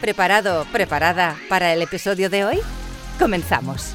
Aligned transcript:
¿preparado, 0.00 0.64
preparada 0.72 1.36
para 1.48 1.72
el 1.72 1.82
episodio 1.82 2.30
de 2.30 2.44
hoy? 2.44 2.60
Comenzamos. 3.18 3.94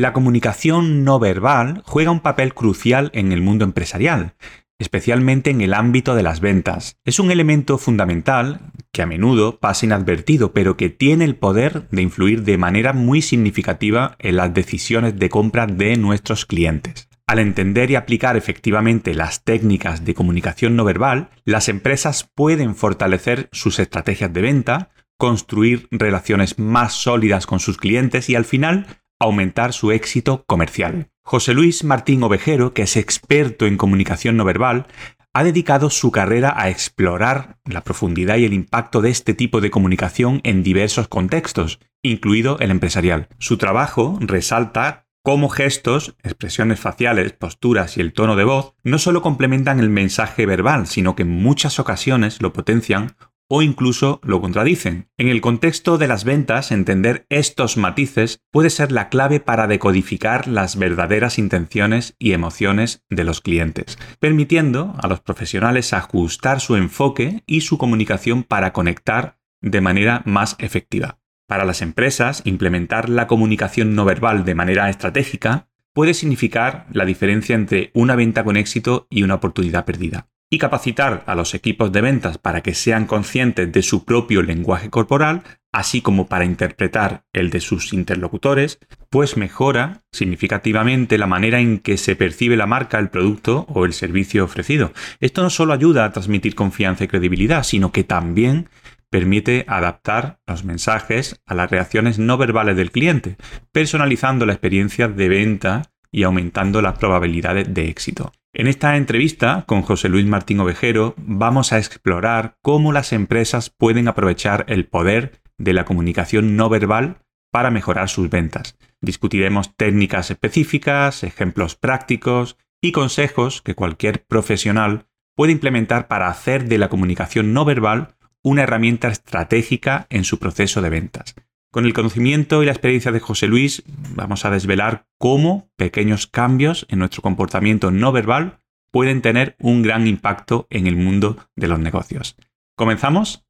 La 0.00 0.14
comunicación 0.14 1.04
no 1.04 1.18
verbal 1.18 1.82
juega 1.84 2.10
un 2.10 2.20
papel 2.20 2.54
crucial 2.54 3.10
en 3.12 3.32
el 3.32 3.42
mundo 3.42 3.66
empresarial, 3.66 4.32
especialmente 4.78 5.50
en 5.50 5.60
el 5.60 5.74
ámbito 5.74 6.14
de 6.14 6.22
las 6.22 6.40
ventas. 6.40 6.96
Es 7.04 7.18
un 7.18 7.30
elemento 7.30 7.76
fundamental 7.76 8.72
que 8.92 9.02
a 9.02 9.06
menudo 9.06 9.58
pasa 9.60 9.84
inadvertido, 9.84 10.54
pero 10.54 10.78
que 10.78 10.88
tiene 10.88 11.26
el 11.26 11.36
poder 11.36 11.86
de 11.90 12.00
influir 12.00 12.44
de 12.44 12.56
manera 12.56 12.94
muy 12.94 13.20
significativa 13.20 14.16
en 14.20 14.36
las 14.36 14.54
decisiones 14.54 15.18
de 15.18 15.28
compra 15.28 15.66
de 15.66 15.98
nuestros 15.98 16.46
clientes. 16.46 17.10
Al 17.26 17.38
entender 17.38 17.90
y 17.90 17.96
aplicar 17.96 18.38
efectivamente 18.38 19.12
las 19.12 19.44
técnicas 19.44 20.02
de 20.06 20.14
comunicación 20.14 20.76
no 20.76 20.84
verbal, 20.84 21.28
las 21.44 21.68
empresas 21.68 22.26
pueden 22.34 22.74
fortalecer 22.74 23.50
sus 23.52 23.78
estrategias 23.78 24.32
de 24.32 24.40
venta, 24.40 24.92
construir 25.18 25.88
relaciones 25.90 26.58
más 26.58 26.94
sólidas 26.94 27.44
con 27.44 27.60
sus 27.60 27.76
clientes 27.76 28.30
y 28.30 28.34
al 28.34 28.46
final 28.46 28.86
aumentar 29.20 29.72
su 29.72 29.92
éxito 29.92 30.44
comercial. 30.46 31.10
José 31.22 31.54
Luis 31.54 31.84
Martín 31.84 32.22
Ovejero, 32.24 32.74
que 32.74 32.82
es 32.82 32.96
experto 32.96 33.66
en 33.66 33.76
comunicación 33.76 34.36
no 34.36 34.44
verbal, 34.44 34.86
ha 35.32 35.44
dedicado 35.44 35.90
su 35.90 36.10
carrera 36.10 36.52
a 36.56 36.70
explorar 36.70 37.58
la 37.64 37.84
profundidad 37.84 38.36
y 38.38 38.44
el 38.44 38.52
impacto 38.52 39.00
de 39.00 39.10
este 39.10 39.32
tipo 39.34 39.60
de 39.60 39.70
comunicación 39.70 40.40
en 40.42 40.64
diversos 40.64 41.06
contextos, 41.06 41.78
incluido 42.02 42.58
el 42.58 42.72
empresarial. 42.72 43.28
Su 43.38 43.56
trabajo 43.56 44.18
resalta 44.20 45.06
cómo 45.22 45.48
gestos, 45.48 46.16
expresiones 46.22 46.80
faciales, 46.80 47.32
posturas 47.32 47.96
y 47.96 48.00
el 48.00 48.12
tono 48.12 48.34
de 48.36 48.44
voz 48.44 48.74
no 48.82 48.98
solo 48.98 49.22
complementan 49.22 49.78
el 49.78 49.90
mensaje 49.90 50.46
verbal, 50.46 50.86
sino 50.86 51.14
que 51.14 51.22
en 51.22 51.30
muchas 51.30 51.78
ocasiones 51.78 52.42
lo 52.42 52.52
potencian 52.52 53.14
o 53.52 53.62
incluso 53.62 54.20
lo 54.22 54.40
contradicen. 54.40 55.08
En 55.18 55.26
el 55.26 55.40
contexto 55.40 55.98
de 55.98 56.06
las 56.06 56.22
ventas, 56.22 56.70
entender 56.70 57.26
estos 57.30 57.76
matices 57.76 58.40
puede 58.52 58.70
ser 58.70 58.92
la 58.92 59.08
clave 59.08 59.40
para 59.40 59.66
decodificar 59.66 60.46
las 60.46 60.76
verdaderas 60.76 61.36
intenciones 61.36 62.14
y 62.20 62.32
emociones 62.32 63.04
de 63.10 63.24
los 63.24 63.40
clientes, 63.40 63.98
permitiendo 64.20 64.94
a 65.02 65.08
los 65.08 65.20
profesionales 65.20 65.92
ajustar 65.92 66.60
su 66.60 66.76
enfoque 66.76 67.42
y 67.44 67.62
su 67.62 67.76
comunicación 67.76 68.44
para 68.44 68.72
conectar 68.72 69.40
de 69.60 69.80
manera 69.80 70.22
más 70.26 70.54
efectiva. 70.60 71.18
Para 71.48 71.64
las 71.64 71.82
empresas, 71.82 72.42
implementar 72.44 73.08
la 73.08 73.26
comunicación 73.26 73.96
no 73.96 74.04
verbal 74.04 74.44
de 74.44 74.54
manera 74.54 74.88
estratégica 74.88 75.66
puede 75.92 76.14
significar 76.14 76.86
la 76.92 77.04
diferencia 77.04 77.56
entre 77.56 77.90
una 77.94 78.14
venta 78.14 78.44
con 78.44 78.56
éxito 78.56 79.08
y 79.10 79.24
una 79.24 79.34
oportunidad 79.34 79.84
perdida 79.84 80.28
y 80.50 80.58
capacitar 80.58 81.22
a 81.26 81.36
los 81.36 81.54
equipos 81.54 81.92
de 81.92 82.00
ventas 82.00 82.36
para 82.36 82.60
que 82.60 82.74
sean 82.74 83.06
conscientes 83.06 83.70
de 83.70 83.82
su 83.82 84.04
propio 84.04 84.42
lenguaje 84.42 84.90
corporal, 84.90 85.44
así 85.72 86.02
como 86.02 86.26
para 86.26 86.44
interpretar 86.44 87.24
el 87.32 87.50
de 87.50 87.60
sus 87.60 87.92
interlocutores, 87.92 88.80
pues 89.10 89.36
mejora 89.36 90.02
significativamente 90.10 91.18
la 91.18 91.28
manera 91.28 91.60
en 91.60 91.78
que 91.78 91.96
se 91.96 92.16
percibe 92.16 92.56
la 92.56 92.66
marca, 92.66 92.98
el 92.98 93.10
producto 93.10 93.64
o 93.68 93.84
el 93.84 93.92
servicio 93.92 94.44
ofrecido. 94.44 94.92
Esto 95.20 95.42
no 95.42 95.50
solo 95.50 95.72
ayuda 95.72 96.04
a 96.04 96.10
transmitir 96.10 96.56
confianza 96.56 97.04
y 97.04 97.08
credibilidad, 97.08 97.62
sino 97.62 97.92
que 97.92 98.02
también 98.02 98.68
permite 99.08 99.64
adaptar 99.68 100.40
los 100.46 100.64
mensajes 100.64 101.40
a 101.46 101.54
las 101.54 101.70
reacciones 101.70 102.18
no 102.18 102.38
verbales 102.38 102.76
del 102.76 102.90
cliente, 102.90 103.36
personalizando 103.70 104.46
la 104.46 104.52
experiencia 104.52 105.06
de 105.06 105.28
venta 105.28 105.82
y 106.10 106.24
aumentando 106.24 106.82
las 106.82 106.98
probabilidades 106.98 107.72
de 107.72 107.88
éxito. 107.88 108.32
En 108.52 108.66
esta 108.66 108.96
entrevista 108.96 109.64
con 109.68 109.82
José 109.82 110.08
Luis 110.08 110.26
Martín 110.26 110.58
Ovejero 110.58 111.14
vamos 111.16 111.72
a 111.72 111.78
explorar 111.78 112.56
cómo 112.62 112.92
las 112.92 113.12
empresas 113.12 113.70
pueden 113.70 114.08
aprovechar 114.08 114.64
el 114.68 114.86
poder 114.88 115.40
de 115.56 115.72
la 115.72 115.84
comunicación 115.84 116.56
no 116.56 116.68
verbal 116.68 117.18
para 117.52 117.70
mejorar 117.70 118.08
sus 118.08 118.28
ventas. 118.28 118.76
Discutiremos 119.00 119.76
técnicas 119.76 120.32
específicas, 120.32 121.22
ejemplos 121.22 121.76
prácticos 121.76 122.56
y 122.80 122.90
consejos 122.90 123.62
que 123.62 123.76
cualquier 123.76 124.24
profesional 124.24 125.06
puede 125.36 125.52
implementar 125.52 126.08
para 126.08 126.28
hacer 126.28 126.66
de 126.66 126.78
la 126.78 126.88
comunicación 126.88 127.52
no 127.52 127.64
verbal 127.64 128.16
una 128.42 128.64
herramienta 128.64 129.08
estratégica 129.08 130.08
en 130.10 130.24
su 130.24 130.40
proceso 130.40 130.82
de 130.82 130.90
ventas. 130.90 131.36
Con 131.72 131.86
el 131.86 131.92
conocimiento 131.92 132.64
y 132.64 132.66
la 132.66 132.72
experiencia 132.72 133.12
de 133.12 133.20
José 133.20 133.46
Luis 133.46 133.84
vamos 134.16 134.44
a 134.44 134.50
desvelar 134.50 135.06
cómo 135.18 135.70
pequeños 135.76 136.26
cambios 136.26 136.84
en 136.88 136.98
nuestro 136.98 137.22
comportamiento 137.22 137.92
no 137.92 138.10
verbal 138.10 138.58
pueden 138.90 139.22
tener 139.22 139.54
un 139.60 139.82
gran 139.82 140.08
impacto 140.08 140.66
en 140.68 140.88
el 140.88 140.96
mundo 140.96 141.36
de 141.54 141.68
los 141.68 141.78
negocios. 141.78 142.34
¿Comenzamos? 142.74 143.44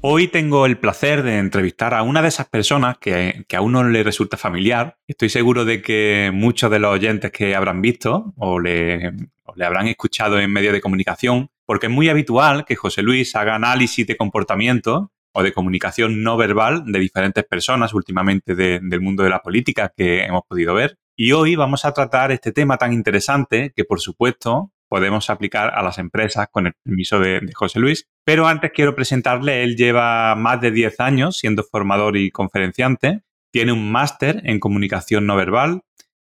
Hoy 0.00 0.28
tengo 0.28 0.66
el 0.66 0.78
placer 0.78 1.24
de 1.24 1.38
entrevistar 1.38 1.94
a 1.94 2.02
una 2.04 2.22
de 2.22 2.28
esas 2.28 2.48
personas 2.48 2.98
que, 2.98 3.44
a 3.52 3.60
uno 3.60 3.82
le 3.82 4.04
resulta 4.04 4.36
familiar. 4.36 4.98
Estoy 5.08 5.28
seguro 5.28 5.64
de 5.64 5.82
que 5.82 6.30
muchos 6.32 6.70
de 6.70 6.78
los 6.78 6.92
oyentes 6.92 7.32
que 7.32 7.56
habrán 7.56 7.82
visto 7.82 8.32
o 8.36 8.60
le, 8.60 9.12
le 9.56 9.64
habrán 9.64 9.88
escuchado 9.88 10.38
en 10.38 10.52
medios 10.52 10.72
de 10.72 10.80
comunicación, 10.80 11.50
porque 11.66 11.86
es 11.86 11.92
muy 11.92 12.08
habitual 12.08 12.64
que 12.64 12.76
José 12.76 13.02
Luis 13.02 13.34
haga 13.36 13.54
análisis 13.54 14.06
de 14.06 14.16
comportamiento 14.16 15.12
o 15.32 15.42
de 15.42 15.52
comunicación 15.52 16.22
no 16.22 16.36
verbal 16.36 16.84
de 16.86 16.98
diferentes 16.98 17.44
personas, 17.44 17.94
últimamente 17.94 18.54
del 18.54 19.00
mundo 19.00 19.22
de 19.22 19.30
la 19.30 19.40
política 19.40 19.92
que 19.96 20.24
hemos 20.24 20.42
podido 20.46 20.74
ver. 20.74 20.98
Y 21.16 21.32
hoy 21.32 21.56
vamos 21.56 21.84
a 21.84 21.92
tratar 21.92 22.32
este 22.32 22.52
tema 22.52 22.76
tan 22.76 22.92
interesante 22.92 23.72
que, 23.74 23.84
por 23.84 24.00
supuesto, 24.00 24.72
podemos 24.92 25.30
aplicar 25.30 25.72
a 25.74 25.82
las 25.82 25.96
empresas 25.96 26.48
con 26.50 26.66
el 26.66 26.74
permiso 26.84 27.18
de, 27.18 27.50
José 27.54 27.80
Luis. 27.80 28.08
Pero 28.26 28.46
antes 28.46 28.72
quiero 28.74 28.94
presentarle, 28.94 29.62
él 29.62 29.76
lleva 29.76 30.34
más 30.34 30.60
de 30.60 30.70
10 30.70 31.00
años 31.00 31.38
siendo 31.38 31.64
formador 31.64 32.18
y 32.18 32.30
conferenciante, 32.30 33.22
tiene 33.50 33.72
un 33.72 33.90
máster 33.90 34.42
en 34.44 34.60
comunicación 34.60 35.26
no 35.26 35.34
verbal, 35.34 35.80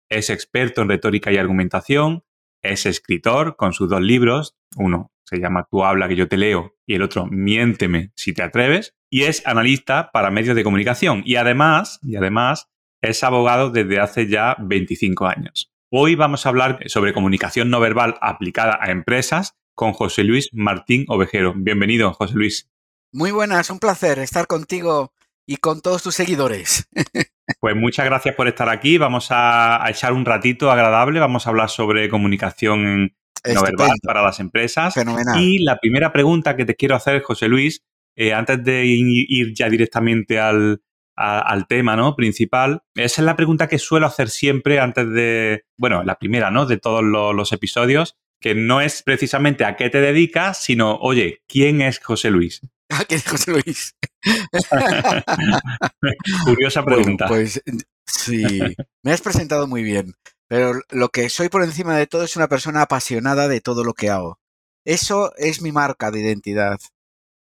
es 0.07 0.29
experto 0.29 0.83
en 0.83 0.89
retórica 0.89 1.31
y 1.31 1.37
argumentación, 1.37 2.23
es 2.61 2.85
escritor 2.85 3.55
con 3.55 3.73
sus 3.73 3.89
dos 3.89 4.01
libros, 4.01 4.55
uno 4.75 5.11
se 5.23 5.37
llama 5.37 5.67
Tú 5.69 5.83
habla 5.83 6.07
que 6.07 6.15
yo 6.15 6.27
te 6.27 6.37
leo 6.37 6.75
y 6.85 6.95
el 6.95 7.03
otro 7.03 7.27
Miénteme 7.27 8.11
si 8.15 8.33
te 8.33 8.41
atreves, 8.41 8.95
y 9.09 9.23
es 9.23 9.45
analista 9.45 10.11
para 10.11 10.31
medios 10.31 10.55
de 10.55 10.63
comunicación 10.63 11.21
y 11.25 11.35
además, 11.35 11.99
y 12.01 12.15
además 12.15 12.67
es 13.01 13.23
abogado 13.23 13.69
desde 13.69 13.99
hace 13.99 14.27
ya 14.27 14.55
25 14.59 15.27
años. 15.27 15.71
Hoy 15.91 16.15
vamos 16.15 16.45
a 16.45 16.49
hablar 16.49 16.79
sobre 16.87 17.13
comunicación 17.13 17.69
no 17.69 17.79
verbal 17.79 18.15
aplicada 18.21 18.77
a 18.81 18.91
empresas 18.91 19.55
con 19.73 19.93
José 19.93 20.23
Luis 20.23 20.49
Martín 20.51 21.05
Ovejero. 21.07 21.53
Bienvenido, 21.55 22.13
José 22.13 22.35
Luis. 22.35 22.69
Muy 23.11 23.31
buenas, 23.31 23.69
un 23.69 23.79
placer 23.79 24.19
estar 24.19 24.45
contigo 24.45 25.13
y 25.47 25.57
con 25.57 25.81
todos 25.81 26.03
tus 26.03 26.15
seguidores. 26.15 26.87
Pues 27.59 27.75
muchas 27.75 28.05
gracias 28.05 28.35
por 28.35 28.47
estar 28.47 28.69
aquí. 28.69 28.97
Vamos 28.97 29.27
a, 29.31 29.83
echar 29.89 30.13
un 30.13 30.25
ratito 30.25 30.71
agradable. 30.71 31.19
Vamos 31.19 31.45
a 31.45 31.49
hablar 31.49 31.69
sobre 31.69 32.09
comunicación 32.09 33.15
no 33.45 33.61
verbal 33.61 33.97
para 34.03 34.21
las 34.21 34.39
empresas. 34.39 34.93
Fenomenal. 34.93 35.41
Y 35.41 35.63
la 35.63 35.77
primera 35.77 36.11
pregunta 36.11 36.55
que 36.55 36.65
te 36.65 36.75
quiero 36.75 36.95
hacer, 36.95 37.21
José 37.21 37.47
Luis, 37.47 37.83
eh, 38.15 38.33
antes 38.33 38.63
de 38.63 38.85
ir 38.85 39.53
ya 39.53 39.69
directamente 39.69 40.39
al, 40.39 40.81
al 41.19 41.67
tema 41.67 41.95
¿no? 41.97 42.15
principal, 42.15 42.83
esa 42.95 43.21
es 43.21 43.25
la 43.25 43.35
pregunta 43.35 43.67
que 43.67 43.77
suelo 43.77 44.07
hacer 44.07 44.29
siempre 44.29 44.79
antes 44.79 45.09
de, 45.09 45.65
bueno, 45.77 46.03
la 46.03 46.17
primera, 46.17 46.49
¿no? 46.49 46.65
De 46.65 46.77
todos 46.77 47.03
los 47.03 47.51
episodios, 47.51 48.15
que 48.39 48.55
no 48.55 48.79
es 48.79 49.03
precisamente 49.03 49.65
a 49.65 49.75
qué 49.75 49.89
te 49.89 49.99
dedicas, 49.99 50.63
sino, 50.63 50.95
oye, 50.95 51.41
¿quién 51.47 51.81
es 51.81 51.99
José 51.99 52.31
Luis? 52.31 52.61
¿A 52.89 53.05
quién 53.05 53.19
es 53.19 53.27
José 53.27 53.51
Luis? 53.51 53.95
Curiosa 56.43 56.83
pregunta. 56.83 57.27
pues 57.27 57.61
sí, 58.05 58.59
me 59.03 59.11
has 59.11 59.21
presentado 59.21 59.67
muy 59.67 59.83
bien, 59.83 60.15
pero 60.47 60.73
lo 60.89 61.09
que 61.09 61.29
soy 61.29 61.49
por 61.49 61.63
encima 61.63 61.95
de 61.95 62.07
todo 62.07 62.23
es 62.23 62.35
una 62.35 62.47
persona 62.47 62.81
apasionada 62.81 63.47
de 63.47 63.61
todo 63.61 63.83
lo 63.83 63.93
que 63.93 64.09
hago. 64.09 64.39
Eso 64.85 65.33
es 65.37 65.61
mi 65.61 65.71
marca 65.71 66.09
de 66.09 66.21
identidad. 66.21 66.79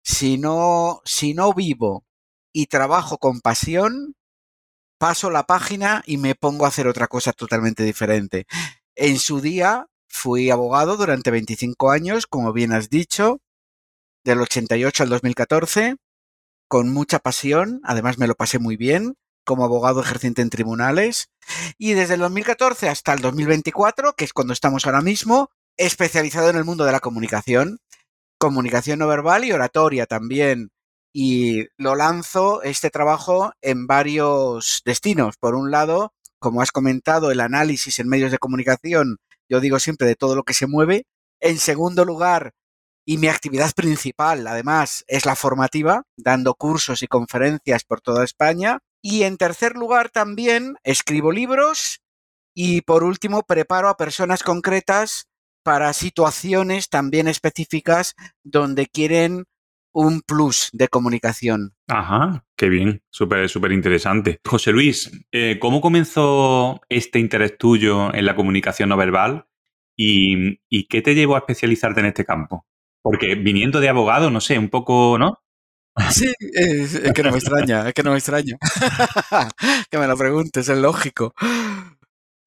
Si 0.04 0.38
no, 0.38 1.02
si 1.04 1.34
no 1.34 1.54
vivo 1.54 2.06
y 2.54 2.68
trabajo 2.68 3.18
con 3.18 3.42
pasión, 3.42 4.16
paso 4.98 5.30
la 5.30 5.44
página 5.44 6.04
y 6.06 6.18
me 6.18 6.36
pongo 6.36 6.66
a 6.66 6.70
hacer 6.70 6.88
otra 6.88 7.08
cosa 7.08 7.34
totalmente 7.34 7.84
diferente. 7.84 8.46
En 8.96 9.20
su 9.20 9.42
día 9.42 9.88
fui 10.08 10.50
abogado 10.50 10.96
durante 10.96 11.32
25 11.32 11.92
años, 11.92 12.28
como 12.28 12.54
bien 12.54 12.72
has 12.72 12.90
dicho, 12.90 13.42
del 14.24 14.42
88 14.42 15.04
al 15.04 15.10
2014, 15.10 15.98
con 16.68 16.92
mucha 16.92 17.20
pasión, 17.20 17.82
además 17.84 18.18
me 18.18 18.28
lo 18.28 18.36
pasé 18.36 18.60
muy 18.60 18.78
bien 18.78 19.16
como 19.46 19.66
abogado 19.66 20.02
ejerciente 20.02 20.42
en 20.42 20.50
tribunales, 20.50 21.30
y 21.78 21.94
desde 21.94 22.14
el 22.14 22.22
2014 22.22 22.88
hasta 22.88 23.14
el 23.14 23.20
2024, 23.20 24.14
que 24.14 24.24
es 24.24 24.34
cuando 24.34 24.54
estamos 24.54 24.86
ahora 24.86 25.02
mismo, 25.02 25.50
especializado 25.78 26.50
en 26.50 26.56
el 26.56 26.64
mundo 26.64 26.86
de 26.86 26.94
la 26.94 27.02
comunicación, 27.02 27.80
comunicación 28.38 29.00
no 29.00 29.08
verbal 29.08 29.46
y 29.46 29.52
oratoria 29.52 30.06
también. 30.06 30.72
Y 31.14 31.68
lo 31.78 31.96
lanzo 31.96 32.62
este 32.64 32.90
trabajo 32.90 33.54
en 33.62 33.88
varios 33.88 34.82
destinos. 34.86 35.38
Por 35.38 35.56
un 35.56 35.72
lado, 35.72 36.14
como 36.40 36.62
has 36.62 36.72
comentado, 36.72 37.32
el 37.32 37.40
análisis 37.40 38.00
en 38.00 38.10
medios 38.10 38.32
de 38.32 38.40
comunicación, 38.40 39.18
yo 39.48 39.60
digo 39.60 39.80
siempre 39.80 40.08
de 40.08 40.16
todo 40.16 40.36
lo 40.36 40.44
que 40.44 40.54
se 40.54 40.68
mueve. 40.68 41.06
En 41.40 41.58
segundo 41.60 42.04
lugar, 42.04 42.54
y 43.06 43.18
mi 43.18 43.28
actividad 43.28 43.72
principal, 43.74 44.48
además, 44.48 45.04
es 45.08 45.26
la 45.26 45.36
formativa, 45.36 46.04
dando 46.16 46.56
cursos 46.56 47.04
y 47.04 47.08
conferencias 47.08 47.84
por 47.84 48.02
toda 48.02 48.24
España. 48.24 48.80
Y 49.02 49.24
en 49.24 49.38
tercer 49.38 49.76
lugar, 49.76 50.10
también 50.10 50.76
escribo 50.84 51.32
libros 51.32 52.04
y 52.56 52.82
por 52.82 53.04
último, 53.04 53.44
preparo 53.44 53.90
a 53.90 53.98
personas 53.98 54.44
concretas 54.44 55.28
para 55.64 55.94
situaciones 55.94 56.90
también 56.90 57.28
específicas 57.28 58.16
donde 58.44 58.88
quieren 58.88 59.46
un 59.92 60.22
plus 60.22 60.70
de 60.74 60.88
comunicación. 60.88 61.76
Ajá, 61.88 62.46
qué 62.58 62.70
bien, 62.70 63.02
súper, 63.10 63.48
súper 63.50 63.72
interesante. 63.72 64.40
José 64.46 64.72
Luis, 64.72 65.12
eh, 65.32 65.58
¿cómo 65.60 65.82
comenzó 65.82 66.82
este 66.90 67.20
interés 67.20 67.58
tuyo 67.58 68.14
en 68.14 68.26
la 68.26 68.36
comunicación 68.36 68.90
no 68.90 68.98
verbal 68.98 69.48
y, 69.96 70.60
y 70.70 70.88
qué 70.88 71.02
te 71.02 71.16
llevó 71.16 71.36
a 71.36 71.40
especializarte 71.40 72.00
en 72.00 72.08
este 72.08 72.26
campo? 72.26 72.66
Porque 73.04 73.36
viniendo 73.36 73.82
de 73.82 73.90
abogado, 73.90 74.32
no 74.32 74.42
sé, 74.42 74.58
un 74.58 74.70
poco, 74.70 75.18
¿no? 75.20 75.44
Sí, 76.10 76.34
es, 76.54 77.00
que 77.14 77.22
no 77.22 77.32
me 77.32 77.38
extraña, 77.38 77.88
es 77.88 77.94
que 77.94 78.02
no 78.02 78.12
me 78.12 78.18
extraña. 78.18 78.58
que 79.92 79.98
me 80.00 80.08
lo 80.08 80.18
preguntes, 80.18 80.68
es 80.70 80.78
lógico. 80.78 81.36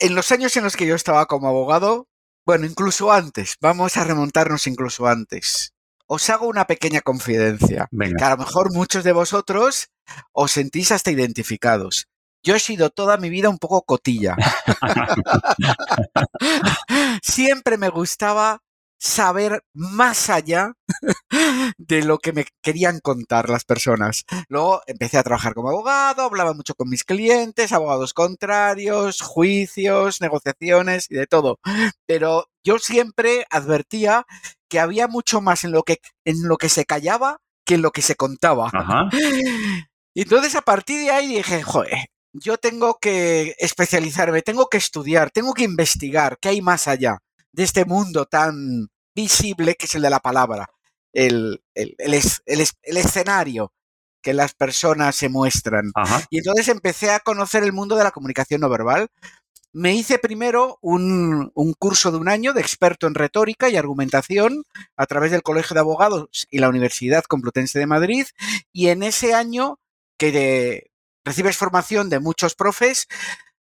En 0.01 0.15
los 0.15 0.33
años 0.33 0.57
en 0.57 0.65
los 0.65 0.77
que 0.77 0.87
yo 0.87 0.97
estaba 0.97 1.27
como 1.27 1.49
abogado, 1.49 2.09
bueno, 2.45 2.67
incluso 2.67 3.13
antes, 3.13 3.57
vamos 3.61 3.97
a 3.97 4.05
remontarnos 4.05 4.67
incluso 4.67 5.07
antes. 5.07 5.75
Os 6.07 6.29
hago 6.31 6.47
una 6.47 6.67
pequeña 6.67 7.03
confidencia, 7.03 7.87
Venga. 7.91 8.17
que 8.17 8.25
a 8.25 8.31
lo 8.31 8.39
mejor 8.39 8.73
muchos 8.73 9.05
de 9.05 9.13
vosotros 9.13 9.89
os 10.33 10.53
sentís 10.53 10.91
hasta 10.91 11.11
identificados. 11.11 12.07
Yo 12.43 12.55
he 12.55 12.61
sido 12.61 12.91
toda 12.91 13.17
mi 13.17 13.29
vida 13.29 13.49
un 13.49 13.59
poco 13.59 13.83
cotilla. 13.83 14.37
Siempre 17.23 17.77
me 17.77 17.89
gustaba 17.89 18.63
saber 18.99 19.63
más 19.75 20.31
allá 20.31 20.73
de 21.79 22.03
lo 22.03 22.19
que 22.19 22.33
me 22.33 22.47
querían 22.63 23.01
contar 23.01 23.51
las 23.51 23.65
personas. 23.65 24.25
Luego 24.49 24.83
empecé 24.87 25.19
a 25.19 25.23
trabajar 25.23 25.55
como 25.55 25.69
abogado, 25.69 26.23
hablaba 26.23 26.55
mucho 26.55 26.75
con 26.75 26.89
mis 26.89 27.05
clientes, 27.05 27.73
abogados 27.73 28.15
contrarios, 28.15 29.21
juicios, 29.21 30.21
negociaciones 30.21 31.07
y 31.11 31.15
de 31.17 31.27
todo. 31.27 31.59
Pero 32.07 32.47
yo 32.65 32.79
siempre 32.79 33.47
advertía 33.51 34.27
que 34.69 34.81
había 34.81 35.09
mucho 35.09 35.41
más 35.41 35.65
en 35.65 35.73
lo 35.73 35.83
que, 35.83 35.99
en 36.25 36.49
lo 36.49 36.57
que 36.57 36.69
se 36.69 36.85
callaba 36.85 37.39
que 37.67 37.75
en 37.75 37.83
lo 37.83 37.91
que 37.91 38.03
se 38.03 38.17
contaba. 38.17 38.71
Ajá. 38.73 39.11
Y 40.19 40.23
entonces 40.23 40.55
a 40.55 40.63
partir 40.63 40.99
de 41.01 41.11
ahí 41.11 41.29
dije, 41.29 41.63
joder, 41.63 42.07
yo 42.33 42.57
tengo 42.57 42.97
que 42.99 43.55
especializarme, 43.59 44.41
tengo 44.41 44.67
que 44.71 44.79
estudiar, 44.79 45.31
tengo 45.31 45.53
que 45.53 45.65
investigar 45.65 46.39
qué 46.41 46.49
hay 46.49 46.63
más 46.63 46.89
allá 46.89 47.19
de 47.57 47.65
este 47.65 47.87
mundo 47.87 48.27
tan 48.27 48.89
visible 49.15 49.75
que 49.75 49.87
es 49.87 49.95
el 49.95 50.03
de 50.03 50.11
la 50.11 50.21
palabra, 50.21 50.69
el, 51.13 51.63
el, 51.75 51.97
el, 51.99 52.15
el 52.45 52.97
escenario 52.97 53.73
que 54.23 54.35
las 54.35 54.55
personas 54.55 55.17
se 55.17 55.31
muestran. 55.31 55.91
Ajá. 55.95 56.23
Y 56.31 56.39
entonces 56.39 56.69
empecé 56.69 57.11
a 57.11 57.21
conocer 57.21 57.63
el 57.63 57.73
mundo 57.73 57.97
de 57.97 58.05
la 58.05 58.11
comunicación 58.11 58.61
no 58.61 58.69
verbal. 58.69 59.09
Me 59.73 59.95
hice 59.95 60.19
primero 60.19 60.79
un, 60.83 61.51
un, 61.55 61.73
curso 61.75 62.11
de 62.11 62.19
un 62.19 62.29
año 62.29 62.53
de 62.53 62.61
experto 62.61 63.07
en 63.07 63.15
retórica 63.15 63.69
y 63.69 63.77
argumentación 63.77 64.65
a 64.97 65.07
través 65.07 65.31
del 65.31 65.43
Colegio 65.43 65.75
de 65.75 65.81
Abogados 65.81 66.47
y 66.51 66.59
la 66.59 66.69
Universidad 66.69 67.25
Complutense 67.25 67.79
de 67.79 67.87
Madrid. 67.87 68.27
Y 68.73 68.89
en 68.89 69.03
ese 69.03 69.35
año 69.35 69.79
que 70.19 70.33
de, 70.33 70.91
recibes 71.25 71.57
formación 71.57 72.09
de 72.09 72.21
muchos 72.21 72.55
profes, 72.55 73.09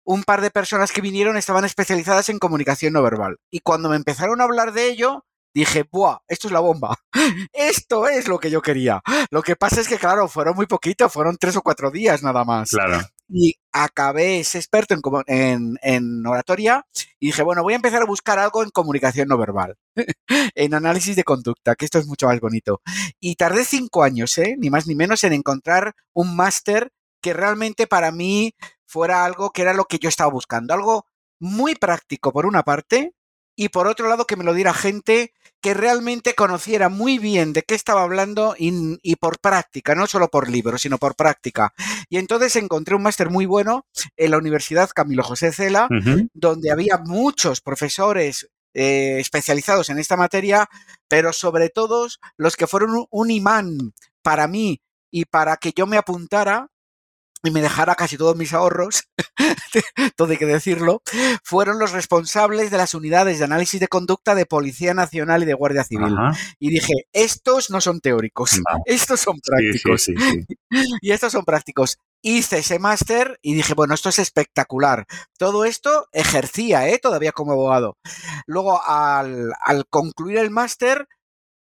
un 0.04 0.24
par 0.24 0.42
de 0.42 0.52
personas 0.52 0.92
que 0.92 1.02
vinieron 1.02 1.38
estaban 1.38 1.66
especializadas 1.66 2.30
en 2.30 2.40
comunicación 2.40 2.94
no 2.94 3.04
verbal. 3.04 3.38
Y 3.50 3.60
cuando 3.60 3.90
me 3.90 3.96
empezaron 3.96 4.42
a 4.42 4.46
hablar 4.46 4.74
de 4.74 4.88
ello, 4.90 5.26
dije, 5.54 5.86
¡buah! 5.90 6.20
Esto 6.28 6.48
es 6.48 6.54
la 6.54 6.60
bomba. 6.60 6.98
Esto 7.54 8.08
es 8.08 8.28
lo 8.28 8.40
que 8.40 8.50
yo 8.50 8.62
quería. 8.62 9.02
Lo 9.30 9.42
que 9.42 9.56
pasa 9.56 9.82
es 9.82 9.88
que, 9.88 9.98
claro, 9.98 10.28
fueron 10.28 10.56
muy 10.56 10.66
poquito, 10.66 11.10
fueron 11.10 11.38
tres 11.38 11.56
o 11.56 11.62
cuatro 11.62 11.92
días 11.92 12.24
nada 12.24 12.44
más. 12.44 12.72
Claro. 12.72 13.00
Y 13.34 13.56
acabé 13.72 14.42
ese 14.42 14.58
experto 14.58 14.94
en, 14.94 15.02
en, 15.28 15.78
en, 15.82 16.28
oratoria 16.28 16.86
y 17.18 17.28
dije, 17.28 17.44
bueno, 17.44 17.64
voy 17.64 17.74
a 17.74 17.78
empezar 17.78 18.02
a 18.02 18.06
buscar 18.06 18.40
algo 18.40 18.62
en 18.62 18.72
comunicación 18.72 19.30
no 19.30 19.38
verbal, 19.38 19.78
en 20.56 20.74
análisis 20.74 21.16
de 21.16 21.24
conducta, 21.24 21.76
que 21.76 21.86
esto 21.86 21.98
es 21.98 22.08
mucho 22.08 22.28
más 22.28 22.42
bonito. 22.42 22.82
Y 23.22 23.36
tardé 23.36 23.64
cinco 23.64 24.04
años, 24.04 24.38
¿eh? 24.38 24.56
ni 24.58 24.70
más 24.70 24.86
ni 24.86 24.96
menos, 24.96 25.24
en 25.24 25.32
encontrar 25.32 25.96
un 26.14 26.36
máster 26.36 26.92
que 27.22 27.34
realmente 27.34 27.88
para 27.88 28.12
mí 28.12 28.54
fuera 28.86 29.24
algo 29.26 29.52
que 29.52 29.62
era 29.62 29.74
lo 29.74 29.86
que 29.86 30.00
yo 30.00 30.10
estaba 30.10 30.32
buscando, 30.32 30.74
algo 30.74 31.06
muy 31.40 31.76
práctico 31.76 32.32
por 32.32 32.46
una 32.46 32.64
parte 32.64 33.14
y 33.56 33.70
por 33.70 33.88
otro 33.88 34.08
lado 34.10 34.26
que 34.26 34.36
me 34.36 34.44
lo 34.44 34.54
diera 34.54 34.74
gente 34.74 35.34
que 35.62 35.74
realmente 35.76 36.34
conociera 36.34 36.90
muy 36.90 37.20
bien 37.20 37.54
de 37.54 37.62
qué 37.62 37.76
estaba 37.76 38.02
hablando 38.02 38.56
y, 38.58 38.98
y 39.04 39.16
por 39.18 39.40
práctica, 39.40 39.94
no 39.94 40.08
solo 40.08 40.28
por 40.30 40.50
libros, 40.50 40.82
sino 40.82 40.98
por 40.98 41.16
práctica. 41.16 41.74
Y 42.10 42.18
entonces 42.18 42.56
encontré 42.56 42.96
un 42.96 43.04
máster 43.04 43.30
muy 43.30 43.46
bueno 43.46 43.86
en 44.18 44.32
la 44.32 44.38
Universidad 44.38 44.90
Camilo 44.90 45.24
José 45.24 45.52
Cela, 45.52 45.88
uh 45.92 45.94
-huh. 45.94 46.30
donde 46.34 46.72
había 46.72 46.98
muchos 46.98 47.62
profesores 47.62 48.50
eh, 48.74 49.18
especializados 49.20 49.90
en 49.90 50.00
esta 50.00 50.18
materia, 50.18 50.68
pero 51.08 51.32
sobre 51.32 51.70
todo 51.70 52.08
los 52.38 52.56
que 52.56 52.68
fueron 52.68 52.92
un, 52.96 53.06
un 53.12 53.30
imán 53.30 53.94
para 54.24 54.48
mí 54.48 54.82
y 55.12 55.26
para 55.26 55.58
que 55.58 55.74
yo 55.76 55.86
me 55.86 55.98
apuntara 55.98 56.70
y 57.44 57.52
me 57.52 57.62
dejara 57.62 57.96
casi 57.96 58.18
todos 58.18 58.36
mis 58.36 58.54
ahorros, 58.54 59.04
todo 60.16 60.32
hay 60.32 60.38
que 60.38 60.46
decirlo, 60.46 61.02
fueron 61.44 61.80
los 61.80 61.92
responsables 61.92 62.72
de 62.72 62.78
las 62.78 62.94
unidades 62.94 63.40
de 63.40 63.46
análisis 63.46 63.80
de 63.80 63.88
conducta 63.88 64.36
de 64.36 64.46
Policía 64.46 64.94
Nacional 64.94 65.44
y 65.44 65.46
de 65.46 65.54
Guardia 65.54 65.84
Civil. 65.84 66.14
Ajá. 66.18 66.38
Y 66.60 66.70
dije, 66.70 66.94
estos 67.14 67.70
no 67.70 67.82
son 67.82 68.00
teóricos, 68.00 68.52
estos 68.86 69.20
son 69.20 69.40
prácticos. 69.40 70.04
Sí, 70.04 70.14
sí, 70.18 70.46
sí, 70.48 70.58
y 71.02 71.12
estos 71.12 71.32
son 71.32 71.44
prácticos. 71.44 71.98
Hice 72.24 72.60
ese 72.60 72.78
máster 72.78 73.40
y 73.42 73.56
dije, 73.56 73.74
bueno, 73.74 73.96
esto 73.96 74.10
es 74.10 74.20
espectacular. 74.20 75.08
Todo 75.40 75.66
esto 75.66 76.08
ejercía, 76.12 76.88
¿eh? 76.88 77.00
Todavía 77.00 77.32
como 77.32 77.54
abogado. 77.54 77.98
Luego, 78.46 78.80
al, 78.84 79.54
al 79.60 79.88
concluir 79.88 80.38
el 80.38 80.52
máster, 80.52 81.08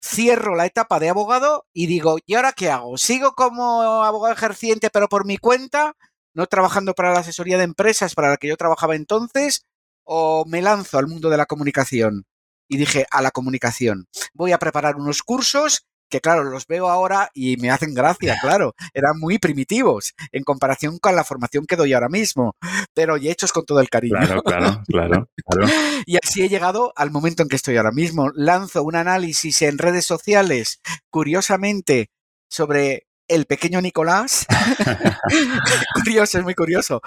cierro 0.02 0.54
la 0.56 0.66
etapa 0.66 0.98
de 0.98 1.08
abogado 1.08 1.66
y 1.72 1.86
digo, 1.86 2.18
¿y 2.26 2.34
ahora 2.34 2.52
qué 2.52 2.70
hago? 2.70 2.96
¿Sigo 2.98 3.34
como 3.34 3.82
abogado 4.02 4.32
ejerciente 4.32 4.90
pero 4.90 5.08
por 5.08 5.26
mi 5.26 5.36
cuenta? 5.36 5.96
¿No 6.32 6.46
trabajando 6.46 6.94
para 6.94 7.12
la 7.12 7.20
asesoría 7.20 7.58
de 7.58 7.64
empresas 7.64 8.14
para 8.14 8.30
la 8.30 8.36
que 8.36 8.48
yo 8.48 8.56
trabajaba 8.56 8.96
entonces? 8.96 9.66
¿O 10.04 10.44
me 10.46 10.62
lanzo 10.62 10.98
al 10.98 11.06
mundo 11.06 11.28
de 11.28 11.36
la 11.36 11.46
comunicación? 11.46 12.26
Y 12.68 12.76
dije, 12.76 13.06
a 13.10 13.20
la 13.20 13.32
comunicación. 13.32 14.06
Voy 14.32 14.52
a 14.52 14.58
preparar 14.58 14.96
unos 14.96 15.22
cursos 15.22 15.86
que 16.10 16.20
claro, 16.20 16.44
los 16.44 16.66
veo 16.66 16.88
ahora 16.88 17.30
y 17.32 17.56
me 17.56 17.70
hacen 17.70 17.94
gracia, 17.94 18.36
claro, 18.42 18.74
eran 18.92 19.18
muy 19.18 19.38
primitivos 19.38 20.14
en 20.32 20.44
comparación 20.44 20.98
con 20.98 21.16
la 21.16 21.24
formación 21.24 21.64
que 21.66 21.76
doy 21.76 21.92
ahora 21.92 22.08
mismo, 22.08 22.56
pero 22.94 23.16
y 23.16 23.30
hechos 23.30 23.52
con 23.52 23.64
todo 23.64 23.80
el 23.80 23.88
cariño. 23.88 24.16
Claro, 24.18 24.42
claro, 24.42 24.82
claro, 24.86 25.28
claro. 25.46 25.72
Y 26.06 26.16
así 26.16 26.42
he 26.42 26.48
llegado 26.48 26.92
al 26.96 27.10
momento 27.10 27.42
en 27.42 27.48
que 27.48 27.56
estoy 27.56 27.76
ahora 27.76 27.92
mismo. 27.92 28.30
Lanzo 28.34 28.82
un 28.82 28.96
análisis 28.96 29.62
en 29.62 29.78
redes 29.78 30.06
sociales, 30.06 30.80
curiosamente, 31.10 32.10
sobre 32.50 33.06
el 33.28 33.46
pequeño 33.46 33.80
Nicolás. 33.80 34.46
curioso, 35.94 36.38
es 36.38 36.44
muy 36.44 36.54
curioso. 36.54 37.00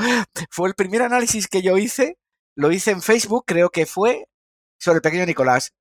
Fue 0.50 0.70
el 0.70 0.76
primer 0.76 1.02
análisis 1.02 1.48
que 1.48 1.62
yo 1.62 1.78
hice, 1.78 2.18
lo 2.56 2.72
hice 2.72 2.92
en 2.92 3.02
Facebook, 3.02 3.44
creo 3.46 3.70
que 3.70 3.86
fue 3.86 4.26
sobre 4.80 4.98
el 4.98 5.02
pequeño 5.02 5.26
Nicolás. 5.26 5.74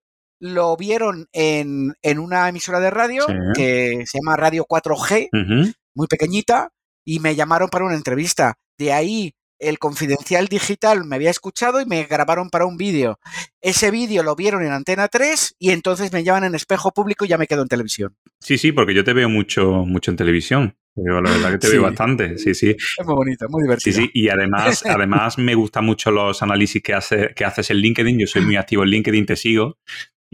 Lo 0.45 0.77
vieron 0.77 1.29
en, 1.33 1.95
en 2.03 2.19
una 2.19 2.49
emisora 2.49 2.81
de 2.81 2.91
radio 2.91 3.25
Sí. 3.29 3.35
que 3.55 4.03
se 4.07 4.19
llama 4.19 4.37
Radio 4.37 4.65
4G, 4.69 5.29
Ujú. 5.33 5.73
muy 5.95 6.07
pequeñita, 6.09 6.71
y 7.05 7.21
me 7.21 7.37
llamaron 7.37 7.69
para 7.69 7.85
una 7.85 7.95
entrevista. 7.95 8.55
De 8.77 8.93
ahí 8.93 9.35
el 9.61 9.79
confidencial 9.79 10.49
digital 10.49 11.05
me 11.05 11.15
había 11.15 11.31
escuchado 11.31 11.81
y 11.81 11.87
me 11.87 12.03
grabaron 12.03 12.51
para 12.51 12.67
un 12.67 12.77
vídeo. 12.77 13.21
Ese 13.61 13.93
vídeo 13.93 14.25
lo 14.25 14.35
vieron 14.35 14.65
en 14.65 14.73
Antena 14.73 15.07
3 15.07 15.55
y 15.61 15.71
entonces 15.71 16.13
me 16.13 16.25
llaman 16.25 16.43
en 16.43 16.57
espejo 16.57 16.91
público 16.91 17.25
y 17.25 17.29
ya 17.29 17.39
me 17.39 17.47
quedo 17.47 17.63
en 17.63 17.69
televisión. 17.69 18.17
Sí, 18.41 18.59
sí, 18.59 18.73
porque 18.73 18.95
yo 18.95 19.05
te 19.05 19.13
veo 19.13 19.29
mucho, 19.29 19.85
mucho 19.87 20.11
en 20.11 20.17
televisión. 20.17 20.77
Pero 20.95 21.23
la 21.23 21.31
verdad 21.31 21.53
que 21.53 21.59
te 21.59 21.67
Sí. 21.69 21.73
veo 21.75 21.83
bastante. 21.85 22.37
Sí, 22.37 22.55
sí. 22.55 22.71
Es 22.71 23.07
muy 23.07 23.15
bonito, 23.15 23.47
muy 23.49 23.61
Sí, 23.61 23.65
divertido. 23.65 23.97
sí, 24.03 24.11
y 24.13 24.29
además, 24.29 24.83
además 25.01 25.39
me 25.39 25.55
gustan 25.55 25.87
mucho 25.87 26.11
los 26.11 26.43
análisis 26.43 26.83
que, 26.83 26.93
hace, 26.93 27.31
que 27.35 27.45
haces 27.47 27.71
en 27.71 27.79
LinkedIn. 27.79 28.19
Yo 28.19 28.27
soy 28.27 28.43
muy 28.43 28.57
activo 28.57 28.83
en 28.83 28.91
LinkedIn, 28.91 29.25
te 29.27 29.37
sigo. 29.37 29.79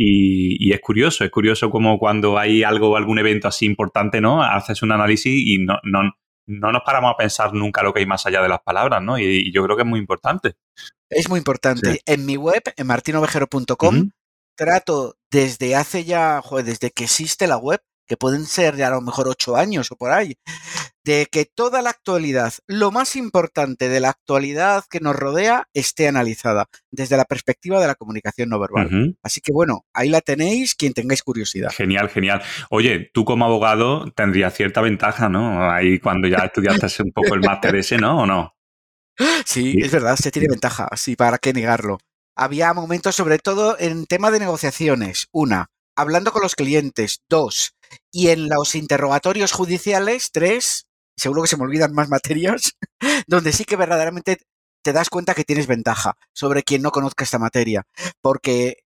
Y, 0.00 0.56
y 0.64 0.72
es 0.72 0.80
curioso, 0.80 1.24
es 1.24 1.30
curioso 1.30 1.70
como 1.70 1.98
cuando 1.98 2.38
hay 2.38 2.62
algo, 2.62 2.96
algún 2.96 3.18
evento 3.18 3.48
así 3.48 3.66
importante, 3.66 4.20
¿no? 4.20 4.44
Haces 4.44 4.80
un 4.82 4.92
análisis 4.92 5.32
y 5.34 5.58
no, 5.58 5.80
no, 5.82 6.02
no 6.46 6.70
nos 6.70 6.82
paramos 6.82 7.12
a 7.12 7.16
pensar 7.16 7.52
nunca 7.52 7.82
lo 7.82 7.92
que 7.92 7.98
hay 7.98 8.06
más 8.06 8.24
allá 8.24 8.40
de 8.40 8.48
las 8.48 8.60
palabras, 8.60 9.02
¿no? 9.02 9.18
Y, 9.18 9.24
y 9.24 9.52
yo 9.52 9.64
creo 9.64 9.76
que 9.76 9.82
es 9.82 9.88
muy 9.88 9.98
importante. 9.98 10.54
Es 11.10 11.28
muy 11.28 11.38
importante. 11.38 11.94
Sí. 11.94 12.00
En 12.06 12.26
mi 12.26 12.36
web, 12.36 12.62
en 12.76 12.86
martinovejero.com, 12.86 14.10
trato 14.56 15.16
desde 15.32 15.74
hace 15.74 16.04
ya, 16.04 16.42
joder, 16.42 16.66
desde 16.66 16.92
que 16.92 17.04
existe 17.04 17.48
la 17.48 17.56
web, 17.56 17.80
que 18.08 18.16
pueden 18.16 18.46
ser 18.46 18.76
ya 18.76 18.88
a 18.88 18.90
lo 18.90 19.00
mejor 19.00 19.28
ocho 19.28 19.56
años 19.56 19.92
o 19.92 19.96
por 19.96 20.10
ahí, 20.10 20.36
de 21.04 21.26
que 21.30 21.44
toda 21.44 21.82
la 21.82 21.90
actualidad, 21.90 22.52
lo 22.66 22.90
más 22.90 23.14
importante 23.16 23.88
de 23.88 24.00
la 24.00 24.10
actualidad 24.10 24.84
que 24.90 25.00
nos 25.00 25.14
rodea, 25.14 25.68
esté 25.74 26.08
analizada 26.08 26.66
desde 26.90 27.16
la 27.16 27.24
perspectiva 27.24 27.80
de 27.80 27.86
la 27.86 27.94
comunicación 27.94 28.48
no 28.48 28.58
verbal. 28.58 29.16
Así 29.22 29.40
que 29.40 29.52
bueno, 29.52 29.84
ahí 29.92 30.08
la 30.08 30.20
tenéis, 30.20 30.74
quien 30.74 30.94
tengáis 30.94 31.22
curiosidad. 31.22 31.70
Genial, 31.70 32.08
genial. 32.08 32.42
Oye, 32.70 33.10
tú 33.12 33.24
como 33.24 33.44
abogado 33.44 34.10
tendrías 34.12 34.54
cierta 34.54 34.80
ventaja, 34.80 35.28
¿no? 35.28 35.70
Ahí 35.70 35.98
cuando 35.98 36.28
ya 36.28 36.38
estudiaste 36.38 37.02
un 37.02 37.12
poco 37.12 37.34
el 37.34 37.40
máster 37.40 37.76
ese, 37.76 37.98
¿no? 37.98 38.22
¿O 38.22 38.26
no? 38.26 38.54
Sí, 39.44 39.72
Sí. 39.72 39.78
es 39.82 39.90
verdad, 39.90 40.16
se 40.16 40.30
tiene 40.30 40.48
ventaja, 40.48 40.88
sí, 40.96 41.16
para 41.16 41.38
qué 41.38 41.52
negarlo. 41.52 41.98
Había 42.36 42.72
momentos, 42.72 43.16
sobre 43.16 43.38
todo 43.38 43.76
en 43.78 44.06
tema 44.06 44.30
de 44.30 44.38
negociaciones. 44.38 45.26
Una, 45.32 45.70
hablando 45.96 46.30
con 46.30 46.42
los 46.42 46.54
clientes. 46.54 47.22
Dos, 47.28 47.74
y 48.10 48.28
en 48.28 48.48
los 48.48 48.74
interrogatorios 48.74 49.52
judiciales. 49.52 50.30
Tres, 50.32 50.86
seguro 51.16 51.42
que 51.42 51.48
se 51.48 51.56
me 51.56 51.64
olvidan 51.64 51.92
más 51.92 52.08
materias, 52.08 52.76
donde 53.26 53.52
sí 53.52 53.64
que 53.64 53.76
verdaderamente 53.76 54.38
te 54.82 54.92
das 54.92 55.10
cuenta 55.10 55.34
que 55.34 55.44
tienes 55.44 55.66
ventaja 55.66 56.16
sobre 56.32 56.62
quien 56.62 56.82
no 56.82 56.90
conozca 56.90 57.24
esta 57.24 57.38
materia. 57.38 57.86
Porque 58.20 58.84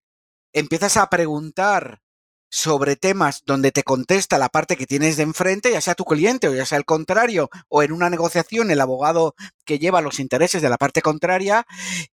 empiezas 0.53 0.97
a 0.97 1.09
preguntar 1.09 2.01
sobre 2.53 2.97
temas 2.97 3.43
donde 3.47 3.73
te 3.73 3.83
contesta 3.83 4.37
la 4.37 4.51
parte 4.51 4.77
que 4.77 4.87
tienes 4.87 5.17
de 5.17 5.23
enfrente, 5.23 5.73
ya 5.73 5.81
sea 5.81 5.95
tu 5.95 6.05
cliente 6.05 6.49
o 6.49 6.55
ya 6.55 6.67
sea 6.67 6.77
el 6.77 6.85
contrario, 6.85 7.49
o 7.69 7.83
en 7.83 7.93
una 7.93 8.11
negociación 8.11 8.71
el 8.71 8.83
abogado 8.83 9.35
que 9.65 9.79
lleva 9.79 10.03
los 10.03 10.21
intereses 10.21 10.61
de 10.61 10.69
la 10.69 10.77
parte 10.77 11.01
contraria, 11.01 11.65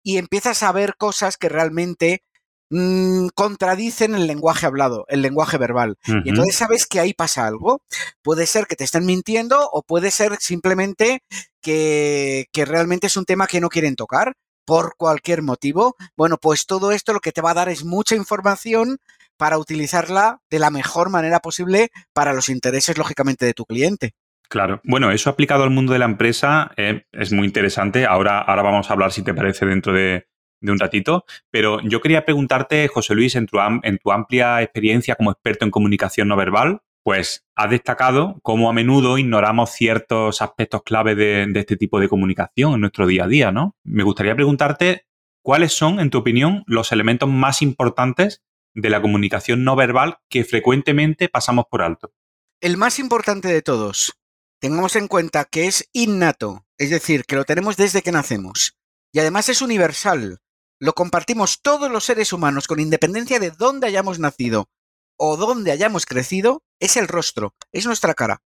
y 0.02 0.18
empiezas 0.18 0.62
a 0.62 0.72
ver 0.72 0.96
cosas 0.98 1.38
que 1.38 1.48
realmente 1.48 2.22
mm, 2.70 3.28
contradicen 3.34 4.14
el 4.14 4.26
lenguaje 4.26 4.66
hablado, 4.66 5.04
el 5.08 5.22
lenguaje 5.22 5.58
verbal. 5.58 5.96
Y 6.24 6.28
entonces 6.28 6.56
sabes 6.56 6.86
que 6.86 7.00
ahí 7.00 7.14
pasa 7.14 7.46
algo. 7.46 7.82
Puede 8.22 8.46
ser 8.46 8.66
que 8.66 8.76
te 8.76 8.84
estén 8.84 9.06
mintiendo 9.06 9.68
o 9.72 9.82
puede 9.82 10.10
ser 10.10 10.36
simplemente 10.40 11.22
que, 11.62 12.46
que 12.52 12.64
realmente 12.64 13.06
es 13.06 13.16
un 13.16 13.24
tema 13.24 13.46
que 13.46 13.60
no 13.60 13.68
quieren 13.68 13.96
tocar 13.96 14.34
por 14.64 14.96
cualquier 14.96 15.42
motivo. 15.42 15.96
Bueno, 16.16 16.36
pues 16.36 16.66
todo 16.66 16.92
esto 16.92 17.12
lo 17.12 17.20
que 17.20 17.32
te 17.32 17.40
va 17.40 17.52
a 17.52 17.54
dar 17.54 17.68
es 17.68 17.84
mucha 17.84 18.16
información 18.16 18.98
para 19.36 19.58
utilizarla 19.58 20.40
de 20.50 20.58
la 20.58 20.70
mejor 20.70 21.10
manera 21.10 21.40
posible 21.40 21.90
para 22.12 22.32
los 22.32 22.48
intereses, 22.48 22.98
lógicamente, 22.98 23.46
de 23.46 23.54
tu 23.54 23.64
cliente. 23.64 24.14
Claro. 24.48 24.80
Bueno, 24.84 25.10
eso 25.10 25.30
aplicado 25.30 25.64
al 25.64 25.70
mundo 25.70 25.92
de 25.92 25.98
la 25.98 26.04
empresa 26.04 26.70
eh, 26.76 27.04
es 27.12 27.32
muy 27.32 27.46
interesante. 27.46 28.06
Ahora, 28.06 28.40
ahora 28.40 28.62
vamos 28.62 28.88
a 28.88 28.92
hablar, 28.92 29.12
si 29.12 29.22
te 29.22 29.34
parece, 29.34 29.66
dentro 29.66 29.92
de, 29.92 30.26
de 30.60 30.72
un 30.72 30.78
ratito. 30.78 31.24
Pero 31.50 31.80
yo 31.82 32.00
quería 32.00 32.24
preguntarte, 32.24 32.88
José 32.88 33.14
Luis, 33.14 33.34
en 33.36 33.46
tu, 33.46 33.58
en 33.60 33.98
tu 33.98 34.12
amplia 34.12 34.62
experiencia 34.62 35.16
como 35.16 35.30
experto 35.30 35.64
en 35.64 35.70
comunicación 35.70 36.28
no 36.28 36.36
verbal, 36.36 36.82
pues 37.02 37.46
has 37.54 37.70
destacado 37.70 38.40
cómo 38.42 38.68
a 38.68 38.72
menudo 38.72 39.16
ignoramos 39.16 39.70
ciertos 39.70 40.42
aspectos 40.42 40.82
clave 40.84 41.14
de, 41.14 41.46
de 41.46 41.60
este 41.60 41.76
tipo 41.76 42.00
de 42.00 42.08
comunicación 42.08 42.74
en 42.74 42.80
nuestro 42.80 43.06
día 43.06 43.24
a 43.24 43.28
día, 43.28 43.52
¿no? 43.52 43.76
Me 43.84 44.02
gustaría 44.02 44.34
preguntarte 44.34 45.06
cuáles 45.42 45.72
son, 45.72 46.00
en 46.00 46.10
tu 46.10 46.18
opinión, 46.18 46.64
los 46.66 46.90
elementos 46.90 47.28
más 47.28 47.62
importantes 47.62 48.42
de 48.74 48.90
la 48.90 49.00
comunicación 49.00 49.64
no 49.64 49.76
verbal 49.76 50.18
que 50.28 50.44
frecuentemente 50.44 51.28
pasamos 51.28 51.66
por 51.70 51.82
alto. 51.82 52.12
El 52.60 52.76
más 52.76 52.98
importante 52.98 53.48
de 53.48 53.62
todos, 53.62 54.18
tengamos 54.60 54.96
en 54.96 55.08
cuenta 55.08 55.44
que 55.44 55.66
es 55.66 55.88
innato, 55.92 56.66
es 56.78 56.90
decir, 56.90 57.24
que 57.24 57.36
lo 57.36 57.44
tenemos 57.44 57.76
desde 57.76 58.02
que 58.02 58.12
nacemos. 58.12 58.76
Y 59.12 59.20
además 59.20 59.48
es 59.48 59.62
universal. 59.62 60.40
Lo 60.78 60.92
compartimos 60.92 61.62
todos 61.62 61.90
los 61.90 62.04
seres 62.04 62.34
humanos 62.34 62.66
con 62.66 62.80
independencia 62.80 63.38
de 63.38 63.50
dónde 63.50 63.86
hayamos 63.86 64.18
nacido 64.18 64.68
o 65.16 65.38
dónde 65.38 65.72
hayamos 65.72 66.04
crecido, 66.04 66.62
es 66.78 66.98
el 66.98 67.08
rostro, 67.08 67.54
es 67.72 67.86
nuestra 67.86 68.12
cara. 68.12 68.42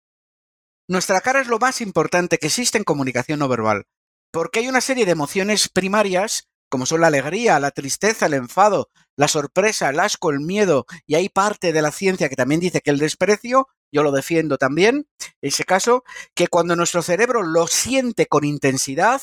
Nuestra 0.88 1.22
cara 1.22 1.42
es 1.42 1.48
lo 1.48 1.58
más 1.58 1.82
importante 1.82 2.38
que 2.38 2.48
existe 2.48 2.78
en 2.78 2.84
comunicación 2.84 3.40
no 3.40 3.48
verbal, 3.48 3.88
porque 4.32 4.60
hay 4.60 4.68
una 4.68 4.82
serie 4.82 5.06
de 5.06 5.12
emociones 5.12 5.70
primarias, 5.70 6.48
como 6.70 6.86
son 6.86 7.02
la 7.02 7.08
alegría, 7.08 7.60
la 7.60 7.72
tristeza, 7.72 8.28
el 8.28 8.36
enfado, 8.36 8.90
la 9.16 9.28
sorpresa, 9.28 9.90
el 9.90 10.00
asco, 10.00 10.30
el 10.30 10.40
miedo, 10.40 10.86
y 11.08 11.16
hay 11.16 11.30
parte 11.30 11.74
de 11.74 11.82
la 11.82 11.92
ciencia 11.92 12.30
que 12.30 12.36
también 12.36 12.62
dice 12.62 12.82
que 12.82 12.92
el 12.92 13.00
desprecio, 13.00 13.68
yo 13.92 14.04
lo 14.04 14.12
defiendo 14.12 14.60
también, 14.60 15.08
ese 15.42 15.64
caso, 15.64 16.04
que 16.36 16.48
cuando 16.48 16.76
nuestro 16.76 17.02
cerebro 17.02 17.42
lo 17.42 17.66
siente 17.66 18.28
con 18.28 18.44
intensidad, 18.44 19.22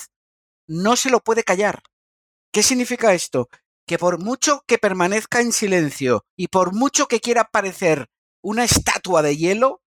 no 0.67 0.97
se 0.97 1.11
lo 1.11 1.21
puede 1.21 1.45
callar. 1.45 1.85
¿Qué 2.57 2.63
significa 2.63 3.13
esto? 3.13 3.51
Que 3.87 3.99
por 3.99 4.19
mucho 4.19 4.65
que 4.67 4.79
permanezca 4.79 5.43
en 5.43 5.53
silencio 5.53 6.25
y 6.39 6.49
por 6.49 6.73
mucho 6.73 7.07
que 7.07 7.21
quiera 7.21 7.51
parecer 7.53 8.09
una 8.43 8.65
estatua 8.65 9.21
de 9.21 9.37
hielo, 9.37 9.83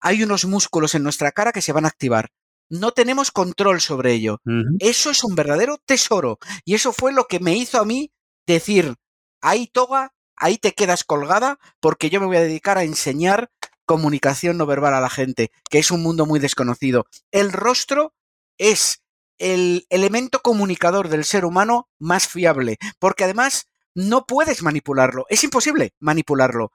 hay 0.00 0.22
unos 0.22 0.44
músculos 0.44 0.94
en 0.94 1.02
nuestra 1.02 1.32
cara 1.32 1.50
que 1.50 1.62
se 1.62 1.72
van 1.72 1.86
a 1.86 1.88
activar. 1.88 2.28
No 2.68 2.92
tenemos 2.92 3.32
control 3.32 3.80
sobre 3.80 4.12
ello. 4.12 4.38
Eso 4.78 5.10
es 5.10 5.24
un 5.24 5.34
verdadero 5.34 5.78
tesoro. 5.84 6.38
Y 6.64 6.76
eso 6.76 6.92
fue 6.92 7.12
lo 7.12 7.24
que 7.24 7.40
me 7.40 7.56
hizo 7.56 7.80
a 7.80 7.84
mí 7.84 8.12
decir, 8.46 8.94
ahí 9.40 9.66
toga, 9.66 10.14
ahí 10.36 10.58
te 10.58 10.74
quedas 10.74 11.02
colgada, 11.02 11.58
porque 11.80 12.08
yo 12.08 12.20
me 12.20 12.26
voy 12.26 12.36
a 12.36 12.42
dedicar 12.42 12.78
a 12.78 12.84
enseñar 12.84 13.50
comunicación 13.84 14.58
no 14.58 14.66
verbal 14.66 14.94
a 14.94 15.00
la 15.00 15.10
gente, 15.10 15.50
que 15.68 15.80
es 15.80 15.90
un 15.90 16.04
mundo 16.04 16.24
muy 16.24 16.38
desconocido. 16.38 17.06
El 17.32 17.50
rostro 17.50 18.14
es 18.58 19.02
el 19.40 19.86
elemento 19.88 20.40
comunicador 20.40 21.08
del 21.08 21.24
ser 21.24 21.44
humano 21.44 21.88
más 21.98 22.28
fiable, 22.28 22.78
porque 22.98 23.24
además 23.24 23.66
no 23.94 24.26
puedes 24.26 24.62
manipularlo, 24.62 25.26
es 25.28 25.42
imposible 25.42 25.94
manipularlo. 25.98 26.72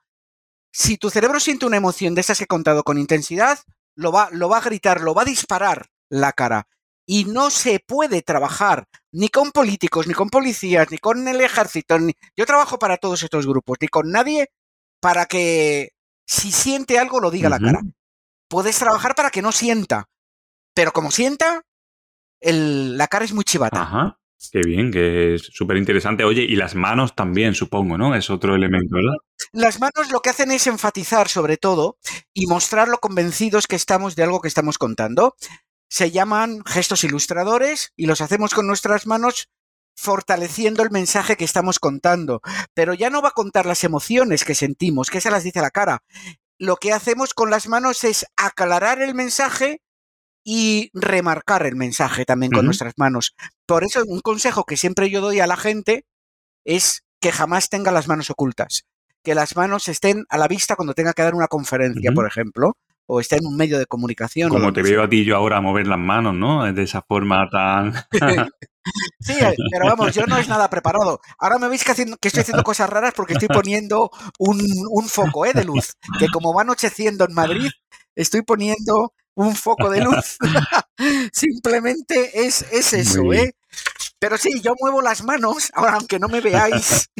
Si 0.72 0.98
tu 0.98 1.08
cerebro 1.08 1.40
siente 1.40 1.64
una 1.64 1.78
emoción 1.78 2.14
de 2.14 2.20
esas 2.20 2.38
que 2.38 2.44
he 2.44 2.48
contado 2.48 2.82
con 2.82 2.98
intensidad, 2.98 3.60
lo 3.94 4.12
va, 4.12 4.28
lo 4.32 4.48
va 4.48 4.58
a 4.58 4.62
gritar, 4.62 5.00
lo 5.00 5.14
va 5.14 5.22
a 5.22 5.26
disparar 5.26 5.86
la 6.10 6.32
cara. 6.32 6.68
Y 7.06 7.24
no 7.24 7.50
se 7.50 7.80
puede 7.80 8.20
trabajar 8.20 8.88
ni 9.12 9.28
con 9.28 9.52
políticos, 9.52 10.06
ni 10.06 10.12
con 10.12 10.28
policías, 10.28 10.90
ni 10.90 10.98
con 10.98 11.26
el 11.28 11.40
ejército. 11.40 11.98
Ni... 11.98 12.12
Yo 12.36 12.44
trabajo 12.46 12.78
para 12.78 12.96
todos 12.98 13.22
estos 13.22 13.46
grupos, 13.46 13.78
ni 13.80 13.88
con 13.88 14.10
nadie 14.10 14.50
para 15.00 15.26
que 15.26 15.92
si 16.26 16.50
siente 16.50 16.98
algo 16.98 17.20
lo 17.20 17.30
diga 17.30 17.48
la 17.48 17.60
cara. 17.60 17.80
Puedes 18.48 18.78
trabajar 18.78 19.14
para 19.14 19.30
que 19.30 19.40
no 19.40 19.52
sienta, 19.52 20.08
pero 20.74 20.92
como 20.92 21.10
sienta, 21.10 21.62
el- 22.40 22.96
la 22.98 23.08
cara 23.08 23.24
es 23.24 23.32
muy 23.32 23.44
chivata. 23.44 23.82
Ajá. 23.82 24.18
Qué 24.52 24.60
bien, 24.64 24.92
que 24.92 25.34
es 25.34 25.42
súper 25.52 25.76
interesante. 25.78 26.22
Oye, 26.22 26.42
y 26.42 26.56
las 26.56 26.74
manos 26.74 27.14
también, 27.16 27.54
supongo, 27.54 27.96
¿no? 27.98 28.14
Es 28.14 28.28
otro 28.30 28.54
elemento, 28.54 28.94
¿verdad? 28.94 29.16
Las 29.52 29.80
manos 29.80 30.12
lo 30.12 30.20
que 30.20 30.30
hacen 30.30 30.50
es 30.50 30.66
enfatizar 30.66 31.28
sobre 31.28 31.56
todo 31.56 31.98
y 32.34 32.46
mostrar 32.46 32.88
lo 32.88 32.98
convencidos 32.98 33.66
que 33.66 33.76
estamos 33.76 34.14
de 34.14 34.22
algo 34.24 34.40
que 34.40 34.48
estamos 34.48 34.76
contando. 34.78 35.34
Se 35.88 36.10
llaman 36.10 36.62
gestos 36.66 37.02
ilustradores 37.04 37.92
y 37.96 38.06
los 38.06 38.20
hacemos 38.20 38.52
con 38.54 38.66
nuestras 38.66 39.06
manos 39.06 39.48
fortaleciendo 39.96 40.82
el 40.82 40.90
mensaje 40.90 41.36
que 41.36 41.44
estamos 41.44 41.78
contando. 41.78 42.42
Pero 42.74 42.92
ya 42.92 43.08
no 43.10 43.22
va 43.22 43.28
a 43.28 43.32
contar 43.32 43.64
las 43.66 43.82
emociones 43.84 44.44
que 44.44 44.54
sentimos, 44.54 45.08
que 45.10 45.20
se 45.22 45.30
las 45.30 45.44
dice 45.44 45.60
la 45.60 45.70
cara. 45.70 46.02
lo 46.58 46.76
que 46.76 46.92
hacemos 46.94 47.34
con 47.34 47.50
las 47.50 47.68
manos 47.68 48.02
es 48.04 48.24
aclarar 48.36 49.02
el 49.02 49.14
mensaje 49.14 49.82
y 50.48 50.90
remarcar 50.94 51.66
el 51.66 51.74
mensaje 51.74 52.24
también 52.24 52.52
con 52.52 52.64
nuestras 52.64 52.94
manos. 52.96 53.34
Por 53.66 53.82
eso 53.82 54.04
un 54.06 54.20
consejo 54.20 54.62
que 54.62 54.76
siempre 54.76 55.10
yo 55.10 55.20
doy 55.20 55.40
a 55.40 55.46
la 55.48 55.56
gente 55.56 56.04
es 56.64 57.02
que 57.20 57.32
jamás 57.32 57.68
tenga 57.68 57.90
las 57.90 58.06
manos 58.06 58.30
ocultas, 58.30 58.86
que 59.24 59.34
las 59.34 59.56
manos 59.56 59.88
estén 59.88 60.24
a 60.28 60.38
la 60.38 60.46
vista 60.46 60.76
cuando 60.76 60.94
tenga 60.94 61.14
que 61.14 61.22
dar 61.22 61.34
una 61.34 61.48
conferencia, 61.48 62.12
por 62.12 62.28
ejemplo, 62.28 62.76
o 63.06 63.18
esté 63.18 63.38
en 63.38 63.46
un 63.46 63.56
medio 63.56 63.76
de 63.76 63.86
comunicación. 63.86 64.50
Como 64.50 64.72
te 64.72 64.82
veo 64.82 65.02
a 65.02 65.08
ti 65.08 65.24
yo 65.24 65.34
ahora 65.34 65.60
mover 65.60 65.88
las 65.88 65.98
manos, 65.98 66.32
¿no? 66.32 66.72
De 66.72 66.82
esa 66.84 67.02
forma 67.02 67.50
tan... 67.50 67.92
sí, 69.18 69.34
pero 69.72 69.86
vamos, 69.86 70.14
yo 70.14 70.26
no 70.26 70.38
es 70.38 70.48
nada 70.48 70.70
preparado. 70.70 71.20
Ahora 71.40 71.58
me 71.58 71.68
veis 71.68 71.82
que, 71.82 71.90
haciendo, 71.90 72.18
que 72.18 72.28
estoy 72.28 72.42
haciendo 72.42 72.62
cosas 72.62 72.88
raras 72.88 73.14
porque 73.16 73.32
estoy 73.32 73.48
poniendo 73.48 74.12
un, 74.38 74.64
un 74.90 75.08
foco 75.08 75.44
¿eh? 75.44 75.52
de 75.52 75.64
luz, 75.64 75.94
que 76.20 76.28
como 76.28 76.54
va 76.54 76.62
anocheciendo 76.62 77.24
en 77.24 77.34
Madrid, 77.34 77.68
estoy 78.14 78.42
poniendo 78.42 79.12
un 79.36 79.54
foco 79.54 79.88
de 79.90 80.00
luz. 80.02 80.36
Simplemente 81.32 82.46
es, 82.46 82.62
es 82.72 82.92
eso, 82.92 83.32
¿eh? 83.32 83.54
Pero 84.18 84.38
sí, 84.38 84.60
yo 84.62 84.74
muevo 84.80 85.02
las 85.02 85.22
manos, 85.22 85.70
ahora 85.74 85.94
aunque 85.94 86.18
no 86.18 86.28
me 86.28 86.40
veáis, 86.40 87.10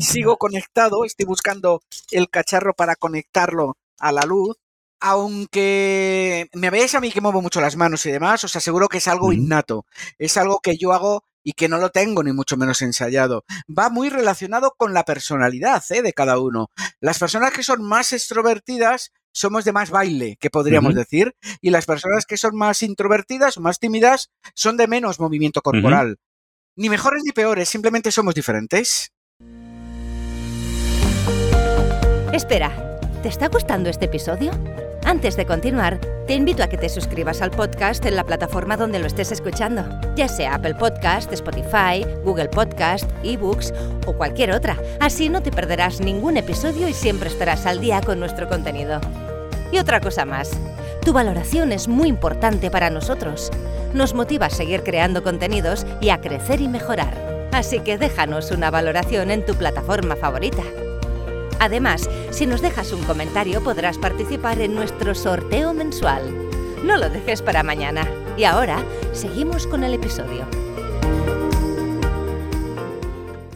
sigo 0.00 0.36
conectado, 0.36 1.04
estoy 1.04 1.24
buscando 1.24 1.82
el 2.10 2.28
cacharro 2.28 2.74
para 2.74 2.96
conectarlo 2.96 3.76
a 3.98 4.12
la 4.12 4.22
luz 4.22 4.56
aunque 5.04 6.48
me 6.52 6.70
veáis 6.70 6.94
a 6.94 7.00
mí 7.00 7.10
que 7.10 7.20
muevo 7.20 7.42
mucho 7.42 7.60
las 7.60 7.74
manos 7.74 8.06
y 8.06 8.12
demás, 8.12 8.44
os 8.44 8.54
aseguro 8.54 8.88
que 8.88 8.98
es 8.98 9.08
algo 9.08 9.32
innato. 9.32 9.84
Es 10.16 10.36
algo 10.36 10.60
que 10.60 10.76
yo 10.78 10.92
hago 10.92 11.24
y 11.42 11.54
que 11.54 11.68
no 11.68 11.78
lo 11.78 11.90
tengo 11.90 12.22
ni 12.22 12.32
mucho 12.32 12.56
menos 12.56 12.82
ensayado. 12.82 13.44
Va 13.68 13.90
muy 13.90 14.10
relacionado 14.10 14.74
con 14.76 14.94
la 14.94 15.02
personalidad 15.02 15.82
¿eh? 15.90 16.02
de 16.02 16.12
cada 16.12 16.38
uno. 16.38 16.70
Las 17.00 17.18
personas 17.18 17.52
que 17.52 17.64
son 17.64 17.82
más 17.82 18.12
extrovertidas 18.12 19.10
somos 19.32 19.64
de 19.64 19.72
más 19.72 19.90
baile, 19.90 20.36
que 20.40 20.50
podríamos 20.50 20.94
decir, 20.94 21.34
y 21.60 21.70
las 21.70 21.86
personas 21.86 22.26
que 22.26 22.36
son 22.36 22.56
más 22.56 22.82
introvertidas 22.82 23.56
o 23.56 23.60
más 23.60 23.78
tímidas 23.78 24.30
son 24.54 24.76
de 24.76 24.86
menos 24.86 25.20
movimiento 25.20 25.62
corporal. 25.62 26.18
Ni 26.76 26.88
mejores 26.88 27.22
ni 27.24 27.32
peores, 27.32 27.68
simplemente 27.68 28.10
somos 28.10 28.34
diferentes. 28.34 29.12
Espera, 32.32 32.98
¿te 33.22 33.28
está 33.28 33.48
gustando 33.48 33.90
este 33.90 34.06
episodio? 34.06 34.52
Antes 35.12 35.36
de 35.36 35.44
continuar, 35.44 36.00
te 36.26 36.32
invito 36.32 36.62
a 36.62 36.68
que 36.68 36.78
te 36.78 36.88
suscribas 36.88 37.42
al 37.42 37.50
podcast 37.50 38.02
en 38.06 38.16
la 38.16 38.24
plataforma 38.24 38.78
donde 38.78 38.98
lo 38.98 39.06
estés 39.06 39.30
escuchando, 39.30 39.84
ya 40.16 40.26
sea 40.26 40.54
Apple 40.54 40.74
Podcast, 40.74 41.30
Spotify, 41.34 42.02
Google 42.24 42.48
Podcast, 42.48 43.04
eBooks 43.22 43.74
o 44.06 44.14
cualquier 44.14 44.52
otra. 44.52 44.78
Así 45.00 45.28
no 45.28 45.42
te 45.42 45.50
perderás 45.50 46.00
ningún 46.00 46.38
episodio 46.38 46.88
y 46.88 46.94
siempre 46.94 47.28
estarás 47.28 47.66
al 47.66 47.82
día 47.82 48.00
con 48.00 48.20
nuestro 48.20 48.48
contenido. 48.48 49.02
Y 49.70 49.78
otra 49.78 50.00
cosa 50.00 50.24
más, 50.24 50.50
tu 51.04 51.12
valoración 51.12 51.72
es 51.72 51.88
muy 51.88 52.08
importante 52.08 52.70
para 52.70 52.88
nosotros. 52.88 53.50
Nos 53.92 54.14
motiva 54.14 54.46
a 54.46 54.50
seguir 54.50 54.82
creando 54.82 55.22
contenidos 55.22 55.84
y 56.00 56.08
a 56.08 56.22
crecer 56.22 56.62
y 56.62 56.68
mejorar. 56.68 57.50
Así 57.52 57.80
que 57.80 57.98
déjanos 57.98 58.50
una 58.50 58.70
valoración 58.70 59.30
en 59.30 59.44
tu 59.44 59.56
plataforma 59.56 60.16
favorita. 60.16 60.62
Además, 61.62 62.10
si 62.32 62.44
nos 62.46 62.60
dejas 62.60 62.92
un 62.92 63.04
comentario 63.04 63.62
podrás 63.62 63.96
participar 63.96 64.60
en 64.60 64.74
nuestro 64.74 65.14
sorteo 65.14 65.72
mensual. 65.72 66.22
No 66.84 66.96
lo 66.96 67.08
dejes 67.08 67.40
para 67.40 67.62
mañana. 67.62 68.04
Y 68.36 68.42
ahora, 68.42 68.84
seguimos 69.12 69.68
con 69.68 69.84
el 69.84 69.94
episodio. 69.94 70.44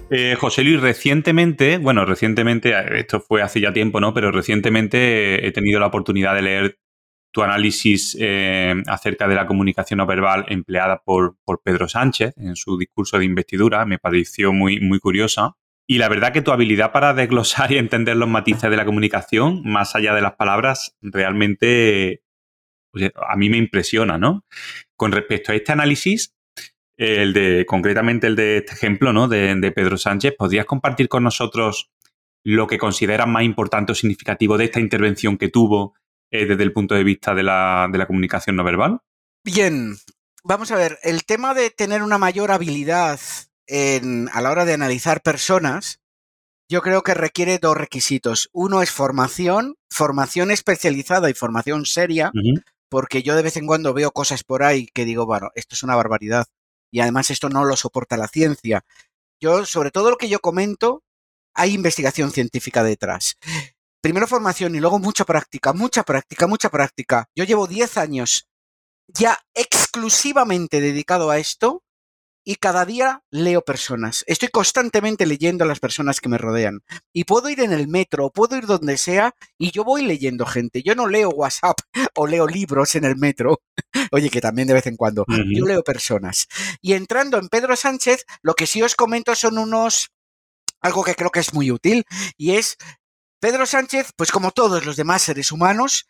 Eh, 0.09 0.37
José 0.39 0.63
Luis, 0.63 0.81
recientemente, 0.81 1.79
bueno, 1.79 2.05
recientemente, 2.05 2.71
eh, 2.71 3.01
esto 3.01 3.19
fue 3.19 3.43
hace 3.43 3.61
ya 3.61 3.73
tiempo, 3.73 4.01
¿no? 4.01 4.15
Pero 4.15 4.31
recientemente 4.31 5.45
he 5.45 5.51
tenido 5.51 5.81
la 5.81 5.87
oportunidad 5.87 6.37
de 6.37 6.43
leer 6.43 6.79
tu 7.33 7.43
análisis 7.43 8.17
eh, 8.21 8.85
acerca 8.87 9.27
de 9.27 9.35
la 9.35 9.49
comunicación 9.49 9.99
no 9.99 10.07
verbal 10.07 10.45
empleada 10.49 11.03
por, 11.05 11.39
por, 11.45 11.61
Pedro 11.61 11.89
Sánchez 11.89 12.35
en 12.37 12.55
su 12.55 12.79
discurso 12.79 13.19
de 13.19 13.25
investidura. 13.25 13.85
Me 13.85 13.99
pareció 13.99 14.53
muy, 14.53 14.79
muy 14.79 15.01
curiosa. 15.01 15.57
Y 15.89 15.99
la 15.99 16.09
verdad 16.09 16.33
que 16.33 16.43
tu 16.43 16.51
habilidad 16.51 16.93
para 16.93 17.15
desglosar 17.15 17.71
y 17.73 17.79
entender 17.79 18.17
los 18.17 18.29
matices 18.29 18.71
de 18.71 18.77
la 18.77 18.85
comunicación, 18.85 19.63
más 19.65 19.95
allá 19.95 20.15
de 20.15 20.23
las 20.23 20.35
palabras, 20.35 20.97
realmente 21.01 22.23
pues, 22.91 23.13
a 23.15 23.37
mí 23.37 23.49
me 23.49 23.59
impresiona, 23.59 24.19
¿no? 24.19 24.45
Con 24.97 25.13
respecto 25.13 25.53
a 25.53 25.55
este 25.55 25.73
análisis, 25.73 26.35
el 26.97 27.33
de, 27.33 27.67
concretamente 27.67 28.27
el 28.27 28.37
de 28.37 28.59
este 28.59 28.73
ejemplo, 28.73 29.13
¿no? 29.13 29.29
De, 29.29 29.73
Pedro 29.75 29.99
Sánchez, 29.99 30.35
¿podrías 30.37 30.65
compartir 30.65 31.09
con 31.09 31.23
nosotros 31.23 31.91
lo 32.43 32.67
que 32.67 32.79
consideras 32.79 33.29
más 33.29 33.43
importante 33.43 33.93
o 33.93 33.95
significativo 33.95 34.57
de 34.57 34.65
esta 34.65 34.81
intervención 34.81 35.37
que 35.37 35.49
tuvo 35.49 35.95
eh, 36.31 36.47
desde 36.47 36.63
el 36.63 36.73
punto 36.73 36.95
de 36.95 37.05
vista 37.05 37.35
de 37.35 37.43
la, 37.43 37.89
de 37.91 37.99
la 37.99 38.07
comunicación 38.07 38.57
no 38.57 38.65
verbal? 38.65 39.01
Bien, 39.45 39.97
vamos 40.43 40.71
a 40.71 40.77
ver, 40.77 40.99
el 41.03 41.25
tema 41.25 41.55
de 41.55 41.71
tener 41.71 42.03
una 42.03 42.19
mayor 42.19 42.51
habilidad 42.51 43.21
a 43.69 44.41
la 44.41 44.51
hora 44.51 44.65
de 44.65 44.75
analizar 44.75 45.23
personas, 45.23 46.01
yo 46.69 46.83
creo 46.83 47.03
que 47.03 47.15
requiere 47.15 47.59
dos 47.59 47.77
requisitos. 47.77 48.49
Uno 48.53 48.83
es 48.83 48.91
formación, 48.91 49.77
formación 49.91 50.51
especializada 50.51 51.31
y 51.31 51.35
formación 51.35 51.87
seria, 51.87 52.33
porque 52.89 53.23
yo 53.23 53.37
de 53.37 53.43
vez 53.43 53.57
en 53.57 53.67
cuando 53.67 53.95
veo 53.95 54.11
cosas 54.11 54.43
por 54.43 54.63
ahí 54.63 54.87
que 54.87 55.05
digo, 55.05 55.27
bueno, 55.27 55.51
esto 55.55 55.75
es 55.75 55.83
una 55.83 55.97
barbaridad 55.97 56.47
y 56.91 57.01
además 57.01 57.31
esto 57.31 57.49
no 57.49 57.65
lo 57.65 57.77
soporta 57.77 58.17
la 58.17 58.29
ciencia. 58.29 58.85
Yo, 59.41 59.65
sobre 59.65 59.91
todo 59.91 60.11
lo 60.11 60.17
que 60.17 60.29
yo 60.29 60.41
comento, 60.41 61.03
hay 61.55 61.75
investigación 61.75 62.31
científica 62.31 62.83
detrás. 62.83 63.37
Primero 64.01 64.27
formación 64.27 64.75
y 64.75 64.81
luego 64.81 64.99
mucha 64.99 65.25
práctica, 65.25 65.73
mucha 65.73 66.05
práctica, 66.05 66.47
mucha 66.47 66.71
práctica. 66.71 67.29
Yo 67.35 67.45
llevo 67.45 67.67
10 67.67 67.97
años 67.97 68.49
ya 69.09 69.39
exclusivamente 69.55 70.81
dedicado 70.81 71.31
a 71.31 71.39
esto 71.39 71.83
y 72.49 72.55
cada 72.55 72.87
día 72.87 73.25
leo 73.31 73.63
personas. 73.63 74.25
Estoy 74.29 74.49
constantemente 74.49 75.27
leyendo 75.27 75.65
a 75.65 75.67
las 75.67 75.81
personas 75.81 76.21
que 76.21 76.29
me 76.29 76.39
rodean. 76.39 76.81
Y 77.13 77.25
puedo 77.25 77.49
ir 77.51 77.59
en 77.59 77.73
el 77.73 77.89
metro, 77.89 78.31
puedo 78.31 78.57
ir 78.57 78.67
donde 78.67 78.97
sea 78.99 79.35
y 79.59 79.73
yo 79.73 79.83
voy 79.83 80.03
leyendo 80.03 80.47
gente. 80.47 80.85
Yo 80.85 80.95
no 80.95 81.09
leo 81.09 81.31
WhatsApp 81.31 81.81
o 82.15 82.29
leo 82.29 82.47
libros 82.47 82.95
en 82.95 83.05
el 83.05 83.17
metro. 83.17 83.61
Oye, 84.13 84.31
que 84.31 84.41
también 84.41 84.69
de 84.69 84.75
vez 84.75 84.87
en 84.87 84.97
cuando. 84.97 85.25
Yo 85.29 85.67
leo 85.67 85.83
personas. 85.83 86.47
Y 86.81 86.93
entrando 86.93 87.37
en 87.39 87.49
Pedro 87.49 87.75
Sánchez, 87.75 88.25
lo 88.43 88.55
que 88.55 88.69
sí 88.69 88.81
os 88.81 88.95
comento 88.95 89.35
son 89.35 89.59
unos 89.59 90.13
algo 90.81 91.03
que 91.03 91.17
creo 91.17 91.31
que 91.31 91.41
es 91.41 91.53
muy 91.53 91.73
útil 91.73 92.05
y 92.37 92.53
es 92.53 92.77
Pedro 93.47 93.65
Sánchez, 93.65 94.11
pues 94.17 94.33
como 94.33 94.51
todos 94.51 94.85
los 94.87 94.97
demás 94.97 95.23
seres 95.23 95.53
humanos, 95.53 96.09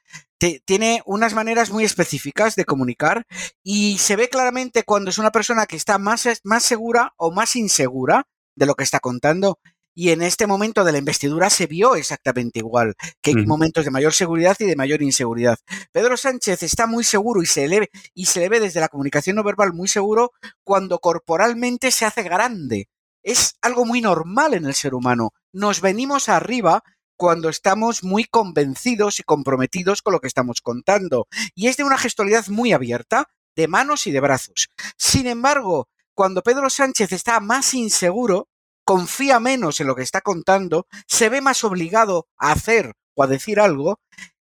tiene 0.65 1.03
unas 1.05 1.35
maneras 1.35 1.71
muy 1.71 1.85
específicas 1.85 2.57
de 2.57 2.65
comunicar 2.65 3.27
y 3.63 3.99
se 3.99 4.17
ve 4.17 4.31
claramente 4.31 4.85
cuando 4.85 5.11
es 5.11 5.19
una 5.19 5.31
persona 5.31 5.67
que 5.67 5.77
está 5.77 5.99
más, 5.99 6.27
más 6.45 6.63
segura 6.63 7.13
o 7.19 7.31
más 7.31 7.55
insegura 7.55 8.27
de 8.55 8.65
lo 8.65 8.75
que 8.75 8.85
está 8.85 9.01
contando. 9.01 9.59
Y 9.95 10.13
en 10.13 10.23
este 10.23 10.47
momento 10.47 10.83
de 10.83 10.93
la 10.93 10.99
investidura 10.99 11.51
se 11.51 11.67
vio 11.67 11.95
exactamente 11.95 12.61
igual, 12.61 12.95
que 13.21 13.33
hay 13.33 13.45
momentos 13.45 13.85
de 13.85 13.91
mayor 13.91 14.15
seguridad 14.15 14.57
y 14.59 14.65
de 14.65 14.75
mayor 14.75 15.03
inseguridad. 15.03 15.59
Pedro 15.93 16.17
Sánchez 16.17 16.63
está 16.63 16.87
muy 16.87 17.05
seguro 17.05 17.43
y 17.43 17.47
se, 17.47 17.69
le, 17.69 17.91
y 18.15 18.25
se 18.25 18.41
le 18.41 18.49
ve 18.49 18.61
desde 18.61 18.81
la 18.81 18.89
comunicación 18.89 19.37
no 19.37 19.45
verbal 19.45 19.75
muy 19.75 19.89
seguro 19.89 20.33
cuando 20.65 21.01
corporalmente 21.01 21.91
se 21.91 22.07
hace 22.07 22.23
grande. 22.23 22.89
Es 23.23 23.57
algo 23.61 23.85
muy 23.85 24.01
normal 24.01 24.55
en 24.55 24.65
el 24.65 24.75
ser 24.75 24.95
humano. 24.95 25.35
Nos 25.53 25.83
venimos 25.83 26.31
arriba 26.31 26.83
cuando 27.17 27.49
estamos 27.49 28.05
muy 28.05 28.25
convencidos 28.25 29.21
y 29.21 29.23
comprometidos 29.23 30.03
con 30.03 30.13
lo 30.13 30.21
que 30.21 30.29
estamos 30.29 30.61
contando. 30.61 31.29
Y 31.55 31.69
es 31.69 31.77
de 31.77 31.85
una 31.85 31.99
gestualidad 31.99 32.47
muy 32.49 32.73
abierta, 32.73 33.29
de 33.57 33.69
manos 33.69 34.07
y 34.07 34.13
de 34.13 34.21
brazos. 34.21 34.69
Sin 34.97 35.27
embargo, 35.27 35.89
cuando 36.15 36.43
Pedro 36.43 36.71
Sánchez 36.71 37.13
está 37.13 37.41
más 37.41 37.75
inseguro, 37.75 38.49
confía 38.85 39.41
menos 39.41 39.81
en 39.81 39.89
lo 39.89 39.97
que 39.97 40.03
está 40.03 40.21
contando, 40.21 40.87
se 41.07 41.29
ve 41.29 41.41
más 41.41 41.65
obligado 41.65 42.29
a 42.39 42.53
hacer 42.53 42.93
o 43.15 43.25
a 43.25 43.27
decir 43.27 43.59
algo, 43.59 43.99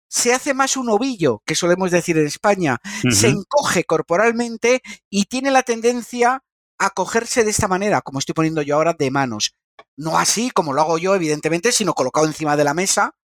se 0.10 0.34
hace 0.34 0.54
más 0.54 0.78
un 0.78 0.90
ovillo, 0.90 1.42
que 1.46 1.56
solemos 1.56 1.90
decir 1.90 2.18
en 2.18 2.28
España, 2.28 2.78
se 3.10 3.30
encoge 3.30 3.84
corporalmente 3.84 4.82
y 5.10 5.26
tiene 5.26 5.50
la 5.50 5.64
tendencia 5.64 6.44
a 6.78 6.90
cogerse 6.92 7.44
de 7.44 7.52
esta 7.52 7.68
manera, 7.68 8.02
como 8.02 8.20
estoy 8.20 8.34
poniendo 8.34 8.62
yo 8.62 8.76
ahora, 8.76 8.94
de 8.94 9.10
manos. 9.10 9.56
No 9.96 10.18
así 10.18 10.50
como 10.52 10.74
lo 10.74 10.82
hago 10.82 10.98
yo, 10.98 11.16
evidentemente, 11.16 11.72
sino 11.72 11.94
colocado 11.94 12.26
encima 12.26 12.58
de 12.58 12.64
la 12.64 12.74
mesa. 12.74 13.16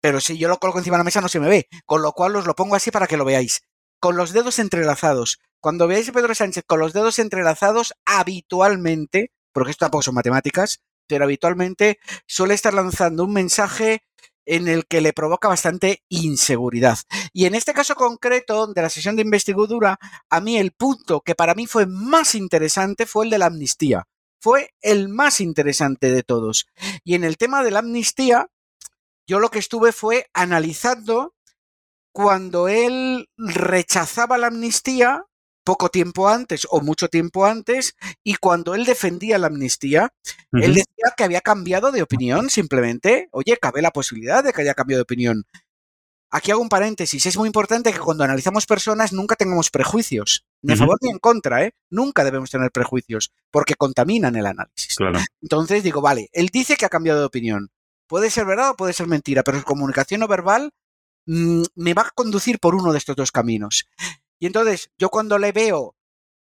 Pero 0.00 0.20
si 0.20 0.38
yo 0.38 0.48
lo 0.48 0.58
coloco 0.58 0.78
encima 0.78 0.96
de 0.96 1.00
la 1.00 1.04
mesa 1.04 1.20
no 1.20 1.28
se 1.28 1.40
me 1.40 1.48
ve. 1.48 1.68
Con 1.84 2.02
lo 2.02 2.12
cual 2.12 2.36
os 2.36 2.46
lo 2.46 2.54
pongo 2.54 2.76
así 2.76 2.90
para 2.90 3.06
que 3.06 3.16
lo 3.16 3.24
veáis. 3.24 3.62
Con 4.00 4.16
los 4.16 4.32
dedos 4.32 4.58
entrelazados. 4.58 5.38
Cuando 5.60 5.88
veáis 5.88 6.08
a 6.08 6.12
Pedro 6.12 6.34
Sánchez 6.34 6.64
con 6.66 6.78
los 6.78 6.92
dedos 6.92 7.18
entrelazados, 7.18 7.94
habitualmente, 8.06 9.32
porque 9.52 9.72
esto 9.72 9.86
tampoco 9.86 10.02
son 10.02 10.14
matemáticas, 10.14 10.80
pero 11.08 11.24
habitualmente 11.24 11.98
suele 12.26 12.54
estar 12.54 12.74
lanzando 12.74 13.24
un 13.24 13.32
mensaje 13.32 14.04
en 14.46 14.68
el 14.68 14.86
que 14.86 15.00
le 15.00 15.12
provoca 15.12 15.48
bastante 15.48 16.04
inseguridad. 16.08 16.98
Y 17.32 17.46
en 17.46 17.54
este 17.56 17.74
caso 17.74 17.96
concreto 17.96 18.68
de 18.68 18.82
la 18.82 18.88
sesión 18.88 19.16
de 19.16 19.22
investidura, 19.22 19.98
a 20.30 20.40
mí 20.40 20.58
el 20.58 20.72
punto 20.72 21.22
que 21.22 21.34
para 21.34 21.54
mí 21.54 21.66
fue 21.66 21.86
más 21.86 22.34
interesante 22.36 23.04
fue 23.04 23.24
el 23.24 23.30
de 23.30 23.38
la 23.38 23.46
amnistía 23.46 24.06
fue 24.40 24.70
el 24.82 25.08
más 25.08 25.40
interesante 25.40 26.10
de 26.12 26.22
todos. 26.22 26.66
Y 27.04 27.14
en 27.14 27.24
el 27.24 27.36
tema 27.36 27.62
de 27.62 27.70
la 27.70 27.80
amnistía, 27.80 28.48
Yo 29.28 29.40
lo 29.40 29.50
que 29.50 29.58
estuve 29.58 29.92
fue 29.92 30.26
analizando 30.34 31.34
cuando 32.12 32.68
él 32.68 33.28
rechazaba 33.36 34.38
la 34.38 34.48
amnistía 34.48 35.24
poco 35.64 35.90
tiempo 35.90 36.28
antes 36.28 36.66
o 36.70 36.80
mucho 36.80 37.08
tiempo 37.08 37.44
antes 37.46 37.94
y 38.24 38.36
cuando 38.36 38.74
él 38.74 38.86
defendía 38.86 39.38
la 39.38 39.48
amnistía, 39.48 40.14
él 40.52 40.74
decía 40.74 41.14
que 41.16 41.24
había 41.24 41.42
cambiado 41.42 41.92
de 41.92 42.02
opinión 42.02 42.50
simplemente. 42.50 43.28
Oye, 43.32 43.56
cabe 43.58 43.82
la 43.82 43.90
posibilidad 43.90 44.42
de 44.42 44.52
que 44.52 44.62
haya 44.62 44.74
cambiado 44.74 45.00
de 45.00 45.02
opinión. 45.04 45.44
Aquí 46.30 46.50
hago 46.50 46.60
un 46.60 46.68
paréntesis. 46.68 47.24
Es 47.24 47.36
muy 47.36 47.46
importante 47.46 47.92
que 47.92 47.98
cuando 47.98 48.24
analizamos 48.24 48.66
personas 48.66 49.12
nunca 49.12 49.34
tengamos 49.34 49.70
prejuicios, 49.70 50.44
ni 50.62 50.74
a 50.74 50.76
favor 50.76 50.98
ni 51.00 51.10
en 51.10 51.18
contra, 51.18 51.64
¿eh? 51.64 51.72
Nunca 51.90 52.24
debemos 52.24 52.50
tener 52.50 52.70
prejuicios, 52.70 53.32
porque 53.50 53.74
contaminan 53.74 54.36
el 54.36 54.46
análisis. 54.46 54.96
Entonces 55.40 55.82
digo, 55.82 56.02
vale, 56.02 56.28
él 56.32 56.48
dice 56.52 56.76
que 56.76 56.84
ha 56.84 56.90
cambiado 56.90 57.20
de 57.20 57.26
opinión. 57.26 57.70
Puede 58.06 58.30
ser 58.30 58.44
verdad 58.44 58.70
o 58.70 58.76
puede 58.76 58.92
ser 58.92 59.06
mentira, 59.06 59.42
pero 59.42 59.58
su 59.58 59.64
comunicación 59.64 60.20
no 60.20 60.28
verbal 60.28 60.72
mm, 61.26 61.62
me 61.76 61.94
va 61.94 62.02
a 62.02 62.10
conducir 62.14 62.58
por 62.58 62.74
uno 62.74 62.92
de 62.92 62.98
estos 62.98 63.16
dos 63.16 63.32
caminos. 63.32 63.86
Y 64.38 64.46
entonces 64.46 64.90
yo 64.98 65.08
cuando 65.08 65.38
le 65.38 65.52
veo 65.52 65.96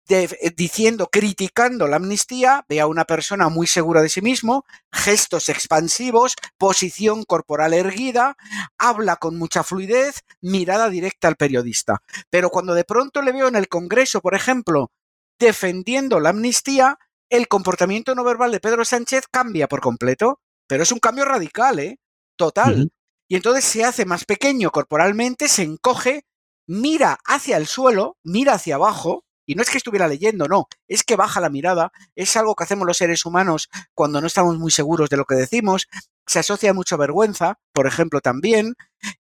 eh, 0.09 0.53
diciendo, 0.57 1.09
criticando 1.13 1.87
la 1.87 1.97
amnistía, 1.97 2.65
ve 2.69 2.81
a 2.81 2.87
una 2.87 3.05
persona 3.05 3.49
muy 3.49 3.67
segura 3.67 4.01
de 4.01 4.09
sí 4.09 4.23
mismo, 4.23 4.65
gestos 4.91 5.49
expansivos, 5.49 6.35
posición 6.57 7.25
corporal 7.25 7.75
erguida, 7.75 8.37
habla 8.79 9.17
con 9.17 9.37
mucha 9.37 9.63
fluidez, 9.63 10.23
mirada 10.41 10.89
directa 10.89 11.29
al 11.29 11.37
periodista. 11.37 12.03
Pero 12.31 12.51
cuando 12.51 12.75
de 12.75 12.85
pronto 12.85 13.21
le 13.21 13.33
veo 13.33 13.49
en 13.49 13.57
el 13.57 13.69
Congreso, 13.69 14.21
por 14.21 14.35
ejemplo, 14.35 14.93
defendiendo 15.39 16.21
la 16.21 16.31
amnistía, 16.31 16.99
el 17.29 17.47
comportamiento 17.47 18.15
no 18.15 18.25
verbal 18.25 18.51
de 18.51 18.61
Pedro 18.61 18.85
Sánchez 18.85 19.25
cambia 19.31 19.69
por 19.69 19.81
completo, 19.81 20.41
pero 20.67 20.83
es 20.83 20.93
un 20.93 21.01
cambio 21.01 21.27
radical, 21.27 21.79
¿eh? 21.79 21.99
Total. 22.37 22.91
Y 23.29 23.37
entonces 23.37 23.65
se 23.65 23.85
hace 23.85 24.07
más 24.07 24.25
pequeño 24.25 24.71
corporalmente, 24.71 25.49
se 25.49 25.63
encoge, 25.63 26.25
mira 26.67 27.19
hacia 27.27 27.59
el 27.59 27.67
suelo, 27.67 28.17
mira 28.23 28.55
hacia 28.55 28.77
abajo, 28.77 29.25
y 29.49 29.55
no 29.55 29.63
es 29.63 29.71
que 29.71 29.79
estuviera 29.79 30.07
leyendo, 30.07 30.47
no, 30.47 30.69
es 30.87 31.05
que 31.05 31.17
baja 31.17 31.41
la 31.41 31.49
mirada, 31.49 31.91
es 32.15 32.37
algo 32.37 32.55
que 32.55 32.65
hacemos 32.65 32.87
los 32.87 32.99
seres 32.99 33.25
humanos 33.25 33.71
cuando 33.95 34.21
no 34.21 34.27
estamos 34.27 34.59
muy 34.59 34.71
seguros 34.71 35.09
de 35.09 35.17
lo 35.17 35.25
que 35.25 35.37
decimos, 35.37 35.89
se 36.27 36.39
asocia 36.39 36.75
mucha 36.75 36.99
vergüenza, 36.99 37.59
por 37.73 37.87
ejemplo, 37.87 38.21
también, 38.21 38.75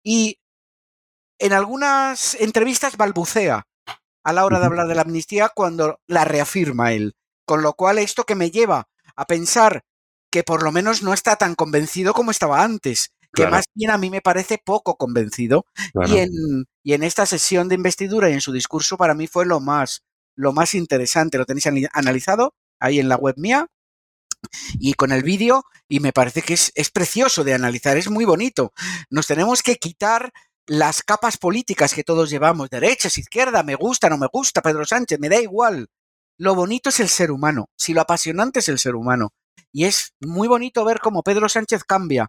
y 0.04 0.40
en 1.40 1.54
algunas 1.54 2.36
entrevistas 2.42 2.98
balbucea 2.98 3.68
a 4.26 4.34
la 4.34 4.44
hora 4.44 4.60
de 4.60 4.66
hablar 4.66 4.90
de 4.90 4.96
la 4.96 5.04
amnistía 5.04 5.50
cuando 5.56 6.02
la 6.08 6.26
reafirma 6.26 6.92
él. 6.92 7.16
Con 7.46 7.62
lo 7.62 7.76
cual, 7.76 7.98
esto 7.98 8.26
que 8.26 8.36
me 8.36 8.52
lleva 8.52 8.90
a 9.16 9.26
pensar 9.26 9.86
que 10.30 10.44
por 10.44 10.62
lo 10.62 10.74
menos 10.74 11.04
no 11.04 11.14
está 11.14 11.38
tan 11.38 11.56
convencido 11.56 12.14
como 12.14 12.32
estaba 12.32 12.64
antes, 12.64 13.14
que 13.34 13.48
más 13.48 13.66
bien 13.74 13.92
a 13.92 13.98
mí 13.98 14.10
me 14.10 14.22
parece 14.22 14.58
poco 14.58 14.98
convencido. 14.98 15.66
Y, 16.06 16.18
en, 16.18 16.32
y 16.84 16.94
en 16.94 17.04
esta 17.04 17.26
sesión 17.26 17.70
de 17.70 17.76
investidura 17.76 18.30
y 18.30 18.34
en 18.34 18.42
su 18.42 18.52
discurso 18.52 18.98
para 18.98 19.14
mí 19.14 19.28
fue 19.28 19.46
lo 19.46 19.60
más, 19.60 20.04
lo 20.38 20.54
más 20.54 20.74
interesante. 20.74 21.38
Lo 21.38 21.46
tenéis 21.46 21.68
analizado 21.92 22.54
ahí 22.80 23.00
en 23.00 23.10
la 23.10 23.18
web 23.18 23.36
mía 23.38 23.68
y 24.80 24.94
con 24.94 25.12
el 25.12 25.24
vídeo 25.24 25.66
y 25.90 26.00
me 26.00 26.14
parece 26.14 26.42
que 26.42 26.54
es, 26.54 26.72
es, 26.76 26.92
precioso 26.92 27.44
de 27.44 27.54
analizar, 27.54 27.98
es 27.98 28.10
muy 28.10 28.24
bonito. 28.24 28.72
Nos 29.10 29.28
tenemos 29.28 29.64
que 29.64 29.76
quitar 29.76 30.32
las 30.68 31.02
capas 31.02 31.38
políticas 31.38 31.94
que 31.94 32.04
todos 32.04 32.30
llevamos, 32.30 32.70
derechas, 32.70 33.18
izquierda, 33.18 33.64
me 33.64 33.76
gusta, 33.76 34.10
no 34.10 34.18
me 34.18 34.28
gusta, 34.32 34.62
Pedro 34.62 34.86
Sánchez, 34.86 35.20
me 35.20 35.30
da 35.30 35.40
igual. 35.40 35.90
Lo 36.38 36.54
bonito 36.54 36.90
es 36.90 37.00
el 37.00 37.10
ser 37.10 37.32
humano, 37.32 37.70
si 37.76 37.94
lo 37.94 38.02
apasionante 38.02 38.60
es 38.60 38.70
el 38.70 38.78
ser 38.78 38.96
humano. 38.96 39.34
Y 39.72 39.86
es 39.86 40.14
muy 40.20 40.48
bonito 40.48 40.86
ver 40.86 41.00
cómo 41.00 41.24
Pedro 41.24 41.50
Sánchez 41.50 41.84
cambia. 41.84 42.28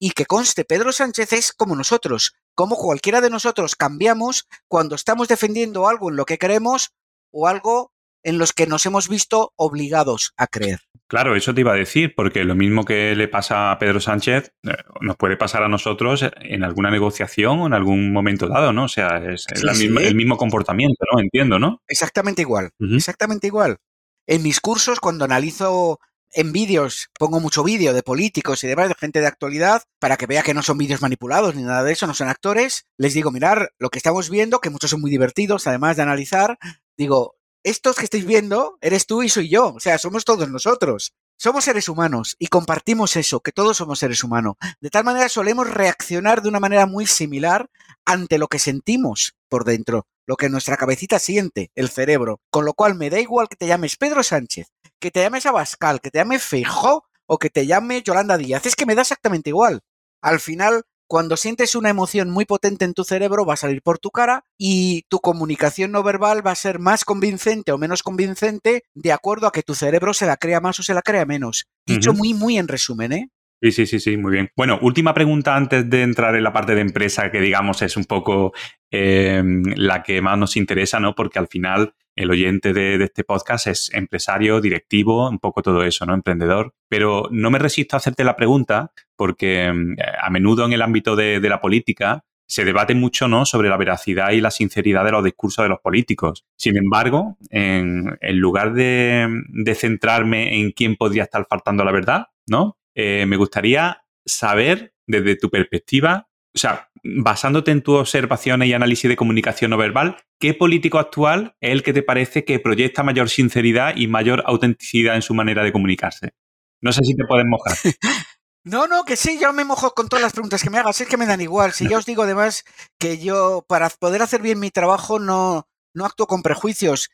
Y 0.00 0.10
que 0.10 0.26
conste, 0.26 0.64
Pedro 0.64 0.92
Sánchez 0.92 1.32
es 1.32 1.52
como 1.52 1.74
nosotros, 1.74 2.34
como 2.54 2.76
cualquiera 2.76 3.20
de 3.20 3.30
nosotros 3.30 3.74
cambiamos 3.74 4.46
cuando 4.68 4.94
estamos 4.94 5.28
defendiendo 5.28 5.88
algo 5.88 6.10
en 6.10 6.16
lo 6.16 6.24
que 6.24 6.38
creemos 6.38 6.92
o 7.30 7.46
algo 7.46 7.92
en 8.22 8.38
los 8.38 8.52
que 8.52 8.66
nos 8.66 8.84
hemos 8.86 9.08
visto 9.08 9.52
obligados 9.56 10.32
a 10.36 10.46
creer. 10.46 10.80
Claro, 11.06 11.34
eso 11.34 11.54
te 11.54 11.62
iba 11.62 11.72
a 11.72 11.76
decir, 11.76 12.12
porque 12.14 12.44
lo 12.44 12.54
mismo 12.54 12.84
que 12.84 13.16
le 13.16 13.28
pasa 13.28 13.72
a 13.72 13.78
Pedro 13.78 13.98
Sánchez, 13.98 14.52
eh, 14.64 14.74
nos 15.00 15.16
puede 15.16 15.38
pasar 15.38 15.62
a 15.62 15.68
nosotros 15.68 16.22
en 16.42 16.64
alguna 16.64 16.90
negociación 16.90 17.60
o 17.60 17.66
en 17.66 17.72
algún 17.72 18.12
momento 18.12 18.46
dado, 18.46 18.74
¿no? 18.74 18.84
O 18.84 18.88
sea, 18.88 19.16
es, 19.16 19.46
el 19.50 20.14
mismo 20.14 20.36
comportamiento, 20.36 21.04
¿no? 21.10 21.20
Entiendo, 21.20 21.58
¿no? 21.58 21.80
Exactamente 21.88 22.42
igual, 22.42 22.70
exactamente 22.78 23.46
igual. 23.46 23.78
En 24.26 24.42
mis 24.42 24.60
cursos, 24.60 25.00
cuando 25.00 25.24
analizo 25.24 25.98
en 26.32 26.52
vídeos, 26.52 27.08
pongo 27.18 27.40
mucho 27.40 27.64
vídeo 27.64 27.94
de 27.94 28.02
políticos 28.02 28.62
y 28.62 28.66
demás, 28.66 28.88
de 28.88 28.94
gente 28.94 29.20
de 29.20 29.26
actualidad, 29.26 29.84
para 29.98 30.18
que 30.18 30.26
vea 30.26 30.42
que 30.42 30.52
no 30.52 30.62
son 30.62 30.76
vídeos 30.76 31.00
manipulados 31.00 31.54
ni 31.54 31.62
nada 31.62 31.82
de 31.84 31.92
eso, 31.92 32.06
no 32.06 32.12
son 32.12 32.28
actores. 32.28 32.86
Les 32.98 33.14
digo, 33.14 33.30
mirar 33.30 33.72
lo 33.78 33.88
que 33.88 33.98
estamos 33.98 34.28
viendo, 34.28 34.60
que 34.60 34.68
muchos 34.68 34.90
son 34.90 35.00
muy 35.00 35.10
divertidos, 35.10 35.66
además 35.66 35.96
de 35.96 36.02
analizar, 36.02 36.58
digo, 36.98 37.36
estos 37.62 37.96
que 37.96 38.04
estáis 38.04 38.26
viendo, 38.26 38.76
eres 38.80 39.06
tú 39.06 39.22
y 39.22 39.28
soy 39.28 39.48
yo, 39.48 39.74
o 39.74 39.80
sea, 39.80 39.98
somos 39.98 40.24
todos 40.24 40.50
nosotros. 40.50 41.14
Somos 41.40 41.64
seres 41.64 41.88
humanos 41.88 42.34
y 42.40 42.48
compartimos 42.48 43.14
eso, 43.14 43.40
que 43.40 43.52
todos 43.52 43.76
somos 43.76 44.00
seres 44.00 44.24
humanos. 44.24 44.56
De 44.80 44.90
tal 44.90 45.04
manera 45.04 45.28
solemos 45.28 45.70
reaccionar 45.70 46.42
de 46.42 46.48
una 46.48 46.58
manera 46.58 46.86
muy 46.86 47.06
similar 47.06 47.70
ante 48.04 48.38
lo 48.38 48.48
que 48.48 48.58
sentimos 48.58 49.36
por 49.48 49.64
dentro, 49.64 50.08
lo 50.26 50.36
que 50.36 50.48
nuestra 50.48 50.76
cabecita 50.76 51.20
siente, 51.20 51.70
el 51.76 51.90
cerebro. 51.90 52.40
Con 52.50 52.64
lo 52.64 52.74
cual 52.74 52.96
me 52.96 53.08
da 53.08 53.20
igual 53.20 53.48
que 53.48 53.54
te 53.54 53.68
llames 53.68 53.96
Pedro 53.96 54.24
Sánchez, 54.24 54.72
que 54.98 55.12
te 55.12 55.20
llames 55.20 55.46
Abascal, 55.46 56.00
que 56.00 56.10
te 56.10 56.18
llames 56.18 56.42
Feijó 56.42 57.04
o 57.26 57.38
que 57.38 57.50
te 57.50 57.66
llame 57.66 58.02
Yolanda 58.02 58.36
Díaz. 58.36 58.66
Es 58.66 58.74
que 58.74 58.86
me 58.86 58.96
da 58.96 59.02
exactamente 59.02 59.50
igual. 59.50 59.82
Al 60.20 60.40
final 60.40 60.82
cuando 61.08 61.36
sientes 61.36 61.74
una 61.74 61.88
emoción 61.88 62.30
muy 62.30 62.44
potente 62.44 62.84
en 62.84 62.94
tu 62.94 63.02
cerebro, 63.02 63.46
va 63.46 63.54
a 63.54 63.56
salir 63.56 63.82
por 63.82 63.98
tu 63.98 64.10
cara 64.10 64.44
y 64.58 65.02
tu 65.08 65.20
comunicación 65.20 65.90
no 65.90 66.02
verbal 66.02 66.46
va 66.46 66.52
a 66.52 66.54
ser 66.54 66.78
más 66.78 67.04
convincente 67.04 67.72
o 67.72 67.78
menos 67.78 68.02
convincente 68.02 68.84
de 68.94 69.12
acuerdo 69.12 69.46
a 69.46 69.52
que 69.52 69.62
tu 69.62 69.74
cerebro 69.74 70.12
se 70.12 70.26
la 70.26 70.36
crea 70.36 70.60
más 70.60 70.78
o 70.78 70.82
se 70.82 70.94
la 70.94 71.02
crea 71.02 71.24
menos. 71.24 71.66
Dicho 71.86 72.12
muy, 72.12 72.34
muy 72.34 72.58
en 72.58 72.68
resumen, 72.68 73.12
¿eh? 73.12 73.30
Sí, 73.60 73.72
sí, 73.72 73.86
sí, 73.86 73.98
sí, 73.98 74.16
muy 74.16 74.32
bien. 74.32 74.50
Bueno, 74.56 74.78
última 74.82 75.12
pregunta 75.12 75.56
antes 75.56 75.90
de 75.90 76.02
entrar 76.02 76.36
en 76.36 76.44
la 76.44 76.52
parte 76.52 76.76
de 76.76 76.80
empresa, 76.80 77.30
que 77.30 77.40
digamos 77.40 77.82
es 77.82 77.96
un 77.96 78.04
poco 78.04 78.52
eh, 78.90 79.42
la 79.74 80.04
que 80.04 80.22
más 80.22 80.38
nos 80.38 80.56
interesa, 80.56 81.00
¿no? 81.00 81.16
Porque 81.16 81.40
al 81.40 81.48
final 81.48 81.92
el 82.14 82.30
oyente 82.30 82.72
de, 82.72 83.02
este 83.02 83.24
podcast 83.24 83.66
es 83.66 83.94
empresario, 83.94 84.60
directivo, 84.60 85.28
un 85.28 85.40
poco 85.40 85.62
todo 85.62 85.82
eso, 85.82 86.06
¿no? 86.06 86.14
Emprendedor. 86.14 86.74
Pero 86.88 87.28
no 87.32 87.50
me 87.50 87.58
resisto 87.58 87.96
a 87.96 87.98
hacerte 87.98 88.22
la 88.22 88.36
pregunta 88.36 88.92
porque 89.16 89.72
mm, 89.72 89.96
a 90.22 90.30
menudo 90.30 90.64
en 90.64 90.72
el 90.72 90.82
ámbito 90.82 91.16
de, 91.16 91.40
la 91.40 91.60
política 91.60 92.24
se 92.46 92.64
debate 92.64 92.94
mucho 92.94 93.28
¿no? 93.28 93.44
sobre 93.44 93.68
la 93.68 93.76
veracidad 93.76 94.30
y 94.30 94.40
la 94.40 94.50
sinceridad 94.50 95.04
de 95.04 95.12
los 95.12 95.24
discursos 95.24 95.64
de 95.64 95.68
los 95.68 95.80
políticos. 95.80 96.46
Sin 96.56 96.76
embargo, 96.76 97.36
en, 97.50 98.18
lugar 98.32 98.72
de, 98.72 99.28
de, 99.48 99.74
centrarme 99.74 100.60
en 100.60 100.70
quién 100.70 100.96
podría 100.96 101.24
estar 101.24 101.46
faltando 101.48 101.84
la 101.84 101.92
verdad, 101.92 102.28
¿no? 102.46 102.77
Eh, 103.00 103.26
me 103.26 103.36
gustaría 103.36 104.02
saber 104.26 104.92
desde 105.06 105.36
tu 105.36 105.50
perspectiva, 105.50 106.28
o 106.52 106.58
sea, 106.58 106.90
basándote 107.04 107.70
en 107.70 107.80
tus 107.80 108.00
observaciones 108.00 108.68
y 108.68 108.72
análisis 108.72 109.08
de 109.08 109.14
comunicación 109.14 109.70
no 109.70 109.76
verbal, 109.76 110.16
¿qué 110.40 110.52
político 110.52 110.98
actual 110.98 111.54
es 111.60 111.70
el 111.70 111.84
que 111.84 111.92
te 111.92 112.02
parece 112.02 112.44
que 112.44 112.58
proyecta 112.58 113.04
mayor 113.04 113.28
sinceridad 113.28 113.94
y 113.96 114.08
mayor 114.08 114.42
autenticidad 114.46 115.14
en 115.14 115.22
su 115.22 115.32
manera 115.32 115.62
de 115.62 115.70
comunicarse? 115.70 116.32
No 116.80 116.90
sé 116.92 117.04
si 117.04 117.14
te 117.14 117.24
puedes 117.24 117.46
mojar. 117.46 117.76
No, 118.64 118.86
no, 118.86 119.04
que 119.04 119.16
sí, 119.16 119.38
yo 119.40 119.50
me 119.54 119.64
mojo 119.64 119.94
con 119.94 120.10
todas 120.10 120.22
las 120.22 120.34
preguntas 120.34 120.62
que 120.62 120.68
me 120.68 120.76
hagas, 120.76 121.00
es 121.00 121.08
que 121.08 121.16
me 121.16 121.24
dan 121.24 121.40
igual. 121.40 121.72
Si 121.72 121.88
ya 121.88 121.96
os 121.96 122.04
digo 122.04 122.24
además 122.24 122.64
que 122.98 123.16
yo, 123.16 123.64
para 123.66 123.88
poder 123.88 124.20
hacer 124.20 124.42
bien 124.42 124.58
mi 124.58 124.70
trabajo, 124.70 125.18
no, 125.18 125.66
no 125.94 126.04
actúo 126.04 126.26
con 126.26 126.42
prejuicios. 126.42 127.08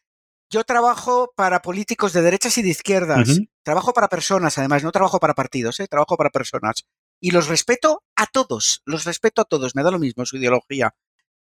Yo 0.51 0.65
trabajo 0.65 1.33
para 1.37 1.63
políticos 1.63 2.13
de 2.13 2.23
derechas 2.23 2.59
y 2.59 2.63
de 2.63 2.71
izquierdas. 2.71 3.39
Trabajo 3.65 3.93
para 3.93 4.09
personas, 4.09 4.57
además, 4.59 4.85
no 4.85 4.93
trabajo 4.93 5.19
para 5.19 5.35
partidos, 5.35 5.81
¿eh? 5.81 5.89
trabajo 5.89 6.17
para 6.17 6.31
personas. 6.31 6.85
Y 7.21 7.33
los 7.33 7.49
respeto 7.49 8.05
a 8.15 8.27
todos, 8.27 8.83
los 8.85 9.05
respeto 9.05 9.43
a 9.43 9.45
todos, 9.45 9.75
me 9.75 9.83
da 9.83 9.91
lo 9.91 9.99
mismo 9.99 10.25
su 10.25 10.37
ideología. 10.37 10.95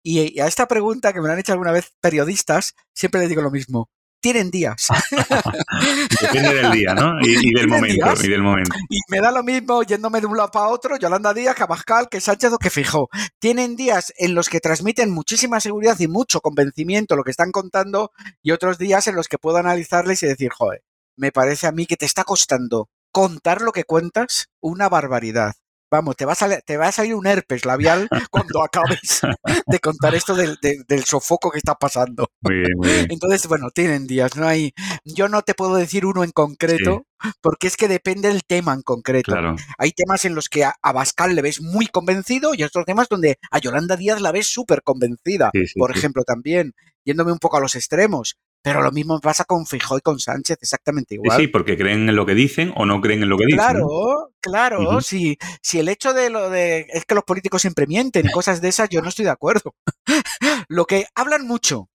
Y 0.02 0.39
a 0.39 0.47
esta 0.47 0.67
pregunta 0.67 1.13
que 1.13 1.21
me 1.21 1.32
han 1.32 1.39
hecho 1.39 1.54
alguna 1.54 1.71
vez 1.71 1.93
periodistas, 2.02 2.76
siempre 2.93 3.21
le 3.21 3.28
digo 3.28 3.41
lo 3.41 3.52
mismo 3.52 3.89
tienen 4.23 4.49
días. 4.49 4.88
Depende 6.21 6.54
del 6.54 6.71
día, 6.71 6.95
¿no? 6.95 7.19
Y, 7.21 7.54
del 7.54 7.67
momento, 7.67 8.13
y, 8.23 8.30
del 8.30 8.41
momento, 8.41 8.73
y 8.89 8.99
me 9.10 9.19
da 9.19 9.32
lo 9.32 9.43
mismo 9.43 9.84
yéndome 9.84 10.21
de 10.21 10.28
un 10.28 10.38
lado 10.38 10.49
para 10.49 10.69
otro, 10.69 10.97
Yolanda 10.97 11.34
Díaz, 11.34 11.56
Cabascal, 11.56 12.08
que 12.10 12.21
Sánchez 12.21 12.54
o 12.54 12.58
que 12.58 12.69
Fijó. 12.69 13.10
Tienen 13.38 13.76
días 13.76 14.13
en 14.17 14.34
los 14.34 14.47
que 14.47 14.62
transmiten 14.62 15.12
muchísima 15.12 15.60
seguridad 15.60 15.99
y 15.99 16.08
mucho 16.08 16.39
convencimiento 16.39 17.17
lo 17.17 17.26
que 17.26 17.32
están 17.32 17.52
contando 17.52 18.12
y 18.41 18.52
otros 18.52 18.78
días 18.78 19.08
en 19.08 19.15
los 19.15 19.28
que 19.28 19.38
puedo 19.38 19.58
analizarles 19.58 20.23
y 20.23 20.28
decir, 20.28 20.52
joder, 20.54 20.82
me 21.15 21.32
parece 21.32 21.67
a 21.67 21.71
mí 21.71 21.86
que 21.86 21.97
te 21.97 22.06
está 22.06 22.23
costando 22.23 22.89
contar 23.13 23.62
lo 23.62 23.71
que 23.71 23.86
cuentas 23.86 24.49
una 24.60 24.89
barbaridad. 24.89 25.54
vamos, 25.91 26.15
te 26.15 26.26
va, 26.26 26.32
a 26.32 26.36
salir, 26.36 26.62
te 26.65 26.78
va 26.78 26.88
a 26.88 26.91
salir 26.91 27.13
un 27.13 27.28
herpes 27.28 27.65
labial 27.65 28.10
cuando 28.32 28.63
acabes 28.63 29.21
de 29.67 29.80
contar 29.80 30.15
esto 30.15 30.34
del, 30.34 30.58
del, 30.60 31.04
sofoco 31.04 31.52
que 31.52 31.60
está 31.60 31.76
pasando. 31.76 32.28
Muy 32.41 32.56
bien, 32.56 32.71
muy 32.76 32.89
bien. 32.89 33.08
Entonces, 33.12 33.47
bueno, 33.47 33.69
tienen 33.69 34.08
días, 34.08 34.36
no 34.36 34.47
hay, 34.47 34.73
yo 35.06 35.30
no 35.30 35.43
te 35.43 35.54
puedo 35.54 35.76
decir 35.76 36.08
uno 36.08 36.23
en 36.23 36.32
concreto, 36.32 37.06
porque 37.41 37.67
es 37.67 37.78
que 37.78 37.88
depende 37.88 38.30
del 38.30 38.43
tema 38.43 38.73
en 38.73 38.82
concreto. 38.82 39.32
Claro. 39.32 39.56
Hay 39.78 39.91
temas 39.91 40.26
en 40.26 40.34
los 40.34 40.49
que 40.49 40.63
a, 40.63 40.73
Bascal 40.82 41.36
le 41.36 41.43
ves 41.43 41.62
muy 41.62 41.86
convencido 41.86 42.56
y 42.56 42.63
otros 42.63 42.86
temas 42.86 43.08
donde 43.08 43.38
a 43.52 43.60
Yolanda 43.60 43.95
Díaz 43.95 44.19
la 44.19 44.32
ves 44.32 44.47
súper 44.47 44.82
convencida. 44.82 45.52
Por 45.76 45.95
ejemplo, 45.95 46.23
también, 46.23 46.73
yéndome 47.06 47.32
un 47.32 47.39
poco 47.39 47.58
a 47.58 47.62
los 47.62 47.76
extremos. 47.76 48.38
Pero 48.63 48.82
lo 48.82 48.93
mismo 48.93 49.19
pasa 49.19 49.43
con 49.43 49.65
Fijó 49.65 49.97
y 49.97 50.02
con 50.02 50.19
Sánchez, 50.19 50.58
exactamente 50.62 51.15
igual. 51.15 51.38
Sí, 51.38 51.47
porque 51.47 51.78
creen 51.78 52.08
en 52.08 52.15
lo 52.15 52.26
que 52.26 52.34
dicen 52.34 52.71
o 52.78 52.86
no 52.86 53.02
creen 53.02 53.21
en 53.21 53.28
lo 53.28 53.38
que 53.38 53.45
dicen. 53.45 53.60
Claro, 53.60 54.32
claro. 54.39 55.02
si, 55.02 55.38
si 55.62 55.80
el 55.80 55.89
hecho 55.89 56.13
de 56.13 56.30
lo 56.30 56.49
de 56.49 56.88
es 56.93 57.04
que 57.04 57.13
los 57.13 57.26
políticos 57.26 57.62
siempre 57.62 57.88
mienten 57.88 58.26
y 58.26 58.32
cosas 58.32 58.62
de 58.62 58.69
esas, 58.69 58.88
yo 58.88 59.02
no 59.02 59.10
estoy 59.10 59.26
de 59.26 59.32
acuerdo. 59.32 59.76
lo 60.69 60.86
que 60.86 61.06
hablan 61.13 61.45
mucho. 61.45 61.89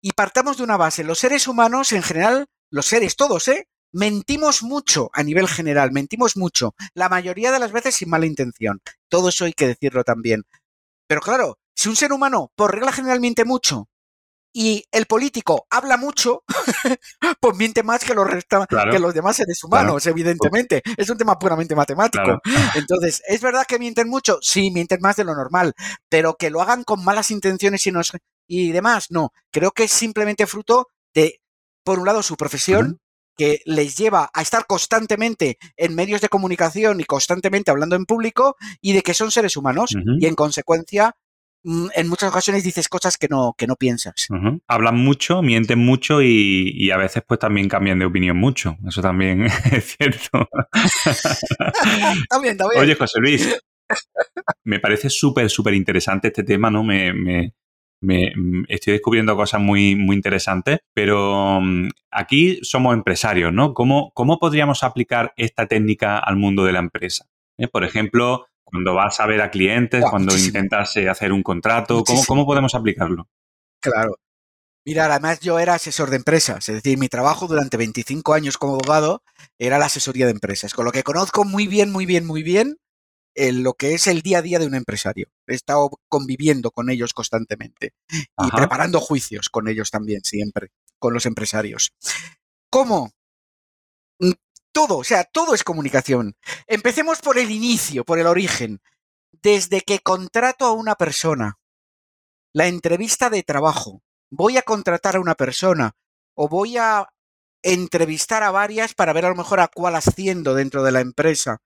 Y 0.00 0.12
partamos 0.12 0.56
de 0.56 0.64
una 0.64 0.76
base. 0.76 1.04
Los 1.04 1.20
seres 1.20 1.46
humanos, 1.46 1.92
en 1.92 2.02
general, 2.02 2.46
los 2.70 2.86
seres 2.86 3.14
todos, 3.14 3.46
¿eh? 3.46 3.68
Mentimos 3.92 4.64
mucho 4.64 5.10
a 5.12 5.22
nivel 5.22 5.46
general, 5.46 5.92
mentimos 5.92 6.36
mucho. 6.36 6.74
La 6.94 7.08
mayoría 7.08 7.52
de 7.52 7.60
las 7.60 7.70
veces 7.70 7.94
sin 7.94 8.10
mala 8.10 8.26
intención. 8.26 8.80
Todo 9.08 9.28
eso 9.28 9.44
hay 9.44 9.52
que 9.52 9.68
decirlo 9.68 10.02
también. 10.02 10.42
Pero 11.06 11.20
claro, 11.20 11.58
si 11.74 11.88
un 11.88 11.96
ser 11.96 12.12
humano, 12.12 12.50
por 12.56 12.74
regla 12.74 12.92
general, 12.92 13.20
miente 13.20 13.44
mucho, 13.44 13.88
y 14.52 14.84
el 14.90 15.06
político 15.06 15.66
habla 15.70 15.96
mucho, 15.96 16.42
pues 17.40 17.56
miente 17.56 17.82
más 17.82 18.04
que 18.04 18.14
los, 18.14 18.28
que 18.90 18.98
los 18.98 19.14
demás 19.14 19.36
seres 19.36 19.62
humanos, 19.62 20.06
evidentemente. 20.06 20.82
Es 20.96 21.10
un 21.10 21.18
tema 21.18 21.38
puramente 21.38 21.74
matemático. 21.74 22.40
Entonces, 22.74 23.22
¿es 23.26 23.40
verdad 23.40 23.66
que 23.66 23.78
mienten 23.78 24.08
mucho? 24.08 24.38
Sí, 24.40 24.70
mienten 24.70 25.00
más 25.00 25.16
de 25.16 25.24
lo 25.24 25.34
normal, 25.34 25.74
pero 26.08 26.34
que 26.34 26.50
lo 26.50 26.62
hagan 26.62 26.84
con 26.84 27.04
malas 27.04 27.30
intenciones 27.30 27.86
y, 27.86 27.92
y 28.46 28.72
demás, 28.72 29.06
no. 29.10 29.32
Creo 29.50 29.70
que 29.70 29.84
es 29.84 29.92
simplemente 29.92 30.46
fruto 30.46 30.88
de, 31.14 31.40
por 31.84 31.98
un 31.98 32.06
lado, 32.06 32.22
su 32.22 32.36
profesión, 32.36 33.00
que 33.36 33.60
les 33.66 33.96
lleva 33.96 34.30
a 34.34 34.42
estar 34.42 34.66
constantemente 34.66 35.58
en 35.76 35.94
medios 35.94 36.20
de 36.20 36.28
comunicación 36.28 37.00
y 37.00 37.04
constantemente 37.04 37.70
hablando 37.70 37.94
en 37.94 38.04
público, 38.04 38.56
y 38.80 38.94
de 38.94 39.02
que 39.02 39.14
son 39.14 39.30
seres 39.30 39.56
humanos, 39.56 39.94
y 40.18 40.26
en 40.26 40.34
consecuencia 40.34 41.14
en 41.64 42.08
muchas 42.08 42.30
ocasiones 42.30 42.64
dices 42.64 42.88
cosas 42.88 43.16
que 43.16 43.28
no, 43.28 43.54
que 43.56 43.66
no 43.66 43.76
piensas. 43.76 44.28
Hablan 44.66 44.96
mucho, 44.96 45.42
mienten 45.42 45.78
mucho 45.78 46.22
y, 46.22 46.90
a 46.90 46.96
veces 46.96 47.22
pues 47.26 47.40
también 47.40 47.68
cambian 47.68 47.98
de 47.98 48.06
opinión 48.06 48.36
mucho. 48.36 48.76
Eso 48.86 49.02
también 49.02 49.46
es 49.72 49.96
cierto. 49.96 50.48
también, 52.28 52.56
también. 52.56 52.80
Oye, 52.80 52.94
José 52.94 53.20
Luis, 53.20 53.60
me 54.64 54.80
parece 54.80 55.10
súper, 55.10 55.50
súper 55.50 55.74
interesante 55.74 56.28
este 56.28 56.44
tema, 56.44 56.70
¿no? 56.70 56.84
Me, 56.84 57.12
me, 57.12 57.54
me, 58.00 58.32
mm, 58.34 58.64
estoy 58.68 58.94
descubriendo 58.94 59.36
cosas 59.36 59.60
muy, 59.60 59.96
muy 59.96 60.16
interesantes, 60.16 60.80
pero 60.94 61.60
mm, 61.60 61.88
aquí 62.10 62.58
somos 62.62 62.94
empresarios, 62.94 63.52
¿no? 63.52 63.74
¿Cómo, 63.74 64.12
¿Cómo 64.14 64.38
podríamos 64.38 64.82
aplicar 64.82 65.32
esta 65.36 65.66
técnica 65.66 66.18
al 66.18 66.36
mundo 66.36 66.64
de 66.64 66.72
la 66.72 66.78
empresa? 66.80 67.26
¿Eh? 67.58 67.68
Por 67.68 67.84
ejemplo, 67.84 68.46
cuando 68.70 68.94
vas 68.94 69.20
a 69.20 69.26
ver 69.26 69.40
a 69.40 69.50
clientes, 69.50 70.04
cuando 70.08 70.36
intentas 70.36 70.96
eh, 70.96 71.08
hacer 71.08 71.32
un 71.32 71.42
contrato, 71.42 72.04
¿cómo, 72.26 72.46
podemos 72.46 72.74
aplicarlo? 72.74 73.28
Claro. 73.80 74.18
Mira, 74.84 75.06
además 75.06 75.40
yo 75.40 75.58
era 75.58 75.74
asesor 75.74 76.08
de 76.10 76.16
empresas, 76.16 76.68
es 76.68 76.76
decir, 76.76 76.98
mi 76.98 77.08
trabajo 77.08 77.46
durante 77.46 77.76
25 77.76 78.32
años 78.32 78.56
como 78.56 78.74
abogado 78.74 79.22
era 79.58 79.78
la 79.78 79.86
asesoría 79.86 80.24
de 80.24 80.32
empresas, 80.32 80.72
con 80.72 80.86
lo 80.86 80.92
que 80.92 81.02
conozco 81.02 81.44
muy 81.44 81.66
bien, 81.66 81.92
muy 81.92 82.06
bien, 82.06 82.26
muy 82.26 82.42
bien 82.42 82.78
lo 83.52 83.74
que 83.74 83.94
es 83.94 84.06
el 84.06 84.22
día 84.22 84.38
a 84.38 84.42
día 84.42 84.58
de 84.58 84.66
un 84.66 84.74
empresario. 84.74 85.28
He 85.46 85.54
estado 85.54 85.90
conviviendo 86.08 86.70
con 86.70 86.90
ellos 86.90 87.14
constantemente 87.14 87.92
y 88.10 88.50
preparando 88.50 89.00
juicios 89.00 89.48
con 89.48 89.68
ellos 89.68 89.90
también, 89.90 90.22
siempre, 90.24 90.70
con 90.98 91.14
los 91.14 91.26
empresarios. 91.26 91.92
¿Cómo? 92.70 93.12
Todo, 94.78 94.98
o 94.98 95.04
sea, 95.04 95.24
todo 95.24 95.54
es 95.54 95.64
comunicación. 95.64 96.36
Empecemos 96.68 97.18
por 97.20 97.36
el 97.36 97.50
inicio, 97.50 98.04
por 98.04 98.20
el 98.20 98.28
origen. 98.28 98.80
Desde 99.32 99.80
que 99.80 99.98
contrato 99.98 100.66
a 100.66 100.72
una 100.72 100.94
persona, 100.94 101.58
la 102.52 102.68
entrevista 102.68 103.28
de 103.28 103.42
trabajo, 103.42 104.04
voy 104.30 104.56
a 104.56 104.62
contratar 104.62 105.16
a 105.16 105.20
una 105.20 105.34
persona 105.34 105.96
o 106.36 106.48
voy 106.48 106.76
a 106.76 107.08
entrevistar 107.64 108.44
a 108.44 108.52
varias 108.52 108.94
para 108.94 109.12
ver 109.12 109.24
a 109.24 109.30
lo 109.30 109.34
mejor 109.34 109.58
a 109.58 109.66
cuál 109.66 109.96
asciendo 109.96 110.54
dentro 110.54 110.84
de 110.84 110.92
la 110.92 111.00
empresa. 111.00 111.58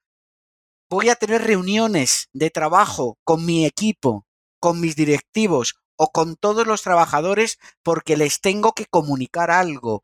Voy 0.88 1.10
a 1.10 1.14
tener 1.14 1.42
reuniones 1.42 2.30
de 2.32 2.48
trabajo 2.48 3.18
con 3.24 3.44
mi 3.44 3.66
equipo, 3.66 4.26
con 4.58 4.80
mis 4.80 4.96
directivos 4.96 5.74
o 5.96 6.12
con 6.12 6.36
todos 6.36 6.66
los 6.66 6.80
trabajadores 6.80 7.58
porque 7.82 8.16
les 8.16 8.40
tengo 8.40 8.72
que 8.72 8.86
comunicar 8.86 9.50
algo, 9.50 10.02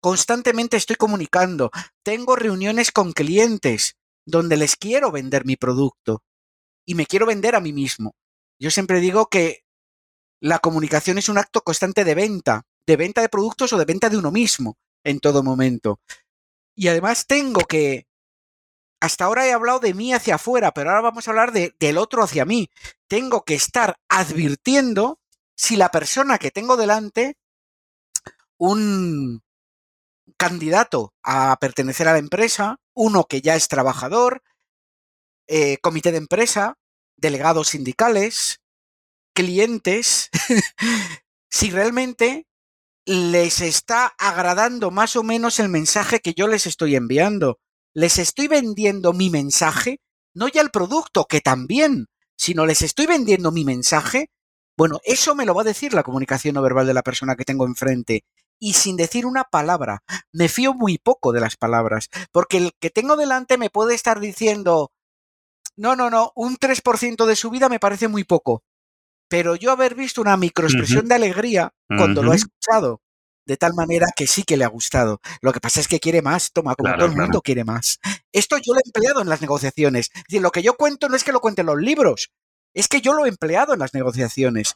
Constantemente 0.00 0.76
estoy 0.76 0.96
comunicando. 0.96 1.70
Tengo 2.02 2.36
reuniones 2.36 2.90
con 2.90 3.12
clientes 3.12 3.96
donde 4.24 4.56
les 4.56 4.76
quiero 4.76 5.12
vender 5.12 5.44
mi 5.44 5.56
producto 5.56 6.22
y 6.86 6.94
me 6.94 7.06
quiero 7.06 7.26
vender 7.26 7.54
a 7.54 7.60
mí 7.60 7.72
mismo. 7.72 8.14
Yo 8.58 8.70
siempre 8.70 9.00
digo 9.00 9.26
que 9.26 9.64
la 10.40 10.58
comunicación 10.58 11.18
es 11.18 11.28
un 11.28 11.38
acto 11.38 11.62
constante 11.62 12.04
de 12.04 12.14
venta, 12.14 12.66
de 12.86 12.96
venta 12.96 13.20
de 13.20 13.28
productos 13.28 13.72
o 13.72 13.78
de 13.78 13.84
venta 13.84 14.08
de 14.08 14.16
uno 14.16 14.30
mismo 14.30 14.78
en 15.04 15.20
todo 15.20 15.42
momento. 15.42 16.00
Y 16.74 16.88
además 16.88 17.26
tengo 17.26 17.60
que, 17.62 18.06
hasta 19.00 19.26
ahora 19.26 19.46
he 19.46 19.52
hablado 19.52 19.80
de 19.80 19.92
mí 19.92 20.14
hacia 20.14 20.36
afuera, 20.36 20.72
pero 20.72 20.90
ahora 20.90 21.02
vamos 21.02 21.26
a 21.26 21.30
hablar 21.30 21.52
de, 21.52 21.74
del 21.78 21.98
otro 21.98 22.22
hacia 22.22 22.46
mí. 22.46 22.70
Tengo 23.06 23.44
que 23.44 23.54
estar 23.54 23.96
advirtiendo 24.08 25.20
si 25.54 25.76
la 25.76 25.90
persona 25.90 26.38
que 26.38 26.50
tengo 26.50 26.78
delante, 26.78 27.36
un, 28.56 29.42
candidato 30.36 31.14
a 31.22 31.56
pertenecer 31.60 32.08
a 32.08 32.12
la 32.12 32.18
empresa, 32.18 32.78
uno 32.94 33.24
que 33.24 33.40
ya 33.40 33.56
es 33.56 33.68
trabajador, 33.68 34.42
eh, 35.46 35.78
comité 35.78 36.12
de 36.12 36.18
empresa, 36.18 36.78
delegados 37.16 37.68
sindicales, 37.68 38.60
clientes, 39.34 40.30
si 41.50 41.70
realmente 41.70 42.46
les 43.04 43.60
está 43.60 44.14
agradando 44.18 44.90
más 44.90 45.16
o 45.16 45.22
menos 45.22 45.58
el 45.58 45.68
mensaje 45.68 46.20
que 46.20 46.34
yo 46.34 46.46
les 46.46 46.66
estoy 46.66 46.96
enviando. 46.96 47.58
Les 47.92 48.18
estoy 48.18 48.46
vendiendo 48.46 49.12
mi 49.12 49.30
mensaje, 49.30 50.00
no 50.34 50.46
ya 50.46 50.62
el 50.62 50.70
producto, 50.70 51.24
que 51.24 51.40
también, 51.40 52.06
sino 52.36 52.66
les 52.66 52.82
estoy 52.82 53.06
vendiendo 53.06 53.50
mi 53.50 53.64
mensaje. 53.64 54.30
Bueno, 54.76 55.00
eso 55.04 55.34
me 55.34 55.44
lo 55.44 55.54
va 55.54 55.62
a 55.62 55.64
decir 55.64 55.92
la 55.92 56.04
comunicación 56.04 56.54
no 56.54 56.62
verbal 56.62 56.86
de 56.86 56.94
la 56.94 57.02
persona 57.02 57.34
que 57.34 57.44
tengo 57.44 57.66
enfrente 57.66 58.24
y 58.60 58.74
sin 58.74 58.96
decir 58.96 59.26
una 59.26 59.44
palabra. 59.44 60.04
Me 60.32 60.48
fío 60.48 60.74
muy 60.74 60.98
poco 60.98 61.32
de 61.32 61.40
las 61.40 61.56
palabras, 61.56 62.08
porque 62.30 62.58
el 62.58 62.72
que 62.78 62.90
tengo 62.90 63.16
delante 63.16 63.58
me 63.58 63.70
puede 63.70 63.94
estar 63.94 64.20
diciendo, 64.20 64.92
no, 65.76 65.96
no, 65.96 66.10
no, 66.10 66.30
un 66.36 66.56
3% 66.58 67.26
de 67.26 67.36
su 67.36 67.50
vida 67.50 67.68
me 67.68 67.80
parece 67.80 68.06
muy 68.06 68.22
poco. 68.22 68.62
Pero 69.28 69.56
yo 69.56 69.72
haber 69.72 69.94
visto 69.94 70.20
una 70.20 70.36
microexpresión 70.36 71.08
de 71.08 71.14
alegría 71.14 71.72
cuando 71.88 72.22
lo 72.22 72.32
he 72.32 72.36
escuchado, 72.36 73.00
de 73.46 73.56
tal 73.56 73.72
manera 73.74 74.08
que 74.14 74.26
sí 74.26 74.42
que 74.42 74.56
le 74.56 74.64
ha 74.64 74.68
gustado. 74.68 75.20
Lo 75.40 75.52
que 75.52 75.60
pasa 75.60 75.80
es 75.80 75.88
que 75.88 76.00
quiere 76.00 76.20
más, 76.20 76.52
toma, 76.52 76.74
como 76.74 76.94
todo 76.94 77.06
el 77.06 77.16
mundo 77.16 77.40
quiere 77.40 77.64
más. 77.64 77.98
Esto 78.32 78.58
yo 78.58 78.74
lo 78.74 78.80
he 78.80 78.82
empleado 78.84 79.22
en 79.22 79.28
las 79.28 79.40
negociaciones. 79.40 80.10
Es 80.14 80.22
decir, 80.24 80.42
lo 80.42 80.50
que 80.50 80.62
yo 80.62 80.74
cuento 80.74 81.08
no 81.08 81.16
es 81.16 81.24
que 81.24 81.32
lo 81.32 81.40
cuenten 81.40 81.66
los 81.66 81.80
libros, 81.80 82.30
es 82.74 82.88
que 82.88 83.00
yo 83.00 83.14
lo 83.14 83.24
he 83.24 83.28
empleado 83.28 83.72
en 83.72 83.78
las 83.78 83.94
negociaciones. 83.94 84.74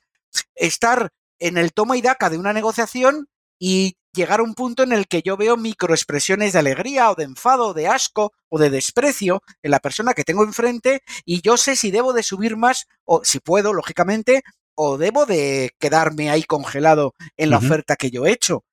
Estar 0.55 1.11
en 1.38 1.59
el 1.59 1.73
toma 1.73 1.97
y 1.97 2.03
daca 2.03 2.31
de 2.31 2.38
una 2.38 2.53
negociación 2.53 3.29
y 3.66 3.96
llegar 4.12 4.40
a 4.40 4.42
un 4.42 4.53
punto 4.53 4.83
en 4.83 4.92
el 4.92 5.09
que 5.09 5.22
yo 5.22 5.38
veo 5.38 5.57
microexpresiones 5.57 6.53
de 6.53 6.59
alegría 6.59 7.11
o 7.11 7.14
de 7.14 7.24
enfado 7.24 7.68
o 7.68 7.72
de 7.72 7.88
asco 7.88 8.35
o 8.50 8.59
de 8.59 8.68
desprecio 8.68 9.42
en 9.62 9.70
la 9.70 9.81
persona 9.81 10.12
que 10.12 10.22
tengo 10.22 10.44
enfrente 10.44 11.03
y 11.24 11.40
yo 11.40 11.57
sé 11.57 11.74
si 11.74 11.90
debo 11.90 12.12
de 12.12 12.22
subir 12.22 12.59
más 12.59 12.87
o 13.07 13.24
si 13.24 13.40
puedo, 13.40 13.72
lógicamente, 13.72 14.42
o 14.74 14.98
debo 14.98 15.24
de 15.24 15.70
quedarme 15.79 16.29
ahí 16.29 16.42
congelado 16.42 17.14
en 17.38 17.48
la 17.48 17.57
oferta 17.57 17.96
que 17.96 18.11
yo 18.11 18.27
he 18.27 18.33
hecho. 18.33 18.64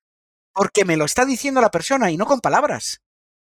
Porque 0.54 0.84
me 0.84 0.98
lo 0.98 1.06
está 1.06 1.24
diciendo 1.24 1.62
la 1.62 1.72
persona 1.72 2.12
y 2.12 2.18
no 2.18 2.26
con 2.26 2.42
palabras. 2.42 3.00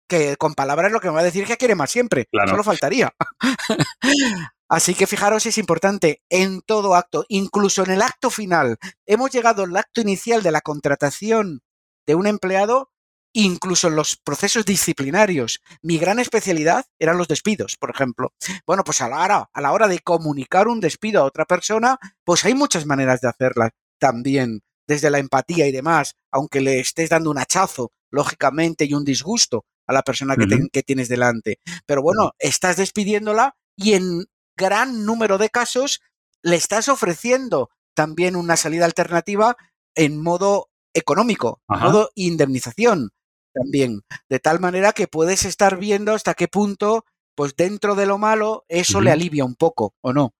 Que 0.07 0.37
con 0.37 0.53
palabras 0.53 0.91
lo 0.91 0.99
que 0.99 1.07
me 1.09 1.15
va 1.15 1.19
a 1.21 1.23
decir 1.23 1.43
es 1.43 1.49
que 1.49 1.57
quiere 1.57 1.75
más 1.75 1.91
siempre. 1.91 2.27
Solo 2.47 2.63
faltaría. 2.63 3.13
Así 4.69 4.95
que 4.95 5.07
fijaros, 5.07 5.45
es 5.45 5.57
importante 5.57 6.21
en 6.29 6.61
todo 6.61 6.95
acto, 6.95 7.25
incluso 7.29 7.83
en 7.85 7.91
el 7.91 8.01
acto 8.01 8.29
final. 8.29 8.77
Hemos 9.05 9.31
llegado 9.31 9.63
al 9.63 9.77
acto 9.77 10.01
inicial 10.01 10.43
de 10.43 10.51
la 10.51 10.61
contratación 10.61 11.61
de 12.05 12.15
un 12.15 12.27
empleado, 12.27 12.91
incluso 13.33 13.87
en 13.87 13.95
los 13.95 14.17
procesos 14.17 14.65
disciplinarios. 14.65 15.61
Mi 15.81 15.97
gran 15.97 16.19
especialidad 16.19 16.85
eran 16.99 17.17
los 17.17 17.29
despidos, 17.29 17.77
por 17.77 17.91
ejemplo. 17.91 18.33
Bueno, 18.65 18.83
pues 18.83 19.01
a 19.01 19.07
la 19.07 19.21
hora, 19.21 19.49
a 19.53 19.61
la 19.61 19.71
hora 19.71 19.87
de 19.87 19.99
comunicar 19.99 20.67
un 20.67 20.81
despido 20.81 21.21
a 21.21 21.25
otra 21.25 21.45
persona, 21.45 21.97
pues 22.25 22.43
hay 22.43 22.53
muchas 22.53 22.85
maneras 22.85 23.21
de 23.21 23.29
hacerla 23.29 23.71
también, 23.99 24.61
desde 24.87 25.09
la 25.09 25.19
empatía 25.19 25.67
y 25.67 25.71
demás, 25.71 26.15
aunque 26.31 26.61
le 26.61 26.79
estés 26.79 27.09
dando 27.09 27.31
un 27.31 27.37
hachazo, 27.37 27.91
lógicamente, 28.09 28.85
y 28.85 28.93
un 28.93 29.03
disgusto 29.03 29.65
a 29.85 29.93
la 29.93 30.01
persona 30.01 30.35
que, 30.35 30.45
que 30.71 30.83
tienes 30.83 31.09
delante. 31.09 31.59
Pero 31.85 32.01
bueno, 32.01 32.31
estás 32.39 32.77
despidiéndola 32.77 33.55
y 33.75 33.93
en 33.93 34.25
gran 34.55 35.05
número 35.05 35.37
de 35.37 35.49
casos 35.49 36.01
le 36.41 36.55
estás 36.55 36.89
ofreciendo 36.89 37.69
también 37.93 38.35
una 38.35 38.57
salida 38.57 38.85
alternativa 38.85 39.55
en 39.95 40.21
modo 40.21 40.69
económico, 40.93 41.61
en 41.69 41.79
modo 41.79 42.09
indemnización 42.15 43.11
también, 43.53 44.01
de 44.29 44.39
tal 44.39 44.59
manera 44.59 44.93
que 44.93 45.07
puedes 45.07 45.45
estar 45.45 45.77
viendo 45.77 46.13
hasta 46.13 46.35
qué 46.35 46.47
punto, 46.47 47.05
pues 47.35 47.55
dentro 47.55 47.95
de 47.95 48.05
lo 48.05 48.17
malo, 48.17 48.65
eso 48.67 49.01
le 49.01 49.11
alivia 49.11 49.45
un 49.45 49.55
poco 49.55 49.95
o 50.01 50.13
no. 50.13 50.33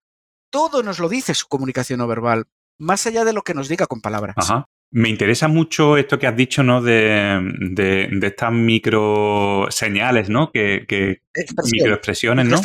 Todo 0.52 0.84
nos 0.84 1.00
lo 1.00 1.10
dice 1.10 1.34
su 1.34 1.48
comunicación 1.48 2.00
no 2.00 2.08
verbal, 2.08 2.48
más 2.78 3.08
allá 3.08 3.26
de 3.26 3.34
lo 3.34 3.42
que 3.42 3.54
nos 3.54 3.70
diga 3.70 3.88
con 3.88 4.02
palabras. 4.02 4.36
Me 4.90 5.10
interesa 5.10 5.48
mucho 5.50 5.98
esto 5.98 6.18
que 6.18 6.28
has 6.28 6.36
dicho, 6.36 6.64
¿no? 6.64 6.82
De, 6.82 7.40
de, 7.60 8.10
estas 8.22 8.54
micro 8.54 9.68
señales, 9.70 10.30
¿no? 10.30 10.52
Que, 10.52 10.86
que 10.88 11.24
microexpresiones, 11.74 12.48
¿no? 12.48 12.62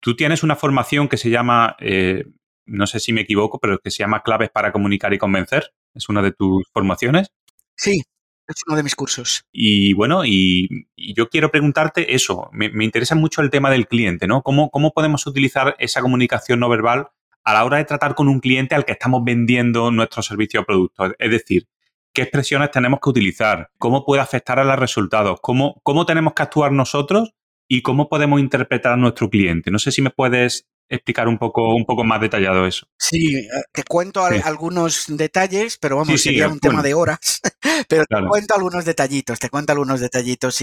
Tú 0.00 0.14
tienes 0.16 0.42
una 0.42 0.56
formación 0.56 1.08
que 1.08 1.16
se 1.16 1.30
llama, 1.30 1.76
eh, 1.80 2.26
no 2.66 2.86
sé 2.86 3.00
si 3.00 3.12
me 3.12 3.22
equivoco, 3.22 3.58
pero 3.58 3.78
que 3.78 3.90
se 3.90 3.98
llama 3.98 4.22
Claves 4.22 4.50
para 4.50 4.70
comunicar 4.70 5.14
y 5.14 5.18
convencer. 5.18 5.72
Es 5.94 6.10
una 6.10 6.20
de 6.20 6.32
tus 6.32 6.64
formaciones. 6.74 7.28
Sí, 7.74 8.02
es 8.48 8.62
uno 8.66 8.76
de 8.76 8.82
mis 8.82 8.94
cursos. 8.94 9.44
Y 9.50 9.94
bueno, 9.94 10.26
y, 10.26 10.88
yo 10.96 11.30
quiero 11.30 11.50
preguntarte 11.50 12.14
eso. 12.14 12.50
Me, 12.52 12.68
me, 12.68 12.84
interesa 12.84 13.14
mucho 13.14 13.40
el 13.40 13.48
tema 13.48 13.70
del 13.70 13.88
cliente, 13.88 14.26
¿no? 14.26 14.42
¿Cómo, 14.42 14.70
¿Cómo 14.70 14.92
podemos 14.92 15.26
utilizar 15.26 15.74
esa 15.78 16.02
comunicación 16.02 16.60
no 16.60 16.68
verbal 16.68 17.08
a 17.46 17.54
la 17.54 17.64
hora 17.64 17.76
de 17.78 17.84
tratar 17.84 18.16
con 18.16 18.28
un 18.28 18.40
cliente 18.40 18.74
al 18.74 18.84
que 18.84 18.92
estamos 18.92 19.22
vendiendo 19.24 19.92
nuestro 19.92 20.20
servicio 20.20 20.60
o 20.60 20.64
producto. 20.64 21.14
Es 21.16 21.30
decir, 21.30 21.68
qué 22.12 22.22
expresiones 22.22 22.72
tenemos 22.72 22.98
que 23.00 23.08
utilizar, 23.08 23.70
cómo 23.78 24.04
puede 24.04 24.20
afectar 24.20 24.58
a 24.58 24.64
los 24.64 24.76
resultados, 24.76 25.38
cómo, 25.40 25.80
cómo 25.84 26.04
tenemos 26.04 26.34
que 26.34 26.42
actuar 26.42 26.72
nosotros 26.72 27.34
y 27.68 27.82
cómo 27.82 28.08
podemos 28.08 28.40
interpretar 28.40 28.94
a 28.94 28.96
nuestro 28.96 29.30
cliente. 29.30 29.70
No 29.70 29.78
sé 29.78 29.92
si 29.92 30.02
me 30.02 30.10
puedes 30.10 30.66
explicar 30.88 31.28
un 31.28 31.38
poco, 31.38 31.72
un 31.72 31.84
poco 31.86 32.02
más 32.02 32.20
detallado 32.20 32.66
eso. 32.66 32.88
Sí, 32.98 33.36
eh, 33.36 33.48
te 33.70 33.84
cuento 33.84 34.24
algunos 34.24 35.04
detalles, 35.06 35.78
pero 35.78 35.98
vamos, 35.98 36.20
sería 36.20 36.48
un 36.48 36.58
tema 36.58 36.82
de 36.82 36.94
horas. 36.94 37.40
pero 37.88 38.06
te 38.06 38.26
cuento 38.28 38.54
algunos 38.56 38.84
detallitos, 38.84 39.38
te 39.38 39.50
cuento 39.50 39.70
algunos 39.70 40.00
detallitos 40.00 40.58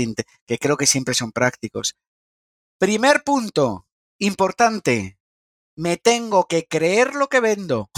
que 0.45 0.57
creo 0.57 0.75
que 0.75 0.85
siempre 0.85 1.13
son 1.13 1.31
prácticos. 1.31 1.95
Primer 2.77 3.23
punto, 3.23 3.87
importante, 4.19 5.17
me 5.75 5.97
tengo 5.97 6.45
que 6.45 6.65
creer 6.65 7.15
lo 7.15 7.27
que 7.27 7.39
vendo. 7.39 7.89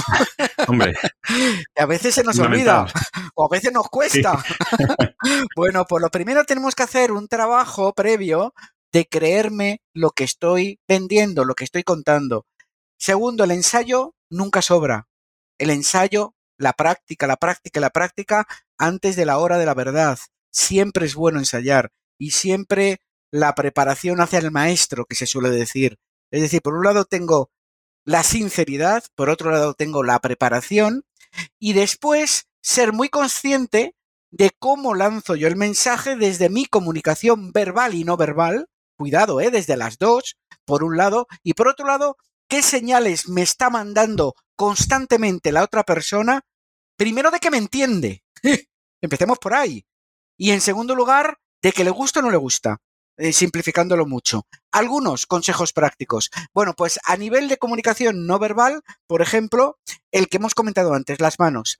Hombre. 0.68 0.94
a 1.76 1.86
veces 1.86 2.16
se 2.16 2.24
nos 2.24 2.40
olvida 2.40 2.86
o 3.36 3.46
a 3.46 3.50
veces 3.50 3.72
nos 3.74 3.90
cuesta. 3.90 4.44
bueno, 5.56 5.86
pues 5.86 6.02
lo 6.02 6.10
primero 6.10 6.44
tenemos 6.46 6.76
que 6.76 6.84
hacer 6.84 7.12
un 7.12 7.28
trabajo 7.28 7.94
previo 7.94 8.54
de 8.92 9.06
creerme 9.08 9.82
lo 9.94 10.12
que 10.12 10.24
estoy 10.24 10.80
vendiendo, 10.88 11.44
lo 11.44 11.56
que 11.56 11.66
estoy 11.66 11.84
contando. 11.84 12.46
Segundo, 12.98 13.44
el 13.44 13.52
ensayo 13.52 14.16
nunca 14.30 14.62
sobra. 14.62 15.08
El 15.58 15.70
ensayo, 15.70 16.34
la 16.58 16.74
práctica, 16.74 17.28
la 17.28 17.36
práctica, 17.36 17.80
la 17.80 17.90
práctica 17.90 18.48
antes 18.78 19.16
de 19.16 19.26
la 19.26 19.38
hora 19.38 19.58
de 19.58 19.66
la 19.66 19.74
verdad. 19.74 20.18
Siempre 20.52 21.06
es 21.06 21.16
bueno 21.16 21.40
ensayar 21.40 21.92
y 22.18 22.32
siempre 22.32 23.00
la 23.32 23.54
preparación 23.54 24.22
hacia 24.22 24.40
el 24.40 24.52
maestro, 24.52 25.06
que 25.06 25.16
se 25.16 25.28
suele 25.28 25.50
decir. 25.50 25.98
Es 26.32 26.42
decir, 26.42 26.62
por 26.62 26.76
un 26.76 26.86
lado 26.86 27.04
tengo 27.04 27.50
la 28.06 28.24
sinceridad, 28.24 29.04
por 29.15 29.30
otro 29.30 29.52
lado 29.52 29.74
tengo 29.74 30.04
la 30.04 30.20
preparación 30.20 31.04
y 31.60 31.74
después 31.74 32.48
ser 32.62 32.94
muy 32.94 33.10
consciente 33.10 33.96
de 34.32 34.52
cómo 34.58 34.94
lanzo 34.94 35.36
yo 35.36 35.48
el 35.48 35.56
mensaje 35.56 36.15
desde 36.15 36.50
mi 36.50 36.65
comunicación 36.65 37.52
verbal 37.52 37.96
y 37.96 38.04
no 38.04 38.15
verbal, 38.15 38.68
cuidado, 38.98 39.41
¿eh? 39.41 39.50
desde 39.50 39.76
las 39.76 39.98
dos, 39.98 40.38
por 40.65 40.84
un 40.84 40.98
lado, 40.98 41.28
y 41.44 41.54
por 41.54 41.68
otro 41.68 41.86
lado, 41.86 42.18
qué 42.48 42.62
señales 42.62 43.28
me 43.28 43.41
está 43.41 43.70
mandando 43.70 44.36
constantemente 44.56 45.52
la 45.52 45.63
otra 45.63 45.84
persona, 45.84 46.41
primero 46.98 47.32
de 47.32 47.39
que 47.39 47.52
me 47.52 47.58
entiende, 47.58 48.24
empecemos 49.02 49.39
por 49.39 49.54
ahí, 49.54 49.86
y 50.38 50.52
en 50.52 50.62
segundo 50.62 50.96
lugar, 50.96 51.38
de 51.62 51.72
que 51.72 51.84
le 51.84 51.89
gusta 51.89 52.20
o 52.20 52.24
no 52.24 52.30
le 52.30 52.38
gusta. 52.38 52.78
Eh, 53.17 53.32
simplificándolo 53.32 54.06
mucho. 54.06 54.45
Algunos 54.71 55.25
consejos 55.25 55.71
prácticos. 55.71 56.32
Bueno, 56.54 56.73
pues 56.73 56.99
a 57.06 57.15
nivel 57.15 57.47
de 57.47 57.58
comunicación 57.58 58.28
no 58.28 58.39
verbal, 58.39 58.82
por 59.08 59.21
ejemplo, 59.21 59.80
el 60.12 60.28
que 60.28 60.38
hemos 60.38 60.54
comentado 60.54 60.93
antes, 60.93 61.21
las 61.21 61.39
manos. 61.39 61.80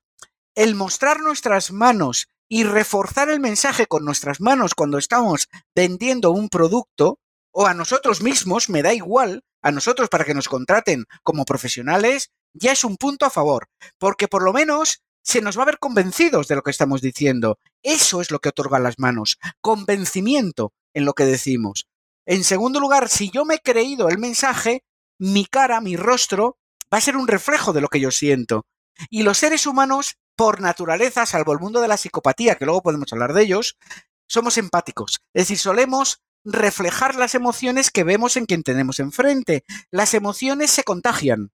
El 0.56 0.76
mostrar 0.76 1.20
nuestras 1.20 1.72
manos 1.72 2.30
y 2.48 2.64
reforzar 2.64 3.30
el 3.30 3.42
mensaje 3.42 3.86
con 3.86 4.06
nuestras 4.06 4.40
manos 4.40 4.76
cuando 4.76 4.98
estamos 4.98 5.50
vendiendo 5.76 6.32
un 6.32 6.48
producto, 6.48 7.20
o 7.52 7.66
a 7.66 7.74
nosotros 7.74 8.22
mismos, 8.22 8.70
me 8.70 8.82
da 8.82 8.94
igual, 8.94 9.44
a 9.62 9.72
nosotros 9.72 10.08
para 10.08 10.24
que 10.24 10.34
nos 10.34 10.48
contraten 10.48 11.06
como 11.24 11.44
profesionales, 11.44 12.32
ya 12.54 12.72
es 12.72 12.86
un 12.86 12.96
punto 12.96 13.26
a 13.26 13.30
favor, 13.30 13.68
porque 13.98 14.30
por 14.30 14.42
lo 14.42 14.54
menos 14.54 15.02
se 15.22 15.42
nos 15.42 15.58
va 15.58 15.64
a 15.64 15.66
ver 15.66 15.80
convencidos 15.80 16.48
de 16.48 16.56
lo 16.56 16.62
que 16.62 16.72
estamos 16.72 17.02
diciendo. 17.02 17.60
Eso 17.82 18.22
es 18.22 18.32
lo 18.32 18.40
que 18.40 18.50
otorgan 18.50 18.84
las 18.84 19.00
manos, 19.00 19.38
convencimiento 19.60 20.72
en 20.96 21.06
lo 21.06 21.14
que 21.14 21.26
decimos. 21.26 21.88
En 22.26 22.44
segundo 22.44 22.80
lugar, 22.80 23.08
si 23.10 23.30
yo 23.30 23.46
me 23.46 23.56
he 23.56 23.60
creído 23.60 24.10
el 24.10 24.18
mensaje, 24.18 24.84
mi 25.20 25.46
cara, 25.46 25.80
mi 25.82 25.96
rostro, 25.96 26.58
va 26.92 26.98
a 26.98 27.02
ser 27.02 27.18
un 27.18 27.28
reflejo 27.28 27.72
de 27.72 27.82
lo 27.82 27.88
que 27.88 28.00
yo 28.00 28.10
siento. 28.10 28.66
Y 29.10 29.22
los 29.22 29.38
seres 29.38 29.68
humanos, 29.68 30.18
por 30.36 30.62
naturaleza, 30.62 31.26
salvo 31.26 31.54
el 31.54 31.60
mundo 31.60 31.82
de 31.82 31.88
la 31.88 31.98
psicopatía, 31.98 32.56
que 32.56 32.66
luego 32.66 32.82
podemos 32.82 33.12
hablar 33.14 33.34
de 33.34 33.44
ellos, 33.44 33.78
somos 34.28 34.58
empáticos. 34.58 35.20
Es 35.34 35.44
decir, 35.44 35.60
solemos 35.60 36.24
reflejar 36.44 37.16
las 37.16 37.36
emociones 37.36 37.92
que 37.92 38.04
vemos 38.04 38.38
en 38.38 38.46
quien 38.46 38.64
tenemos 38.64 39.00
enfrente. 39.00 39.64
Las 39.92 40.14
emociones 40.14 40.72
se 40.72 40.84
contagian. 40.84 41.52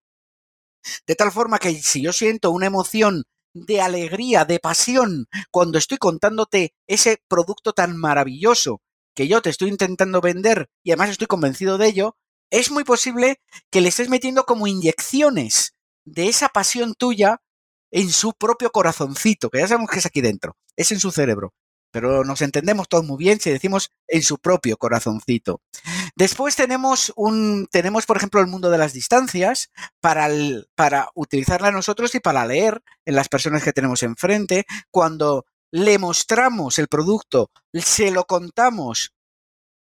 De 1.06 1.15
tal 1.15 1.32
forma 1.32 1.60
que 1.60 1.73
si 1.73 2.01
yo 2.01 2.13
siento 2.13 2.51
una 2.51 2.67
emoción 2.67 3.23
de 3.54 3.82
alegría, 3.82 4.45
de 4.45 4.60
pasión, 4.60 5.27
cuando 5.51 5.77
estoy 5.77 5.97
contándote 5.97 6.73
ese 6.88 7.21
producto 7.27 7.73
tan 7.73 7.97
maravilloso 7.97 8.82
que 9.15 9.28
yo 9.28 9.41
te 9.41 9.50
estoy 9.50 9.69
intentando 9.69 10.21
vender 10.21 10.69
y 10.84 10.91
además 10.91 11.10
estoy 11.10 11.28
convencido 11.28 11.78
de 11.78 11.88
ello, 11.88 12.17
es 12.50 12.71
muy 12.71 12.84
posible 12.84 13.41
que 13.69 13.82
le 13.82 13.89
estés 13.89 14.10
metiendo 14.10 14.45
como 14.45 14.67
inyecciones 14.67 15.76
de 16.06 16.28
esa 16.28 16.50
pasión 16.50 16.93
tuya 16.95 17.41
en 17.91 18.10
su 18.10 18.34
propio 18.34 18.71
corazoncito, 18.71 19.50
que 19.50 19.60
ya 19.60 19.67
sabemos 19.67 19.89
que 19.89 20.00
es 20.00 20.06
aquí 20.06 20.21
dentro, 20.21 20.56
es 20.76 20.91
en 20.91 21.00
su 21.00 21.12
cerebro. 21.12 21.54
Pero 21.93 22.24
nos 22.24 22.41
entendemos 22.41 22.88
todos 22.88 23.04
muy 23.04 23.17
bien 23.17 23.41
si 23.41 23.50
decimos 23.50 23.91
en 24.08 24.21
su 24.24 24.38
propio 24.38 24.78
corazoncito. 24.78 25.62
Después 26.15 26.56
tenemos 26.56 27.12
un, 27.17 27.67
tenemos 27.69 28.06
por 28.06 28.15
ejemplo 28.15 28.39
el 28.39 28.47
mundo 28.47 28.69
de 28.69 28.78
las 28.78 28.93
distancias 28.93 29.71
para, 30.00 30.30
para 30.76 31.10
utilizarla 31.15 31.71
nosotros 31.71 32.15
y 32.15 32.21
para 32.21 32.45
leer 32.45 32.82
en 33.06 33.15
las 33.15 33.28
personas 33.28 33.63
que 33.63 33.74
tenemos 33.74 34.04
enfrente. 34.04 34.65
Cuando 34.89 35.45
le 35.71 35.97
mostramos 35.97 36.77
el 36.79 36.88
producto, 36.88 37.49
se 37.73 38.12
lo 38.12 38.25
contamos, 38.25 39.13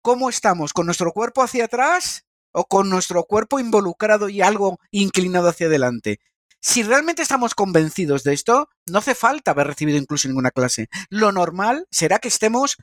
¿cómo 0.02 0.28
estamos? 0.28 0.72
¿Con 0.72 0.86
nuestro 0.86 1.12
cuerpo 1.12 1.42
hacia 1.42 1.64
atrás 1.64 2.24
o 2.52 2.64
con 2.64 2.90
nuestro 2.90 3.24
cuerpo 3.24 3.58
involucrado 3.58 4.28
y 4.28 4.42
algo 4.42 4.78
inclinado 4.90 5.48
hacia 5.48 5.66
adelante? 5.66 6.20
Si 6.62 6.82
realmente 6.82 7.22
estamos 7.22 7.54
convencidos 7.54 8.22
de 8.22 8.34
esto, 8.34 8.68
no 8.86 8.98
hace 8.98 9.14
falta 9.14 9.52
haber 9.52 9.68
recibido 9.68 9.96
incluso 9.96 10.28
ninguna 10.28 10.50
clase. 10.50 10.88
Lo 11.08 11.32
normal 11.32 11.86
será 11.90 12.18
que 12.18 12.28
estemos 12.28 12.76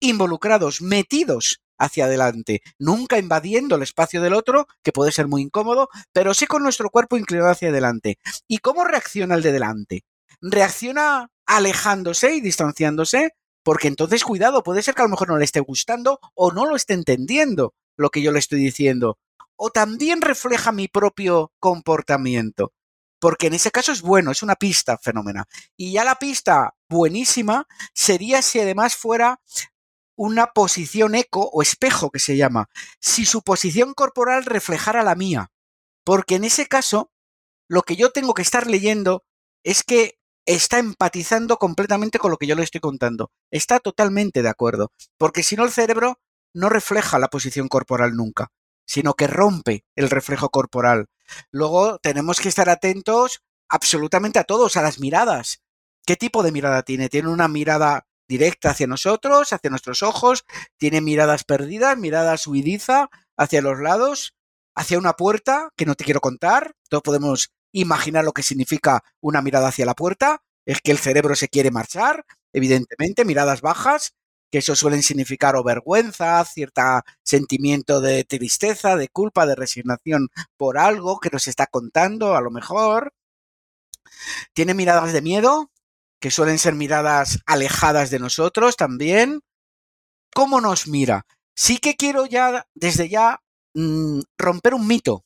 involucrados, 0.00 0.80
metidos 0.80 1.60
hacia 1.78 2.06
adelante, 2.06 2.62
nunca 2.78 3.18
invadiendo 3.18 3.76
el 3.76 3.82
espacio 3.82 4.22
del 4.22 4.32
otro, 4.32 4.66
que 4.82 4.92
puede 4.92 5.12
ser 5.12 5.28
muy 5.28 5.42
incómodo, 5.42 5.88
pero 6.12 6.32
sí 6.32 6.46
con 6.46 6.62
nuestro 6.62 6.88
cuerpo 6.88 7.18
inclinado 7.18 7.50
hacia 7.50 7.68
adelante. 7.68 8.18
¿Y 8.48 8.58
cómo 8.58 8.84
reacciona 8.84 9.34
el 9.34 9.42
de 9.42 9.52
delante? 9.52 10.04
¿Reacciona 10.40 11.30
alejándose 11.48 12.34
y 12.34 12.40
distanciándose, 12.40 13.32
porque 13.64 13.88
entonces 13.88 14.22
cuidado, 14.22 14.62
puede 14.62 14.82
ser 14.82 14.94
que 14.94 15.02
a 15.02 15.06
lo 15.06 15.10
mejor 15.10 15.28
no 15.28 15.38
le 15.38 15.44
esté 15.44 15.60
gustando 15.60 16.20
o 16.34 16.52
no 16.52 16.66
lo 16.66 16.76
esté 16.76 16.94
entendiendo 16.94 17.74
lo 17.96 18.10
que 18.10 18.22
yo 18.22 18.30
le 18.30 18.38
estoy 18.38 18.60
diciendo. 18.60 19.18
O 19.56 19.70
también 19.70 20.20
refleja 20.20 20.70
mi 20.70 20.86
propio 20.86 21.52
comportamiento. 21.58 22.72
Porque 23.18 23.48
en 23.48 23.54
ese 23.54 23.72
caso 23.72 23.90
es 23.90 24.02
bueno, 24.02 24.30
es 24.30 24.44
una 24.44 24.54
pista 24.54 24.98
fenómena. 24.98 25.48
Y 25.76 25.92
ya 25.92 26.04
la 26.04 26.16
pista 26.16 26.74
buenísima 26.88 27.66
sería 27.92 28.42
si 28.42 28.60
además 28.60 28.94
fuera 28.94 29.40
una 30.16 30.48
posición 30.48 31.14
eco 31.14 31.48
o 31.52 31.62
espejo 31.62 32.10
que 32.10 32.20
se 32.20 32.36
llama. 32.36 32.68
Si 33.00 33.24
su 33.24 33.42
posición 33.42 33.94
corporal 33.94 34.44
reflejara 34.44 35.02
la 35.02 35.14
mía. 35.14 35.50
Porque 36.04 36.36
en 36.36 36.44
ese 36.44 36.66
caso, 36.66 37.10
lo 37.68 37.82
que 37.82 37.96
yo 37.96 38.10
tengo 38.12 38.34
que 38.34 38.42
estar 38.42 38.66
leyendo 38.66 39.24
es 39.64 39.82
que 39.82 40.17
está 40.48 40.78
empatizando 40.78 41.58
completamente 41.58 42.18
con 42.18 42.30
lo 42.30 42.38
que 42.38 42.46
yo 42.46 42.54
le 42.54 42.62
estoy 42.62 42.80
contando. 42.80 43.30
Está 43.50 43.80
totalmente 43.80 44.42
de 44.42 44.48
acuerdo. 44.48 44.92
Porque 45.18 45.42
si 45.42 45.56
no, 45.56 45.64
el 45.64 45.70
cerebro 45.70 46.20
no 46.54 46.70
refleja 46.70 47.18
la 47.18 47.28
posición 47.28 47.68
corporal 47.68 48.16
nunca, 48.16 48.50
sino 48.86 49.12
que 49.12 49.26
rompe 49.26 49.84
el 49.94 50.08
reflejo 50.08 50.48
corporal. 50.48 51.10
Luego 51.50 51.98
tenemos 51.98 52.40
que 52.40 52.48
estar 52.48 52.70
atentos 52.70 53.42
absolutamente 53.68 54.38
a 54.38 54.44
todos, 54.44 54.78
a 54.78 54.82
las 54.82 55.00
miradas. 55.00 55.60
¿Qué 56.06 56.16
tipo 56.16 56.42
de 56.42 56.50
mirada 56.50 56.82
tiene? 56.82 57.10
¿Tiene 57.10 57.28
una 57.28 57.48
mirada 57.48 58.06
directa 58.26 58.70
hacia 58.70 58.86
nosotros, 58.86 59.52
hacia 59.52 59.68
nuestros 59.68 60.02
ojos? 60.02 60.46
¿Tiene 60.78 61.02
miradas 61.02 61.44
perdidas, 61.44 61.98
miradas 61.98 62.46
huidiza 62.46 63.10
hacia 63.36 63.60
los 63.60 63.78
lados? 63.80 64.34
hacia 64.78 64.96
una 64.96 65.14
puerta 65.14 65.70
que 65.76 65.86
no 65.86 65.96
te 65.96 66.04
quiero 66.04 66.20
contar. 66.20 66.76
Todos 66.88 67.02
podemos 67.02 67.52
imaginar 67.72 68.24
lo 68.24 68.32
que 68.32 68.42
significa 68.42 69.02
una 69.20 69.42
mirada 69.42 69.68
hacia 69.68 69.86
la 69.86 69.94
puerta. 69.94 70.42
Es 70.66 70.80
que 70.82 70.92
el 70.92 70.98
cerebro 70.98 71.34
se 71.34 71.48
quiere 71.48 71.70
marchar, 71.70 72.24
evidentemente, 72.52 73.24
miradas 73.24 73.60
bajas, 73.62 74.12
que 74.50 74.58
eso 74.58 74.74
suelen 74.76 75.02
significar 75.02 75.56
o 75.56 75.64
vergüenza, 75.64 76.44
cierto 76.44 76.82
sentimiento 77.22 78.00
de 78.00 78.24
tristeza, 78.24 78.96
de 78.96 79.08
culpa, 79.08 79.46
de 79.46 79.54
resignación 79.54 80.28
por 80.56 80.78
algo 80.78 81.20
que 81.20 81.30
nos 81.30 81.48
está 81.48 81.66
contando, 81.66 82.34
a 82.34 82.40
lo 82.40 82.50
mejor. 82.50 83.12
Tiene 84.54 84.74
miradas 84.74 85.12
de 85.12 85.22
miedo, 85.22 85.70
que 86.20 86.30
suelen 86.30 86.58
ser 86.58 86.74
miradas 86.74 87.38
alejadas 87.46 88.10
de 88.10 88.18
nosotros 88.18 88.76
también. 88.76 89.40
¿Cómo 90.34 90.60
nos 90.60 90.86
mira? 90.88 91.26
Sí 91.54 91.78
que 91.78 91.96
quiero 91.96 92.26
ya, 92.26 92.66
desde 92.74 93.08
ya, 93.08 93.40
mm, 93.74 94.20
romper 94.38 94.74
un 94.74 94.86
mito. 94.86 95.24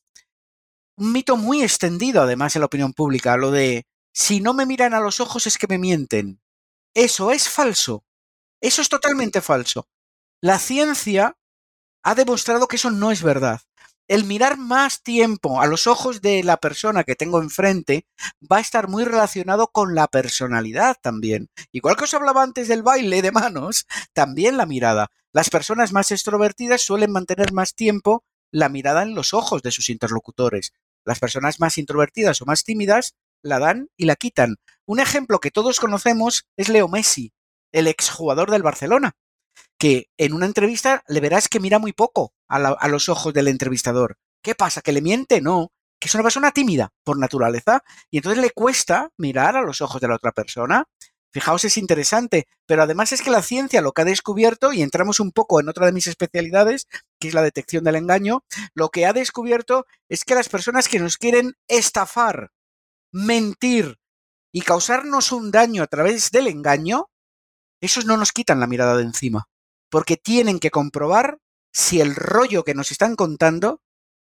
Un 0.96 1.12
mito 1.12 1.36
muy 1.36 1.62
extendido, 1.62 2.22
además, 2.22 2.54
en 2.54 2.60
la 2.60 2.66
opinión 2.66 2.92
pública, 2.92 3.36
lo 3.36 3.50
de 3.50 3.86
si 4.12 4.40
no 4.40 4.52
me 4.52 4.66
miran 4.66 4.94
a 4.94 5.00
los 5.00 5.20
ojos 5.20 5.46
es 5.46 5.56
que 5.56 5.66
me 5.66 5.78
mienten. 5.78 6.40
Eso 6.94 7.30
es 7.30 7.48
falso. 7.48 8.04
Eso 8.60 8.82
es 8.82 8.88
totalmente 8.88 9.40
falso. 9.40 9.88
La 10.40 10.58
ciencia 10.58 11.36
ha 12.02 12.14
demostrado 12.14 12.68
que 12.68 12.76
eso 12.76 12.90
no 12.90 13.10
es 13.10 13.22
verdad. 13.22 13.60
El 14.08 14.24
mirar 14.24 14.58
más 14.58 15.02
tiempo 15.02 15.62
a 15.62 15.66
los 15.66 15.86
ojos 15.86 16.20
de 16.20 16.42
la 16.42 16.58
persona 16.58 17.04
que 17.04 17.14
tengo 17.14 17.40
enfrente 17.40 18.06
va 18.40 18.58
a 18.58 18.60
estar 18.60 18.88
muy 18.88 19.04
relacionado 19.04 19.68
con 19.68 19.94
la 19.94 20.08
personalidad 20.08 20.96
también. 21.00 21.48
Igual 21.70 21.96
que 21.96 22.04
os 22.04 22.14
hablaba 22.14 22.42
antes 22.42 22.68
del 22.68 22.82
baile 22.82 23.22
de 23.22 23.32
manos, 23.32 23.86
también 24.12 24.56
la 24.56 24.66
mirada. 24.66 25.08
Las 25.32 25.48
personas 25.48 25.92
más 25.92 26.10
extrovertidas 26.10 26.82
suelen 26.82 27.12
mantener 27.12 27.52
más 27.52 27.74
tiempo 27.74 28.24
la 28.52 28.68
mirada 28.68 29.02
en 29.02 29.16
los 29.16 29.34
ojos 29.34 29.62
de 29.62 29.72
sus 29.72 29.90
interlocutores. 29.90 30.72
Las 31.04 31.18
personas 31.18 31.58
más 31.58 31.78
introvertidas 31.78 32.40
o 32.40 32.46
más 32.46 32.62
tímidas 32.62 33.16
la 33.42 33.58
dan 33.58 33.88
y 33.96 34.04
la 34.04 34.14
quitan. 34.14 34.56
Un 34.86 35.00
ejemplo 35.00 35.40
que 35.40 35.50
todos 35.50 35.80
conocemos 35.80 36.46
es 36.56 36.68
Leo 36.68 36.86
Messi, 36.86 37.32
el 37.72 37.88
exjugador 37.88 38.50
del 38.50 38.62
Barcelona, 38.62 39.16
que 39.78 40.10
en 40.16 40.32
una 40.32 40.46
entrevista 40.46 41.02
le 41.08 41.20
verás 41.20 41.48
que 41.48 41.60
mira 41.60 41.78
muy 41.78 41.92
poco 41.92 42.34
a, 42.48 42.88
los 42.88 43.08
ojos 43.08 43.34
del 43.34 43.48
entrevistador. 43.48 44.18
¿Qué 44.42 44.54
pasa? 44.54 44.82
¿Que 44.82 44.92
le 44.92 45.00
miente? 45.00 45.40
No, 45.40 45.72
que 45.98 46.08
es 46.08 46.14
una 46.14 46.24
persona 46.24 46.52
tímida 46.52 46.92
por 47.04 47.18
naturaleza 47.18 47.82
y 48.10 48.18
entonces 48.18 48.42
le 48.42 48.50
cuesta 48.50 49.10
mirar 49.16 49.56
a 49.56 49.62
los 49.62 49.80
ojos 49.80 50.00
de 50.00 50.08
la 50.08 50.16
otra 50.16 50.32
persona. 50.32 50.84
Fijaos, 51.32 51.64
es 51.64 51.78
interesante, 51.78 52.46
pero 52.66 52.82
además 52.82 53.12
es 53.12 53.22
que 53.22 53.30
la 53.30 53.42
ciencia 53.42 53.80
lo 53.80 53.92
que 53.92 54.02
ha 54.02 54.04
descubierto, 54.04 54.72
y 54.72 54.82
entramos 54.82 55.18
un 55.18 55.32
poco 55.32 55.60
en 55.60 55.68
otra 55.68 55.86
de 55.86 55.92
mis 55.92 56.06
especialidades, 56.06 56.86
que 57.18 57.28
es 57.28 57.34
la 57.34 57.42
detección 57.42 57.84
del 57.84 57.96
engaño, 57.96 58.44
lo 58.74 58.90
que 58.90 59.06
ha 59.06 59.14
descubierto 59.14 59.86
es 60.10 60.24
que 60.24 60.34
las 60.34 60.50
personas 60.50 60.88
que 60.88 60.98
nos 60.98 61.16
quieren 61.16 61.54
estafar, 61.68 62.50
mentir 63.12 63.98
y 64.52 64.60
causarnos 64.60 65.32
un 65.32 65.50
daño 65.50 65.82
a 65.82 65.86
través 65.86 66.30
del 66.30 66.48
engaño, 66.48 67.08
esos 67.80 68.04
no 68.04 68.18
nos 68.18 68.32
quitan 68.32 68.60
la 68.60 68.66
mirada 68.66 68.96
de 68.96 69.04
encima, 69.04 69.48
porque 69.90 70.18
tienen 70.18 70.60
que 70.60 70.70
comprobar 70.70 71.38
si 71.72 72.00
el 72.02 72.14
rollo 72.14 72.62
que 72.62 72.74
nos 72.74 72.92
están 72.92 73.16
contando 73.16 73.80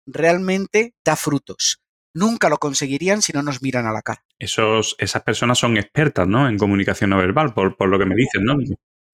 realmente 0.06 0.96
da 1.04 1.18
frutos. 1.18 1.83
Nunca 2.14 2.50
lo 2.50 2.58
conseguirían 2.58 3.22
si 3.22 3.34
no 3.34 3.42
nos 3.42 3.62
miran 3.62 3.88
a 3.88 3.92
la 3.92 4.02
cara. 4.02 4.24
Esos, 4.38 4.96
esas 5.00 5.24
personas 5.24 5.58
son 5.58 5.78
expertas, 5.78 6.28
¿no? 6.28 6.48
En 6.48 6.58
comunicación 6.58 7.10
no 7.10 7.18
verbal, 7.18 7.54
por, 7.54 7.88
lo 7.88 8.00
que 8.00 8.06
me 8.06 8.16
dicen, 8.16 8.44
¿no? 8.44 8.56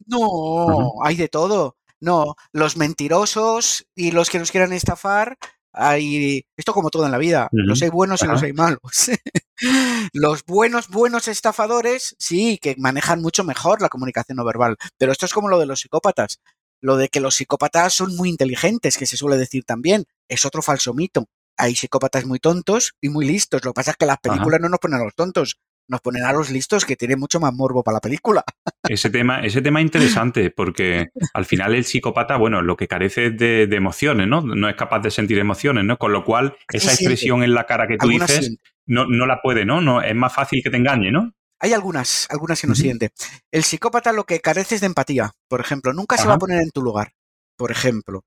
No, 0.06 0.94
hay 1.04 1.16
de 1.16 1.30
todo. 1.30 1.78
No, 2.02 2.36
los 2.54 2.78
mentirosos 2.78 3.88
y 3.96 4.12
los 4.12 4.30
que 4.30 4.40
nos 4.40 4.52
quieran 4.52 4.74
estafar, 4.74 5.38
hay 5.74 6.46
esto 6.58 6.74
como 6.74 6.90
todo 6.90 7.06
en 7.06 7.12
la 7.12 7.18
vida, 7.18 7.50
los 7.52 7.82
hay 7.82 7.90
buenos 7.90 8.22
y 8.24 8.28
los 8.28 8.42
hay 8.42 8.54
malos. 8.54 8.80
Los 10.14 10.46
buenos, 10.46 10.88
buenos 10.88 11.28
estafadores, 11.28 12.16
sí, 12.18 12.60
que 12.62 12.76
manejan 12.78 13.22
mucho 13.22 13.44
mejor 13.44 13.82
la 13.82 13.90
comunicación 13.90 14.38
no 14.38 14.46
verbal. 14.46 14.78
Pero 14.98 15.12
esto 15.12 15.26
es 15.26 15.34
como 15.34 15.50
lo 15.50 15.60
de 15.60 15.66
los 15.66 15.82
psicópatas. 15.82 16.40
Lo 16.82 16.96
de 16.96 17.10
que 17.10 17.20
los 17.20 17.36
psicópatas 17.36 17.94
son 17.94 18.16
muy 18.16 18.30
inteligentes, 18.30 18.98
que 18.98 19.06
se 19.06 19.18
suele 19.18 19.36
decir 19.36 19.66
también, 19.66 20.06
es 20.30 20.46
otro 20.46 20.62
falso 20.62 20.94
mito. 20.94 21.28
Hay 21.60 21.76
psicópatas 21.76 22.26
muy 22.26 22.40
tontos 22.40 22.94
y 23.02 23.10
muy 23.10 23.28
listos. 23.28 23.64
Lo 23.66 23.72
que 23.72 23.76
pasa 23.76 23.92
es 23.92 23.98
que 23.98 24.06
las 24.06 24.18
películas 24.20 24.62
no 24.62 24.70
nos 24.70 24.80
ponen 24.80 25.02
a 25.02 25.04
los 25.04 25.14
tontos, 25.14 25.60
nos 25.90 26.02
ponen 26.02 26.24
a 26.24 26.32
los 26.32 26.50
listos 26.50 26.86
que 26.86 26.96
tienen 26.96 27.20
mucho 27.20 27.40
más 27.40 27.54
morbo 27.54 27.84
para 27.84 27.96
la 27.96 28.02
película. 28.02 28.44
Ese 28.88 29.10
tema, 29.10 29.42
ese 29.42 29.62
tema 29.62 29.80
es 29.82 29.86
interesante 29.86 30.52
porque 30.52 31.10
al 31.34 31.46
final 31.46 31.76
el 31.76 31.84
psicópata, 31.84 32.38
bueno, 32.38 32.62
lo 32.62 32.78
que 32.78 32.88
carece 32.88 33.28
es 33.28 33.38
de, 33.38 33.64
emociones, 33.76 34.28
¿no? 34.28 34.42
No 34.42 34.70
es 34.70 34.76
capaz 34.76 35.00
de 35.00 35.12
sentir 35.12 35.38
emociones, 35.38 35.84
¿no? 35.84 35.98
Con 35.98 36.14
lo 36.14 36.24
cual, 36.24 36.56
esa 36.72 36.94
expresión 36.94 37.44
en 37.44 37.54
la 37.54 37.66
cara 37.66 37.88
que 37.88 37.98
tú 37.98 38.08
dices 38.08 38.56
no, 38.86 39.06
no 39.06 39.26
la 39.26 39.42
puede, 39.42 39.66
¿no? 39.66 39.82
¿no? 39.82 40.02
Es 40.02 40.16
más 40.16 40.34
fácil 40.34 40.62
que 40.64 40.70
te 40.70 40.78
engañe, 40.78 41.12
¿no? 41.12 41.34
Hay 41.60 41.74
algunas, 41.74 42.26
algunas 42.30 42.62
que 42.62 42.68
no 42.68 42.76
siente. 42.76 43.12
El 43.52 43.64
psicópata 43.64 44.14
lo 44.14 44.24
que 44.24 44.40
carece 44.40 44.76
es 44.76 44.82
de 44.82 44.88
empatía, 44.88 45.34
por 45.50 45.60
ejemplo. 45.60 45.92
Nunca 45.92 46.18
se 46.18 46.26
va 46.26 46.36
a 46.36 46.40
poner 46.40 46.62
en 46.62 46.72
tu 46.72 46.82
lugar, 46.82 47.14
por 47.58 47.70
ejemplo. 47.70 48.24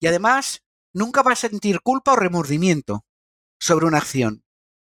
Y 0.00 0.06
además, 0.06 0.62
nunca 0.94 1.22
va 1.22 1.32
a 1.32 1.36
sentir 1.36 1.80
culpa 1.82 2.12
o 2.12 2.16
remordimiento 2.16 3.04
sobre 3.58 3.86
una 3.86 3.98
acción. 3.98 4.44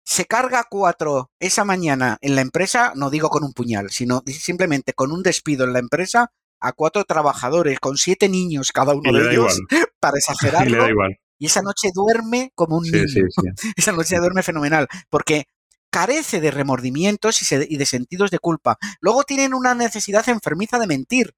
Se 0.04 0.26
carga 0.26 0.66
cuatro 0.68 1.30
esa 1.40 1.66
mañana 1.66 2.18
en 2.22 2.36
la 2.36 2.42
empresa, 2.42 2.94
no 2.96 3.12
digo 3.12 3.30
con 3.30 3.44
un 3.44 3.54
puñal, 3.54 3.92
sino 3.92 4.24
simplemente 4.26 4.94
con 4.94 5.12
un 5.12 5.22
despido 5.22 5.66
en 5.66 5.74
la 5.74 5.80
empresa 5.80 6.32
a 6.60 6.72
cuatro 6.74 7.04
trabajadores, 7.04 7.80
con 7.80 7.98
siete 7.98 8.28
niños 8.28 8.72
cada 8.72 8.94
uno 8.94 9.12
de 9.12 9.30
ellos, 9.30 9.60
para 10.00 10.18
exagerarlo. 10.18 10.78
Y, 10.78 10.80
da 10.80 10.90
igual. 10.90 11.20
y 11.38 11.46
esa 11.46 11.62
noche 11.62 11.92
duerme 11.94 12.52
como 12.56 12.78
un 12.78 12.84
niño. 12.84 13.06
esa 13.78 13.92
noche 13.92 14.18
duerme 14.18 14.42
fenomenal, 14.42 14.88
porque 15.10 15.46
carece 15.92 16.40
de 16.40 16.52
remordimientos 16.52 17.52
y, 17.52 17.78
de 17.78 17.86
sentidos 17.86 18.32
de 18.32 18.40
culpa. 18.40 18.78
Luego 19.02 19.24
tienen 19.24 19.54
una 19.54 19.74
necesidad 19.76 20.28
enfermiza 20.30 20.80
de 20.80 20.88
mentir. 20.88 21.36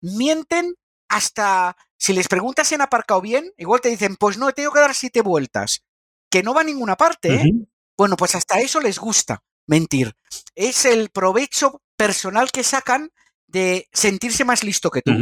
Mienten 0.00 0.74
hasta 1.08 1.76
si 1.96 2.12
les 2.12 2.28
preguntas 2.28 2.68
si 2.68 2.74
han 2.74 2.82
aparcado 2.82 3.20
bien, 3.20 3.52
igual 3.56 3.80
te 3.80 3.88
dicen, 3.88 4.16
pues 4.16 4.36
no, 4.38 4.52
tengo 4.52 4.72
que 4.72 4.80
dar 4.80 4.94
siete 4.94 5.22
vueltas. 5.22 5.84
Que 6.30 6.42
no 6.42 6.54
va 6.54 6.62
a 6.62 6.64
ninguna 6.64 6.96
parte, 6.96 7.34
¿eh? 7.36 7.44
Bueno, 7.96 8.16
pues 8.16 8.34
hasta 8.34 8.58
eso 8.60 8.80
les 8.80 8.98
gusta 8.98 9.42
mentir. 9.66 10.14
Es 10.54 10.84
el 10.84 11.10
provecho 11.10 11.80
personal 11.96 12.50
que 12.50 12.64
sacan 12.64 13.10
de 13.46 13.88
sentirse 13.92 14.44
más 14.44 14.64
listo 14.64 14.90
que 14.90 15.02
tú. 15.02 15.12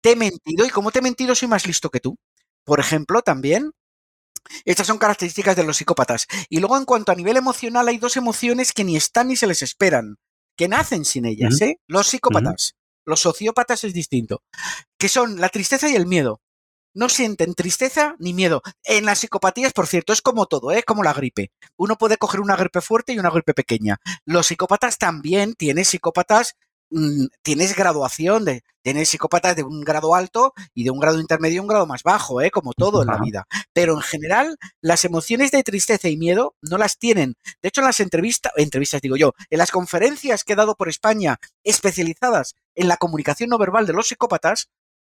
Te 0.00 0.12
he 0.12 0.16
mentido 0.16 0.64
y 0.64 0.70
como 0.70 0.92
te 0.92 1.00
he 1.00 1.02
mentido 1.02 1.34
soy 1.34 1.48
más 1.48 1.66
listo 1.66 1.90
que 1.90 2.00
tú. 2.00 2.16
Por 2.64 2.78
ejemplo, 2.78 3.22
también 3.22 3.72
estas 4.64 4.86
son 4.86 4.98
características 4.98 5.56
de 5.56 5.64
los 5.64 5.76
psicópatas. 5.76 6.26
Y 6.48 6.60
luego, 6.60 6.76
en 6.76 6.84
cuanto 6.84 7.12
a 7.12 7.14
nivel 7.14 7.36
emocional, 7.36 7.88
hay 7.88 7.98
dos 7.98 8.16
emociones 8.16 8.72
que 8.72 8.84
ni 8.84 8.96
están 8.96 9.28
ni 9.28 9.36
se 9.36 9.46
les 9.46 9.62
esperan, 9.62 10.16
que 10.56 10.68
nacen 10.68 11.04
sin 11.04 11.24
ellas, 11.24 11.60
¿eh? 11.62 11.78
Los 11.86 12.08
psicópatas. 12.08 12.74
Los 13.04 13.20
sociópatas 13.20 13.84
es 13.84 13.92
distinto. 13.92 14.42
Que 14.98 15.08
son 15.08 15.40
la 15.40 15.48
tristeza 15.48 15.88
y 15.88 15.96
el 15.96 16.06
miedo. 16.06 16.40
No 16.94 17.08
sienten 17.08 17.54
tristeza 17.54 18.14
ni 18.18 18.32
miedo. 18.34 18.62
En 18.84 19.04
las 19.04 19.18
psicopatías, 19.18 19.72
por 19.72 19.88
cierto, 19.88 20.12
es 20.12 20.22
como 20.22 20.46
todo, 20.46 20.70
¿eh? 20.70 20.84
como 20.84 21.02
la 21.02 21.12
gripe. 21.12 21.50
Uno 21.76 21.96
puede 21.96 22.16
coger 22.16 22.40
una 22.40 22.56
gripe 22.56 22.80
fuerte 22.80 23.12
y 23.12 23.18
una 23.18 23.30
gripe 23.30 23.52
pequeña. 23.52 23.98
Los 24.24 24.46
psicópatas 24.46 24.98
también 24.98 25.54
tienen 25.54 25.84
psicópatas 25.84 26.54
Mm, 26.96 27.26
tienes 27.42 27.74
graduación, 27.74 28.44
de, 28.44 28.62
tienes 28.82 29.08
psicópatas 29.08 29.56
de 29.56 29.64
un 29.64 29.80
grado 29.80 30.14
alto 30.14 30.52
y 30.74 30.84
de 30.84 30.90
un 30.90 31.00
grado 31.00 31.18
intermedio 31.18 31.60
un 31.60 31.66
grado 31.66 31.86
más 31.86 32.04
bajo, 32.04 32.40
¿eh? 32.40 32.52
como 32.52 32.72
todo 32.72 33.02
en 33.02 33.08
la 33.08 33.18
vida. 33.18 33.46
Pero 33.72 33.94
en 33.94 34.00
general, 34.00 34.58
las 34.80 35.04
emociones 35.04 35.50
de 35.50 35.64
tristeza 35.64 36.08
y 36.08 36.16
miedo 36.16 36.54
no 36.62 36.78
las 36.78 36.98
tienen. 36.98 37.34
De 37.62 37.68
hecho, 37.68 37.80
en 37.80 37.86
las 37.86 37.98
entrevistas, 37.98 38.52
entrevistas 38.56 39.00
digo 39.02 39.16
yo, 39.16 39.32
en 39.50 39.58
las 39.58 39.72
conferencias 39.72 40.44
que 40.44 40.52
he 40.52 40.56
dado 40.56 40.76
por 40.76 40.88
España 40.88 41.38
especializadas 41.64 42.54
en 42.74 42.88
la 42.88 42.96
comunicación 42.96 43.50
no 43.50 43.58
verbal 43.58 43.86
de 43.86 43.92
los 43.92 44.08
psicópatas, 44.08 44.70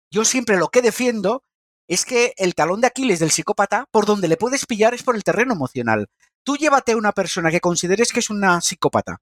yo 0.09 0.26
siempre 0.26 0.57
lo 0.57 0.70
que 0.70 0.82
defiendo 0.82 1.43
es 1.88 2.05
que 2.05 2.34
el 2.38 2.55
talón 2.55 2.82
de 2.82 2.88
Aquiles 2.88 3.20
del 3.20 3.32
psicópata, 3.32 3.86
por 3.91 4.05
donde 4.05 4.28
le 4.28 4.38
puedes 4.38 4.66
pillar 4.66 4.93
es 4.93 5.03
por 5.03 5.16
el 5.16 5.24
terreno 5.24 5.53
emocional. 5.53 6.09
Tú 6.43 6.57
llévate 6.57 6.93
a 6.93 6.97
una 6.97 7.12
persona 7.12 7.51
que 7.51 7.59
consideres 7.59 8.12
que 8.12 8.20
es 8.20 8.30
una 8.30 8.62
psicópata 8.62 9.22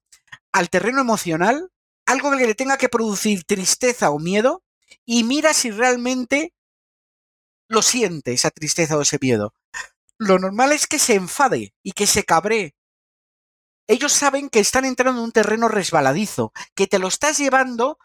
al 0.51 0.69
terreno 0.69 1.01
emocional 1.01 1.71
algo 2.05 2.31
que 2.31 2.47
le 2.47 2.55
tenga 2.55 2.77
que 2.77 2.89
producir 2.89 3.43
tristeza 3.43 4.09
o 4.09 4.17
miedo 4.17 4.63
y 5.05 5.23
mira 5.23 5.53
si 5.53 5.69
realmente 5.69 6.53
lo 7.67 7.83
siente, 7.83 8.33
esa 8.33 8.49
tristeza 8.49 8.97
o 8.97 9.01
ese 9.01 9.19
miedo. 9.21 9.53
Lo 10.17 10.39
normal 10.39 10.71
es 10.71 10.87
que 10.87 10.97
se 10.97 11.13
enfade 11.13 11.75
y 11.83 11.91
que 11.91 12.07
se 12.07 12.23
cabree. 12.23 12.73
Ellos 13.87 14.11
saben 14.11 14.49
que 14.49 14.59
están 14.59 14.85
entrando 14.85 15.19
en 15.19 15.25
un 15.25 15.31
terreno 15.31 15.67
resbaladizo, 15.67 16.51
que 16.73 16.87
te 16.87 16.97
lo 16.97 17.07
estás 17.07 17.37
llevando 17.37 17.99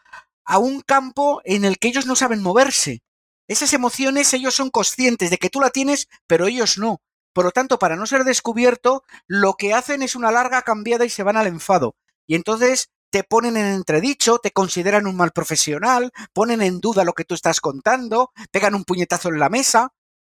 a 0.45 0.59
un 0.59 0.81
campo 0.81 1.41
en 1.45 1.65
el 1.65 1.79
que 1.79 1.89
ellos 1.89 2.07
no 2.07 2.17
saben 2.17 2.43
moverse. 2.43 3.03
Esas 3.49 3.73
emociones 3.75 4.33
ellos 4.33 4.55
son 4.55 4.71
conscientes 4.71 5.31
de 5.31 5.39
que 5.39 5.51
tú 5.51 5.61
la 5.61 5.71
tienes, 5.71 6.09
pero 6.27 6.47
ellos 6.47 6.79
no. 6.79 7.01
Por 7.33 7.45
lo 7.45 7.51
tanto, 7.51 7.79
para 7.79 7.97
no 7.97 8.07
ser 8.07 8.25
descubierto, 8.25 9.03
lo 9.27 9.55
que 9.55 9.75
hacen 9.75 10.03
es 10.03 10.15
una 10.15 10.31
larga 10.31 10.63
cambiada 10.63 11.05
y 11.05 11.11
se 11.11 11.23
van 11.25 11.37
al 11.37 11.49
enfado. 11.49 11.97
Y 12.27 12.37
entonces 12.37 12.91
te 13.11 13.25
ponen 13.25 13.57
en 13.57 13.67
entredicho, 13.67 14.39
te 14.39 14.51
consideran 14.51 15.07
un 15.07 15.17
mal 15.17 15.33
profesional, 15.33 16.13
ponen 16.33 16.63
en 16.63 16.81
duda 16.81 17.05
lo 17.05 17.13
que 17.13 17.25
tú 17.25 17.35
estás 17.35 17.61
contando, 17.61 18.33
pegan 18.51 18.75
un 18.75 18.85
puñetazo 18.85 19.29
en 19.29 19.39
la 19.39 19.49
mesa. 19.49 19.93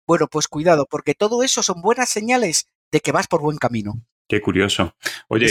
Bueno, 0.06 0.26
pues 0.28 0.48
cuidado, 0.48 0.86
porque 0.88 1.14
todo 1.14 1.42
eso 1.42 1.62
son 1.62 1.82
buenas 1.82 2.08
señales 2.08 2.66
de 2.90 3.00
que 3.00 3.12
vas 3.12 3.26
por 3.26 3.42
buen 3.42 3.58
camino. 3.58 3.94
Qué 4.28 4.42
curioso. 4.42 4.94
Oye, 5.28 5.46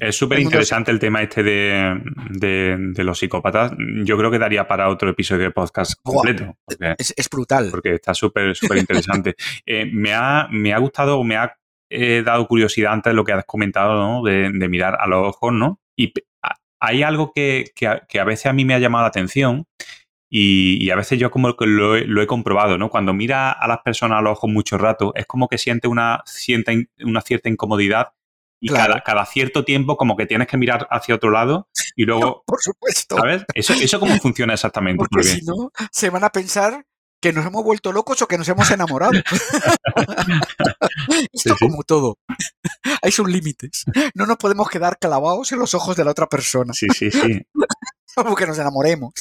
es 0.00 0.16
súper 0.16 0.40
interesante 0.40 0.90
el 0.90 0.98
tema 0.98 1.22
este 1.22 1.44
de, 1.44 2.00
de, 2.28 3.04
los 3.04 3.16
psicópatas. 3.16 3.72
Yo 4.04 4.18
creo 4.18 4.32
que 4.32 4.38
daría 4.38 4.66
para 4.66 4.88
otro 4.88 5.10
episodio 5.10 5.44
de 5.44 5.50
podcast 5.52 5.94
completo. 6.02 6.56
es, 6.98 7.30
brutal. 7.30 7.68
Porque 7.70 7.94
está 7.94 8.12
súper, 8.12 8.56
súper 8.56 8.78
interesante. 8.78 9.36
Eh, 9.66 9.86
me, 9.92 10.12
ha, 10.12 10.48
me 10.50 10.72
ha 10.72 10.78
gustado, 10.78 11.22
me 11.22 11.36
ha 11.36 11.54
eh, 11.88 12.22
dado 12.24 12.46
curiosidad 12.46 12.92
antes 12.92 13.14
lo 13.14 13.24
que 13.24 13.32
has 13.32 13.44
comentado, 13.44 13.94
¿no? 13.94 14.22
De, 14.24 14.50
de, 14.52 14.68
mirar 14.68 14.96
a 14.98 15.06
los 15.06 15.28
ojos, 15.28 15.52
¿no? 15.52 15.80
Y 15.96 16.12
hay 16.80 17.02
algo 17.02 17.30
que, 17.32 17.66
que, 17.74 17.86
a, 17.86 18.00
que, 18.08 18.18
a, 18.18 18.24
veces 18.24 18.46
a 18.46 18.52
mí 18.52 18.64
me 18.64 18.74
ha 18.74 18.78
llamado 18.78 19.02
la 19.02 19.08
atención 19.08 19.66
y, 20.30 20.82
y 20.82 20.90
a 20.90 20.96
veces 20.96 21.18
yo 21.18 21.30
como 21.30 21.56
que 21.56 21.66
lo 21.66 21.96
he, 21.96 22.06
lo 22.06 22.22
he, 22.22 22.26
comprobado, 22.26 22.78
¿no? 22.78 22.88
Cuando 22.88 23.12
mira 23.12 23.50
a 23.50 23.66
las 23.66 23.78
personas 23.78 24.20
a 24.20 24.22
los 24.22 24.32
ojos 24.32 24.48
mucho 24.48 24.78
rato, 24.78 25.12
es 25.16 25.26
como 25.26 25.48
que 25.48 25.58
siente 25.58 25.88
una, 25.88 26.22
siente 26.24 26.88
una 27.00 27.20
cierta 27.20 27.48
incomodidad 27.48 28.12
y 28.60 28.68
claro. 28.68 28.92
cada, 28.92 29.02
cada, 29.02 29.26
cierto 29.26 29.64
tiempo 29.64 29.96
como 29.96 30.16
que 30.16 30.26
tienes 30.26 30.46
que 30.46 30.56
mirar 30.56 30.86
hacia 30.90 31.16
otro 31.16 31.30
lado 31.30 31.68
y 31.96 32.04
luego... 32.06 32.44
Por 32.46 32.62
supuesto. 32.62 33.16
¿Sabes? 33.16 33.44
¿Eso, 33.54 33.72
eso 33.72 33.98
cómo 33.98 34.16
funciona 34.18 34.54
exactamente? 34.54 35.04
Porque 35.10 35.24
si 35.24 35.44
no, 35.44 35.72
se 35.90 36.10
van 36.10 36.22
a 36.22 36.30
pensar 36.30 36.86
que 37.20 37.32
nos 37.32 37.44
hemos 37.44 37.62
vuelto 37.62 37.92
locos 37.92 38.22
o 38.22 38.28
que 38.28 38.38
nos 38.38 38.48
hemos 38.48 38.70
enamorado. 38.70 39.12
Esto 41.32 41.56
sí, 41.58 41.66
como 41.66 41.82
todo. 41.82 42.18
Hay 43.02 43.12
sus 43.12 43.28
límites. 43.28 43.84
No 44.14 44.26
nos 44.26 44.38
podemos 44.38 44.70
quedar 44.70 44.98
clavados 44.98 45.52
en 45.52 45.58
los 45.58 45.74
ojos 45.74 45.96
de 45.96 46.04
la 46.04 46.12
otra 46.12 46.26
persona. 46.26 46.72
Sí, 46.72 46.86
sí, 46.94 47.10
sí. 47.10 47.42
Como 48.14 48.36
que 48.36 48.46
nos 48.46 48.58
enamoremos. 48.58 49.12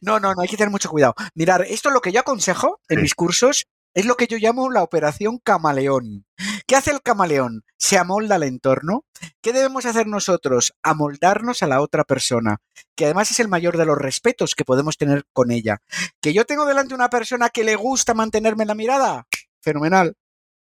No, 0.00 0.18
no, 0.20 0.34
no, 0.34 0.42
hay 0.42 0.48
que 0.48 0.56
tener 0.56 0.70
mucho 0.70 0.90
cuidado. 0.90 1.14
Mirar, 1.34 1.64
esto 1.68 1.88
es 1.88 1.94
lo 1.94 2.00
que 2.00 2.12
yo 2.12 2.20
aconsejo 2.20 2.80
en 2.88 2.98
sí. 2.98 3.02
mis 3.02 3.14
cursos, 3.14 3.66
es 3.94 4.06
lo 4.06 4.16
que 4.16 4.26
yo 4.26 4.38
llamo 4.38 4.70
la 4.70 4.82
operación 4.82 5.38
camaleón. 5.38 6.24
¿Qué 6.66 6.76
hace 6.76 6.90
el 6.90 7.02
camaleón? 7.02 7.62
Se 7.76 7.98
amolda 7.98 8.36
al 8.36 8.42
entorno. 8.42 9.04
¿Qué 9.42 9.52
debemos 9.52 9.84
hacer 9.84 10.06
nosotros? 10.06 10.72
Amoldarnos 10.82 11.62
a 11.62 11.66
la 11.66 11.80
otra 11.80 12.04
persona, 12.04 12.58
que 12.96 13.04
además 13.04 13.30
es 13.30 13.40
el 13.40 13.48
mayor 13.48 13.76
de 13.76 13.84
los 13.84 13.98
respetos 13.98 14.54
que 14.54 14.64
podemos 14.64 14.96
tener 14.96 15.24
con 15.32 15.50
ella. 15.50 15.78
Que 16.22 16.32
yo 16.32 16.46
tengo 16.46 16.64
delante 16.64 16.94
una 16.94 17.10
persona 17.10 17.50
que 17.50 17.64
le 17.64 17.76
gusta 17.76 18.14
mantenerme 18.14 18.64
en 18.64 18.68
la 18.68 18.74
mirada, 18.74 19.26
fenomenal. 19.60 20.14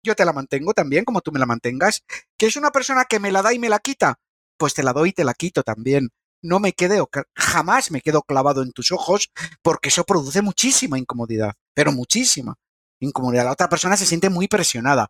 Yo 0.04 0.16
te 0.16 0.24
la 0.24 0.32
mantengo 0.32 0.74
también, 0.74 1.04
como 1.04 1.20
tú 1.22 1.34
me 1.34 1.40
la 1.40 1.46
mantengas. 1.46 2.04
Que 2.38 2.46
es 2.46 2.56
una 2.56 2.72
persona 2.72 3.06
que 3.06 3.20
me 3.20 3.32
la 3.32 3.42
da 3.42 3.54
y 3.54 3.60
me 3.60 3.68
la 3.68 3.80
quita, 3.80 4.20
pues 4.58 4.74
te 4.74 4.84
la 4.84 4.94
doy 4.94 5.10
y 5.10 5.14
te 5.14 5.26
la 5.26 5.34
quito 5.34 5.64
también. 5.64 6.12
No 6.42 6.60
me 6.60 6.74
quedo, 6.74 7.10
jamás 7.36 7.92
me 7.92 8.02
quedo 8.02 8.22
clavado 8.22 8.62
en 8.62 8.72
tus 8.72 8.92
ojos, 8.92 9.32
porque 9.62 9.90
eso 9.90 10.04
produce 10.04 10.42
muchísima 10.42 10.98
incomodidad, 11.00 11.54
pero 11.74 11.92
muchísima 11.92 12.56
incomodidad. 13.00 13.46
La 13.46 13.52
otra 13.52 13.70
persona 13.70 13.98
se 13.98 14.06
siente 14.06 14.30
muy 14.30 14.48
presionada. 14.48 15.08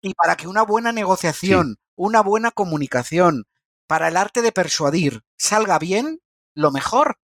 Y 0.00 0.14
para 0.14 0.36
que 0.36 0.46
una 0.46 0.62
buena 0.62 0.92
negociación, 0.92 1.76
sí. 1.78 1.92
una 1.96 2.22
buena 2.22 2.50
comunicación, 2.50 3.46
para 3.86 4.08
el 4.08 4.16
arte 4.16 4.42
de 4.42 4.52
persuadir 4.52 5.22
salga 5.36 5.78
bien, 5.78 6.20
lo 6.54 6.70
mejor 6.70 7.18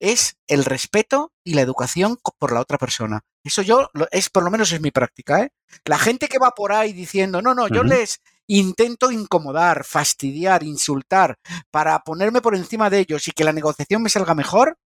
es 0.00 0.36
el 0.46 0.64
respeto 0.64 1.32
y 1.44 1.54
la 1.54 1.62
educación 1.62 2.18
por 2.38 2.52
la 2.52 2.60
otra 2.60 2.78
persona. 2.78 3.22
Eso 3.42 3.62
yo, 3.62 3.90
es 4.10 4.30
por 4.30 4.42
lo 4.42 4.50
menos 4.50 4.70
es 4.72 4.80
mi 4.80 4.90
práctica. 4.90 5.40
¿eh? 5.40 5.52
La 5.84 5.98
gente 5.98 6.28
que 6.28 6.38
va 6.38 6.50
por 6.50 6.72
ahí 6.72 6.92
diciendo, 6.92 7.40
no, 7.40 7.54
no, 7.54 7.68
yo 7.68 7.80
uh 7.80 7.84
-huh. 7.84 7.88
les 7.88 8.20
intento 8.46 9.10
incomodar, 9.10 9.84
fastidiar, 9.84 10.62
insultar, 10.62 11.38
para 11.70 11.98
ponerme 12.00 12.40
por 12.40 12.54
encima 12.54 12.90
de 12.90 13.00
ellos 13.00 13.28
y 13.28 13.32
que 13.32 13.44
la 13.44 13.52
negociación 13.52 14.02
me 14.02 14.10
salga 14.10 14.34
mejor, 14.34 14.76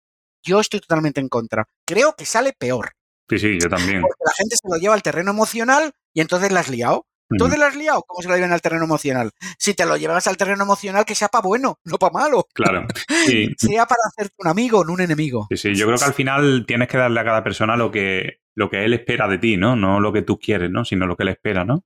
yo 0.42 0.60
estoy 0.60 0.80
totalmente 0.80 1.20
en 1.20 1.28
contra. 1.28 1.66
Creo 1.84 2.14
que 2.16 2.24
sale 2.24 2.52
peor. 2.52 2.92
Sí, 3.28 3.38
sí, 3.38 3.58
yo 3.60 3.68
también. 3.68 4.00
Porque 4.00 4.24
la 4.24 4.32
gente 4.36 4.56
se 4.56 4.68
lo 4.68 4.76
lleva 4.78 4.94
al 4.94 5.02
terreno 5.02 5.30
emocional 5.30 5.92
y 6.14 6.20
entonces 6.20 6.50
la 6.50 6.60
has 6.60 6.70
liado. 6.70 7.06
¿Dónde 7.30 7.56
uh 7.56 7.58
-huh. 7.58 7.60
la 7.60 7.66
has 7.66 7.76
liado? 7.76 8.02
¿Cómo 8.06 8.22
se 8.22 8.28
lo 8.28 8.36
llevan 8.36 8.52
al 8.52 8.62
terreno 8.62 8.84
emocional? 8.84 9.32
Si 9.58 9.74
te 9.74 9.84
lo 9.84 9.98
llevas 9.98 10.26
al 10.26 10.38
terreno 10.38 10.62
emocional, 10.62 11.04
que 11.04 11.14
sea 11.14 11.28
para 11.28 11.46
bueno, 11.46 11.78
no 11.84 11.98
para 11.98 12.12
malo. 12.12 12.46
Claro. 12.54 12.86
Sí. 13.26 13.54
sea 13.58 13.84
para 13.84 14.00
hacerte 14.08 14.34
un 14.38 14.48
amigo, 14.48 14.82
no 14.82 14.94
un 14.94 15.02
enemigo. 15.02 15.46
Sí, 15.50 15.58
sí, 15.58 15.74
yo 15.74 15.84
creo 15.86 15.98
que 15.98 16.06
al 16.06 16.14
final 16.14 16.64
tienes 16.66 16.88
que 16.88 16.96
darle 16.96 17.20
a 17.20 17.24
cada 17.24 17.44
persona 17.44 17.76
lo 17.76 17.90
que, 17.90 18.40
lo 18.54 18.70
que 18.70 18.82
él 18.82 18.94
espera 18.94 19.28
de 19.28 19.36
ti, 19.36 19.58
¿no? 19.58 19.76
No 19.76 20.00
lo 20.00 20.10
que 20.10 20.22
tú 20.22 20.38
quieres, 20.38 20.70
¿no? 20.70 20.86
Sino 20.86 21.06
lo 21.06 21.16
que 21.16 21.24
él 21.24 21.28
espera, 21.28 21.66
¿no? 21.66 21.84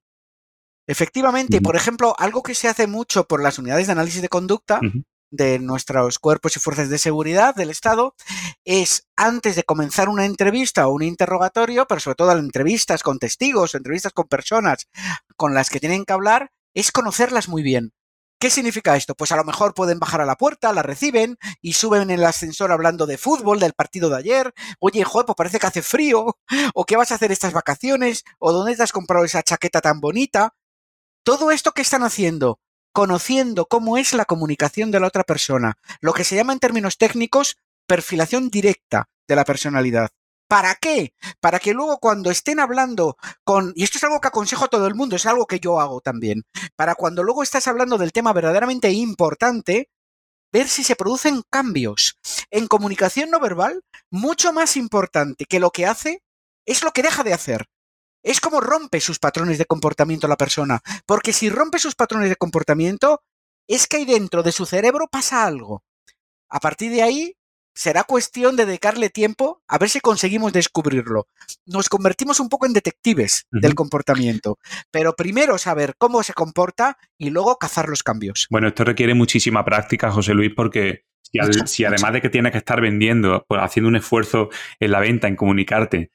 Efectivamente, 0.87 1.57
uh 1.57 1.61
-huh. 1.61 1.65
por 1.65 1.77
ejemplo, 1.77 2.15
algo 2.19 2.43
que 2.43 2.55
se 2.55 2.69
hace 2.69 2.87
mucho 2.87 3.25
por 3.25 3.43
las 3.43 3.59
unidades 3.59 3.87
de 3.87 3.93
análisis 3.93 4.23
de 4.23 4.29
conducta 4.29 4.81
uh 4.83 4.87
-huh 4.87 5.05
de 5.33 5.59
nuestros 5.59 6.19
cuerpos 6.19 6.57
y 6.57 6.61
fuerzas 6.61 6.91
de 6.91 6.99
seguridad 6.99 7.55
del 7.55 7.71
Estado 7.71 8.15
es 8.65 9.09
antes 9.17 9.57
de 9.57 9.65
comenzar 9.65 10.09
una 10.09 10.27
entrevista 10.27 10.87
o 10.87 10.93
un 10.93 11.03
interrogatorio, 11.03 11.87
pero 11.89 12.01
sobre 12.01 12.17
todo 12.17 12.33
entrevistas 12.33 13.03
con 13.03 13.19
testigos, 13.19 13.75
entrevistas 13.75 14.13
con 14.13 14.29
personas 14.29 14.89
con 15.37 15.55
las 15.55 15.71
que 15.71 15.81
tienen 15.81 16.05
que 16.05 16.13
hablar, 16.13 16.53
es 16.75 16.93
conocerlas 16.93 17.49
muy 17.49 17.63
bien. 17.63 17.93
¿Qué 18.39 18.51
significa 18.51 18.97
esto? 18.97 19.15
Pues 19.15 19.33
a 19.33 19.37
lo 19.37 19.45
mejor 19.45 19.73
pueden 19.73 20.01
bajar 20.01 20.21
a 20.21 20.27
la 20.27 20.37
puerta, 20.37 20.73
la 20.73 20.83
reciben 20.83 21.39
y 21.61 21.75
suben 21.75 22.03
en 22.03 22.11
el 22.11 22.25
ascensor 22.25 22.73
hablando 22.73 23.07
de 23.07 23.17
fútbol, 23.17 23.61
del 23.61 23.73
partido 23.73 24.11
de 24.11 24.17
ayer. 24.17 24.53
Oye, 24.81 25.05
joder, 25.05 25.27
pues 25.27 25.37
parece 25.37 25.61
que 25.61 25.67
hace 25.69 25.83
frío. 25.83 26.37
¿O 26.75 26.85
qué 26.85 26.97
vas 26.97 27.13
a 27.13 27.15
hacer 27.15 27.31
estas 27.31 27.53
vacaciones? 27.53 28.25
¿O 28.39 28.53
dónde 28.53 28.77
te 28.77 28.83
has 28.83 28.93
comprado 28.93 29.25
esa 29.25 29.45
chaqueta 29.45 29.81
tan 29.81 30.01
bonita? 30.01 30.55
Todo 31.25 31.53
esto 31.53 31.71
que 31.73 31.83
están 31.83 32.03
haciendo 32.03 32.59
conociendo 32.93 33.67
cómo 33.67 33.97
es 33.97 34.13
la 34.13 34.25
comunicación 34.25 34.91
de 34.91 35.01
la 35.01 35.07
otra 35.07 35.25
persona, 35.25 35.79
lo 36.01 36.13
que 36.13 36.25
se 36.25 36.37
llama 36.37 36.53
en 36.53 36.59
términos 36.59 36.99
técnicos 36.99 37.57
perfilación 37.87 38.51
directa 38.51 39.09
de 39.27 39.37
la 39.37 39.45
personalidad. 39.45 40.11
¿Para 40.49 40.75
qué? 40.75 41.15
Para 41.41 41.59
que 41.59 41.73
luego 41.73 41.99
cuando 41.99 42.31
estén 42.31 42.61
hablando 42.61 43.17
con, 43.45 43.73
y 43.75 43.85
esto 43.85 43.99
es 43.99 44.05
algo 44.05 44.21
que 44.21 44.29
aconsejo 44.29 44.67
a 44.67 44.69
todo 44.69 44.87
el 44.87 44.95
mundo, 44.95 45.17
es 45.17 45.25
algo 45.25 45.47
que 45.47 45.61
yo 45.61 45.81
hago 45.81 46.01
también, 46.01 46.43
para 46.77 46.95
cuando 46.95 47.23
luego 47.23 47.43
estás 47.43 47.67
hablando 47.69 47.97
del 47.97 48.13
tema 48.13 48.33
verdaderamente 48.33 48.91
importante, 48.91 49.89
ver 50.53 50.69
si 50.69 50.85
se 50.85 50.97
producen 50.97 51.43
cambios 51.49 52.19
en 52.51 52.67
comunicación 52.67 53.31
no 53.31 53.41
verbal, 53.41 53.83
mucho 54.11 54.53
más 54.53 54.77
importante 54.77 55.47
que 55.47 55.61
lo 55.61 55.71
que 55.71 55.87
hace 55.87 56.23
es 56.67 56.83
lo 56.83 56.93
que 56.93 57.03
deja 57.03 57.25
de 57.25 57.33
hacer 57.33 57.69
es 58.23 58.41
como 58.41 58.61
rompe 58.61 59.01
sus 59.01 59.19
patrones 59.19 59.59
de 59.59 59.67
comportamiento 59.67 60.29
la 60.29 60.37
persona. 60.37 60.81
Porque 61.07 61.33
si 61.33 61.49
rompe 61.49 61.79
sus 61.79 61.95
patrones 61.95 62.29
de 62.29 62.37
comportamiento, 62.37 63.23
es 63.69 63.87
que 63.87 63.99
ahí 63.99 64.05
dentro 64.05 64.43
de 64.43 64.53
su 64.53 64.67
cerebro 64.67 65.09
pasa 65.11 65.45
algo. 65.45 65.83
A 66.49 66.61
partir 66.61 66.91
de 66.93 67.03
ahí, 67.03 67.37
será 67.75 68.05
cuestión 68.05 68.57
de 68.57 68.67
dedicarle 68.67 69.09
tiempo 69.09 69.63
a 69.67 69.79
ver 69.79 69.89
si 69.89 70.01
conseguimos 70.01 70.53
descubrirlo. 70.53 71.29
Nos 71.67 71.89
convertimos 71.89 72.41
un 72.41 72.49
poco 72.49 72.67
en 72.67 72.73
detectives 72.73 73.47
uh 73.51 73.57
-huh. 73.57 73.61
del 73.61 73.75
comportamiento, 73.75 74.59
pero 74.91 75.15
primero 75.15 75.59
saber 75.59 75.95
cómo 75.97 76.23
se 76.23 76.35
comporta 76.35 76.99
y 77.19 77.31
luego 77.31 77.57
cazar 77.57 77.89
los 77.89 78.03
cambios. 78.03 78.47
Bueno, 78.51 78.69
esto 78.69 78.85
requiere 78.85 79.15
muchísima 79.15 79.65
práctica, 79.65 80.11
José 80.11 80.35
Luis, 80.35 80.53
porque 80.55 81.05
si, 81.23 81.39
al, 81.39 81.67
si 81.67 81.85
además 81.85 82.13
de 82.13 82.21
que 82.21 82.29
tienes 82.31 82.53
que 82.53 82.59
estar 82.59 82.81
vendiendo, 82.81 83.45
pues, 83.49 83.63
haciendo 83.63 83.89
un 83.89 83.97
esfuerzo 83.97 84.51
en 84.79 84.91
la 84.91 85.01
venta, 85.01 85.29
en 85.29 85.37
comunicarte, 85.37 86.11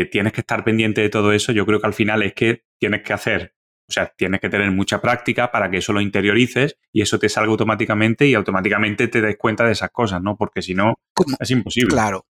eh, 0.00 0.06
tienes 0.06 0.32
que 0.32 0.40
estar 0.40 0.64
pendiente 0.64 1.00
de 1.00 1.08
todo 1.08 1.32
eso, 1.32 1.52
yo 1.52 1.66
creo 1.66 1.80
que 1.80 1.86
al 1.86 1.94
final 1.94 2.22
es 2.22 2.34
que 2.34 2.64
tienes 2.78 3.02
que 3.02 3.12
hacer, 3.12 3.54
o 3.88 3.92
sea, 3.92 4.12
tienes 4.16 4.40
que 4.40 4.48
tener 4.48 4.70
mucha 4.70 5.00
práctica 5.00 5.50
para 5.50 5.70
que 5.70 5.78
eso 5.78 5.92
lo 5.92 6.00
interiorices 6.00 6.76
y 6.92 7.02
eso 7.02 7.18
te 7.18 7.28
salga 7.28 7.50
automáticamente 7.50 8.26
y 8.26 8.34
automáticamente 8.34 9.08
te 9.08 9.20
des 9.20 9.36
cuenta 9.36 9.64
de 9.64 9.72
esas 9.72 9.90
cosas, 9.90 10.22
¿no? 10.22 10.36
Porque 10.36 10.62
si 10.62 10.74
no, 10.74 10.94
es 11.38 11.50
imposible. 11.50 11.90
Claro. 11.90 12.26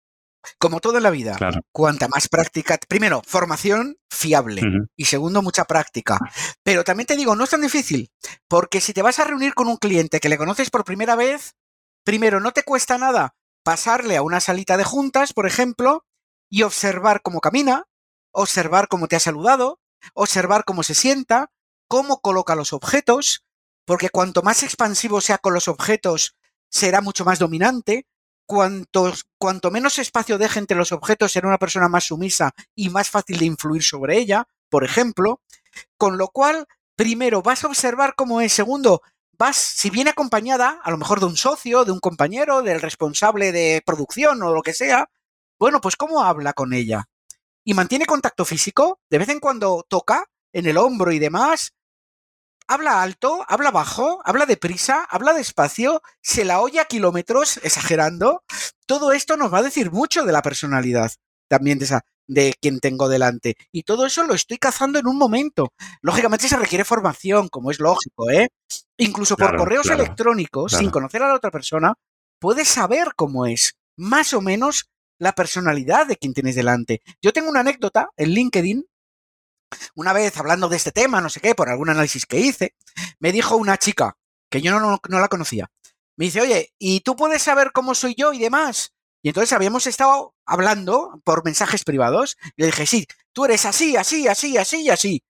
Como 0.58 0.80
todo 0.80 0.96
en 0.96 1.04
la 1.04 1.10
vida, 1.10 1.36
claro. 1.36 1.60
cuanta 1.70 2.08
más 2.08 2.28
práctica, 2.28 2.76
primero, 2.88 3.22
formación 3.24 3.96
fiable 4.10 4.60
uh 4.60 4.64
-huh. 4.64 4.88
y 4.96 5.04
segundo, 5.04 5.40
mucha 5.40 5.64
práctica. 5.64 6.18
Pero 6.64 6.82
también 6.82 7.06
te 7.06 7.16
digo, 7.16 7.36
no 7.36 7.44
es 7.44 7.50
tan 7.50 7.60
difícil, 7.60 8.10
porque 8.48 8.80
si 8.80 8.92
te 8.92 9.02
vas 9.02 9.20
a 9.20 9.24
reunir 9.24 9.54
con 9.54 9.68
un 9.68 9.76
cliente 9.76 10.18
que 10.18 10.28
le 10.28 10.38
conoces 10.38 10.68
por 10.68 10.84
primera 10.84 11.14
vez, 11.14 11.54
primero, 12.04 12.40
no 12.40 12.50
te 12.50 12.64
cuesta 12.64 12.98
nada 12.98 13.36
pasarle 13.62 14.16
a 14.16 14.22
una 14.22 14.40
salita 14.40 14.76
de 14.76 14.82
juntas, 14.82 15.32
por 15.32 15.46
ejemplo, 15.46 16.04
y 16.53 16.64
observar 16.64 17.22
cómo 17.22 17.40
camina, 17.40 17.88
observar 18.30 18.88
cómo 18.88 19.09
te 19.09 19.16
ha 19.16 19.20
saludado, 19.20 19.80
observar 20.12 20.66
cómo 20.66 20.82
se 20.82 20.94
sienta, 20.94 21.50
cómo 21.88 22.20
coloca 22.20 22.55
los 22.55 22.74
objetos, 22.74 23.46
porque 23.86 24.11
cuanto 24.11 24.42
más 24.42 24.62
expansivo 24.62 25.22
sea 25.22 25.38
con 25.38 25.55
los 25.55 25.66
objetos, 25.66 26.36
será 26.68 27.00
mucho 27.00 27.24
más 27.24 27.38
dominante. 27.38 28.07
Cuanto, 28.44 29.14
cuanto 29.38 29.70
menos 29.70 29.98
espacio 29.98 30.36
deje 30.36 30.59
entre 30.59 30.76
los 30.76 30.92
objetos, 30.92 31.32
será 31.32 31.48
una 31.48 31.57
persona 31.57 31.88
más 31.88 32.05
sumisa 32.05 32.53
y 32.74 32.90
más 32.90 33.09
fácil 33.09 33.38
de 33.38 33.46
influir 33.46 33.82
sobre 33.82 34.18
ella, 34.18 34.46
por 34.68 34.84
ejemplo. 34.84 35.40
Con 35.96 36.18
lo 36.18 36.28
cual, 36.28 36.66
primero, 36.96 37.40
vas 37.40 37.64
a 37.64 37.68
observar 37.68 38.14
cómo 38.14 38.42
es. 38.42 38.53
Segundo, 38.53 39.00
vas, 39.38 39.57
si 39.57 39.88
viene 39.88 40.11
acompañada, 40.11 40.80
a 40.84 40.90
lo 40.90 40.98
mejor 40.98 41.18
de 41.18 41.26
un 41.26 41.36
socio, 41.38 41.86
de 41.86 41.92
un 41.92 42.00
compañero, 42.00 42.61
del 42.61 42.82
responsable 42.82 43.53
de 43.53 43.82
producción 43.86 44.42
o 44.42 44.53
lo 44.53 44.61
que 44.61 44.74
sea, 44.74 45.09
bueno, 45.62 45.80
pues 45.80 45.94
¿cómo 45.94 46.24
habla 46.24 46.54
con 46.54 46.72
ella? 46.72 47.04
¿Y 47.64 47.74
mantiene 47.74 48.04
contacto 48.04 48.44
físico? 48.44 48.98
¿De 49.08 49.18
vez 49.18 49.28
en 49.28 49.38
cuando 49.38 49.86
toca 49.88 50.26
en 50.52 50.66
el 50.66 50.76
hombro 50.76 51.12
y 51.12 51.20
demás? 51.20 51.72
¿Habla 52.66 53.00
alto? 53.00 53.44
¿Habla 53.46 53.70
bajo? 53.70 54.20
¿Habla 54.24 54.44
deprisa? 54.46 55.04
¿Habla 55.08 55.34
despacio? 55.34 56.02
¿Se 56.20 56.44
la 56.44 56.58
oye 56.58 56.80
a 56.80 56.86
kilómetros? 56.86 57.58
Exagerando. 57.58 58.42
Todo 58.86 59.12
esto 59.12 59.36
nos 59.36 59.54
va 59.54 59.58
a 59.58 59.62
decir 59.62 59.92
mucho 59.92 60.24
de 60.24 60.32
la 60.32 60.42
personalidad 60.42 61.12
también 61.46 61.78
de 61.78 61.84
esa. 61.84 62.04
de 62.26 62.54
quien 62.60 62.80
tengo 62.80 63.08
delante. 63.08 63.54
Y 63.70 63.84
todo 63.84 64.04
eso 64.04 64.24
lo 64.24 64.34
estoy 64.34 64.58
cazando 64.58 64.98
en 64.98 65.06
un 65.06 65.16
momento. 65.16 65.72
Lógicamente 66.00 66.48
se 66.48 66.56
requiere 66.56 66.84
formación, 66.84 67.48
como 67.48 67.70
es 67.70 67.78
lógico, 67.78 68.30
¿eh? 68.30 68.48
Incluso 68.96 69.36
por 69.36 69.56
correos 69.56 69.88
electrónicos, 69.90 70.72
sin 70.72 70.90
conocer 70.90 71.22
a 71.22 71.28
la 71.28 71.34
otra 71.34 71.52
persona, 71.52 71.94
puedes 72.40 72.66
saber 72.66 73.12
cómo 73.14 73.46
es, 73.46 73.74
más 73.96 74.32
o 74.32 74.40
menos, 74.40 74.88
la 75.22 75.32
personalidad 75.32 76.08
de 76.08 76.16
quien 76.16 76.34
tienes 76.34 76.56
delante. 76.56 77.00
Yo 77.22 77.32
tengo 77.32 77.48
una 77.48 77.60
anécdota 77.60 78.10
en 78.16 78.30
LinkedIn. 78.30 78.84
Una 79.94 80.12
vez 80.12 80.36
hablando 80.36 80.68
de 80.68 80.76
este 80.76 80.90
tema, 80.90 81.20
no 81.20 81.30
sé 81.30 81.40
qué, 81.40 81.54
por 81.54 81.68
algún 81.68 81.90
análisis 81.90 82.26
que 82.26 82.40
hice, 82.40 82.74
me 83.20 83.30
dijo 83.30 83.56
una 83.56 83.78
chica, 83.78 84.16
que 84.50 84.60
yo 84.60 84.78
no, 84.78 85.00
no 85.08 85.20
la 85.20 85.28
conocía, 85.28 85.70
me 86.16 86.24
dice, 86.24 86.40
oye, 86.40 86.74
¿y 86.76 87.00
tú 87.00 87.14
puedes 87.14 87.40
saber 87.40 87.70
cómo 87.72 87.94
soy 87.94 88.16
yo 88.16 88.32
y 88.32 88.40
demás? 88.40 88.94
Y 89.22 89.28
entonces 89.28 89.52
habíamos 89.52 89.86
estado 89.86 90.34
hablando 90.44 91.20
por 91.24 91.44
mensajes 91.44 91.84
privados. 91.84 92.36
Y 92.56 92.62
le 92.62 92.66
dije, 92.66 92.86
sí, 92.86 93.06
tú 93.32 93.44
eres 93.44 93.64
así, 93.64 93.96
así, 93.96 94.26
así, 94.26 94.58
así 94.58 94.82
y 94.82 94.90
así. 94.90 95.22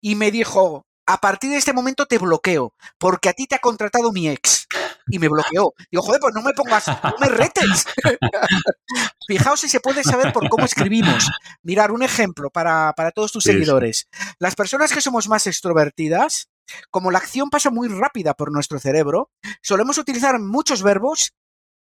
Y 0.00 0.14
me 0.14 0.30
dijo, 0.30 0.86
a 1.06 1.20
partir 1.20 1.50
de 1.50 1.58
este 1.58 1.74
momento 1.74 2.06
te 2.06 2.16
bloqueo, 2.16 2.74
porque 2.98 3.28
a 3.28 3.34
ti 3.34 3.46
te 3.46 3.56
ha 3.56 3.58
contratado 3.58 4.10
mi 4.10 4.30
ex. 4.30 4.66
Y 5.08 5.18
me 5.18 5.28
bloqueó. 5.28 5.74
Digo, 5.90 6.02
joder, 6.02 6.20
pues 6.20 6.34
no 6.34 6.42
me 6.42 6.52
pongas, 6.52 6.88
no 6.88 7.14
me 7.20 7.28
retes. 7.28 7.86
Fijaos 9.28 9.60
si 9.60 9.68
se 9.68 9.80
puede 9.80 10.02
saber 10.02 10.32
por 10.32 10.48
cómo 10.48 10.64
escribimos. 10.64 11.30
Mirar 11.62 11.92
un 11.92 12.02
ejemplo 12.02 12.50
para, 12.50 12.94
todos 13.14 13.32
tus 13.32 13.44
seguidores. 13.44 14.08
Las 14.38 14.54
personas 14.54 14.92
que 14.92 15.00
somos 15.00 15.28
más 15.28 15.46
extrovertidas, 15.46 16.48
como 16.90 17.10
la 17.10 17.18
acción 17.18 17.50
pasa 17.50 17.70
muy 17.70 17.88
rápida 17.88 18.34
por 18.34 18.52
nuestro 18.52 18.78
cerebro, 18.78 19.30
solemos 19.62 19.98
utilizar 19.98 20.38
muchos 20.40 20.82
verbos 20.82 21.34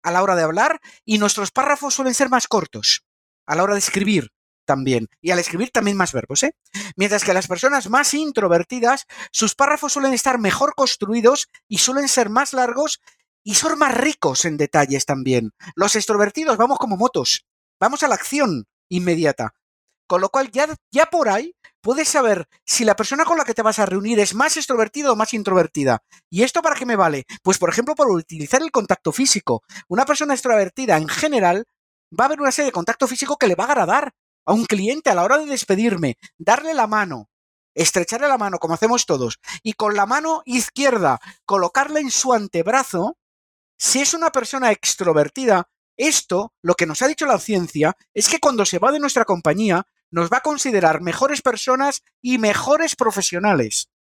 a 0.03 0.11
la 0.11 0.23
hora 0.23 0.37
de 0.37 0.43
hablar 0.43 0.81
y 1.05 1.18
nuestros 1.18 1.51
párrafos 1.51 1.95
suelen 1.95 2.14
ser 2.14 2.31
más 2.31 2.49
cortos 2.49 3.05
a 3.47 3.55
la 3.55 3.64
hora 3.64 3.75
de 3.75 3.81
escribir 3.81 4.33
también. 4.71 5.09
Y 5.21 5.33
al 5.33 5.41
escribir 5.41 5.71
también 5.73 5.97
más 5.97 6.12
verbos, 6.12 6.45
¿eh? 6.45 6.55
Mientras 6.95 7.25
que 7.25 7.35
las 7.35 7.49
personas 7.49 7.91
más 7.91 8.14
introvertidas, 8.14 9.07
sus 9.33 9.57
párrafos 9.57 9.95
suelen 9.95 10.14
estar 10.14 10.39
mejor 10.39 10.77
construidos 10.77 11.49
y 11.66 11.79
suelen 11.79 12.07
ser 12.07 12.31
más 12.31 12.53
largos 12.53 13.01
y 13.43 13.55
son 13.55 13.77
más 13.81 13.93
ricos 13.97 14.45
en 14.45 14.57
detalles 14.57 15.07
también. 15.07 15.51
Los 15.75 15.97
extrovertidos 15.97 16.57
vamos 16.57 16.79
como 16.79 16.97
motos, 16.97 17.47
vamos 17.81 18.05
a 18.05 18.09
la 18.09 18.14
acción 18.14 18.68
inmediata. 18.89 19.55
Con 20.07 20.21
lo 20.21 20.29
cual 20.29 20.53
ya, 20.53 20.68
ya 20.93 21.07
por 21.07 21.29
ahí 21.29 21.57
puedes 21.81 22.07
saber 22.07 22.47
si 22.64 22.85
la 22.85 22.95
persona 22.95 23.25
con 23.25 23.39
la 23.39 23.45
que 23.45 23.55
te 23.55 23.62
vas 23.62 23.81
a 23.81 23.87
reunir 23.87 24.21
es 24.21 24.35
más 24.35 24.57
extrovertida 24.57 25.11
o 25.11 25.16
más 25.16 25.35
introvertida. 25.35 26.05
¿Y 26.31 26.45
esto 26.45 26.62
para 26.62 26.77
qué 26.77 26.87
me 26.87 26.95
vale? 26.95 27.25
Pues 27.43 27.59
por 27.59 27.71
ejemplo 27.71 27.97
por 27.97 28.09
utilizar 28.09 28.62
el 28.62 28.71
contacto 28.71 29.11
físico. 29.11 29.64
Una 29.89 30.05
persona 30.05 30.35
extrovertida 30.35 30.97
en 30.97 31.09
general 31.09 31.66
va 32.12 32.25
a 32.25 32.27
haber 32.27 32.41
una 32.41 32.53
serie 32.53 32.66
de 32.66 32.73
contacto 32.73 33.09
físico 33.09 33.37
que 33.37 33.49
le 33.49 33.57
va 33.57 33.64
a 33.64 33.68
agradar 33.68 34.12
a 34.45 34.53
un 34.53 34.64
cliente 34.64 35.11
a 35.11 35.14
la 35.14 35.24
hora 35.24 35.38
de 35.38 35.47
despedirme, 35.47 36.16
darle 36.38 36.74
la 36.74 36.86
mano, 36.86 37.30
estrecharle 37.74 38.28
la 38.28 38.38
mano 38.38 38.59
como 38.59 38.74
hacemos 38.74 39.07
todos 39.07 39.38
y 39.62 39.74
con 39.74 39.95
la 39.95 40.07
mano 40.07 40.43
izquierda 40.45 41.20
colocarla 41.45 42.01
en 42.01 42.11
su 42.11 42.32
antebrazo, 42.32 43.16
si 43.78 44.01
es 44.01 44.14
una 44.14 44.30
persona 44.30 44.72
extrovertida, 44.72 45.68
esto, 45.97 46.55
lo 46.62 46.74
que 46.74 46.86
nos 46.86 47.03
ha 47.03 47.09
dicho 47.09 47.26
la 47.26 47.38
ciencia, 47.38 47.97
es 48.14 48.28
que 48.28 48.41
cuando 48.41 48.64
se 48.64 48.78
va 48.78 48.93
de 48.93 49.01
nuestra 49.01 49.24
compañía, 49.24 49.86
nos 50.11 50.30
va 50.30 50.38
a 50.38 50.43
considerar 50.43 51.01
mejores 51.01 51.43
personas 51.43 52.03
y 52.20 52.38
mejores 52.38 52.97
profesionales. 52.97 53.91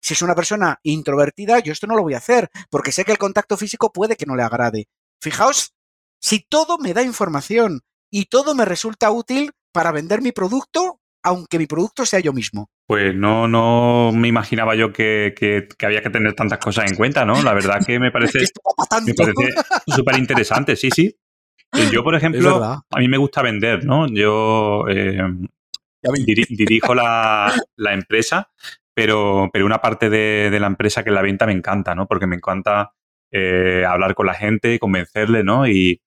Si 0.00 0.14
es 0.14 0.22
una 0.22 0.34
persona 0.34 0.80
introvertida, 0.82 1.58
yo 1.58 1.72
esto 1.72 1.86
no 1.86 1.96
lo 1.96 2.02
voy 2.02 2.14
a 2.14 2.18
hacer, 2.18 2.50
porque 2.70 2.92
sé 2.92 3.04
que 3.04 3.12
el 3.12 3.18
contacto 3.18 3.56
físico 3.56 3.92
puede 3.92 4.16
que 4.16 4.26
no 4.26 4.36
le 4.36 4.42
agrade. 4.42 4.88
Fijaos, 5.20 5.74
si 6.20 6.40
todo 6.40 6.78
me 6.78 6.94
da 6.94 7.02
información 7.02 7.82
y 8.10 8.26
todo 8.26 8.54
me 8.54 8.64
resulta 8.64 9.10
útil 9.10 9.52
para 9.78 9.92
vender 9.92 10.20
mi 10.20 10.32
producto, 10.32 10.98
aunque 11.22 11.56
mi 11.56 11.68
producto 11.68 12.04
sea 12.04 12.18
yo 12.18 12.32
mismo. 12.32 12.68
Pues 12.84 13.14
no, 13.14 13.46
no 13.46 14.10
me 14.12 14.26
imaginaba 14.26 14.74
yo 14.74 14.92
que, 14.92 15.32
había 15.84 16.02
que 16.02 16.10
tener 16.10 16.34
tantas 16.34 16.58
cosas 16.58 16.90
en 16.90 16.96
cuenta, 16.96 17.24
¿no? 17.24 17.40
La 17.44 17.54
verdad 17.54 17.78
que 17.86 18.00
me 18.00 18.10
parece 18.10 18.40
súper 19.86 20.18
interesante, 20.18 20.74
sí, 20.74 20.90
sí. 20.92 21.16
Eh, 21.74 21.90
yo, 21.92 22.02
por 22.02 22.16
ejemplo, 22.16 22.60
a 22.64 22.98
mí 22.98 23.06
me 23.06 23.18
gusta 23.18 23.40
vender, 23.40 23.84
¿no? 23.84 24.08
Yo 24.08 24.88
eh, 24.88 25.22
dirijo 26.26 26.92
la, 26.92 27.54
empresa, 27.92 28.50
pero, 28.92 29.48
pero 29.52 29.64
una 29.64 29.80
parte 29.80 30.10
de, 30.10 30.58
la 30.58 30.66
empresa 30.66 31.04
que 31.04 31.10
es 31.10 31.14
la 31.14 31.22
venta 31.22 31.46
me 31.46 31.52
encanta, 31.52 31.94
¿no? 31.94 32.08
Porque 32.08 32.26
me 32.26 32.34
encanta 32.34 32.94
eh, 33.30 33.84
hablar 33.86 34.14
con 34.14 34.26
la 34.26 34.34
gente, 34.34 34.78
convencerle, 34.78 35.44
¿no? 35.44 35.66
Y 35.68 36.00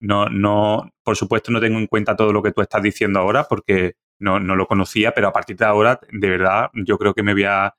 no, 0.00 0.26
no, 0.26 0.90
por 1.02 1.16
supuesto, 1.16 1.50
no 1.50 1.60
tengo 1.60 1.78
en 1.78 1.86
cuenta 1.86 2.16
todo 2.16 2.32
lo 2.32 2.42
que 2.42 2.52
tú 2.52 2.60
estás 2.60 2.82
diciendo 2.82 3.20
ahora 3.20 3.44
porque 3.44 3.94
no, 4.18 4.40
no 4.40 4.56
lo 4.56 4.66
conocía, 4.66 5.12
pero 5.12 5.28
a 5.28 5.32
partir 5.32 5.56
de 5.56 5.64
ahora, 5.64 6.00
de 6.10 6.30
verdad, 6.30 6.70
yo 6.74 6.98
creo 6.98 7.14
que 7.14 7.22
me 7.22 7.32
voy 7.32 7.44
a, 7.44 7.74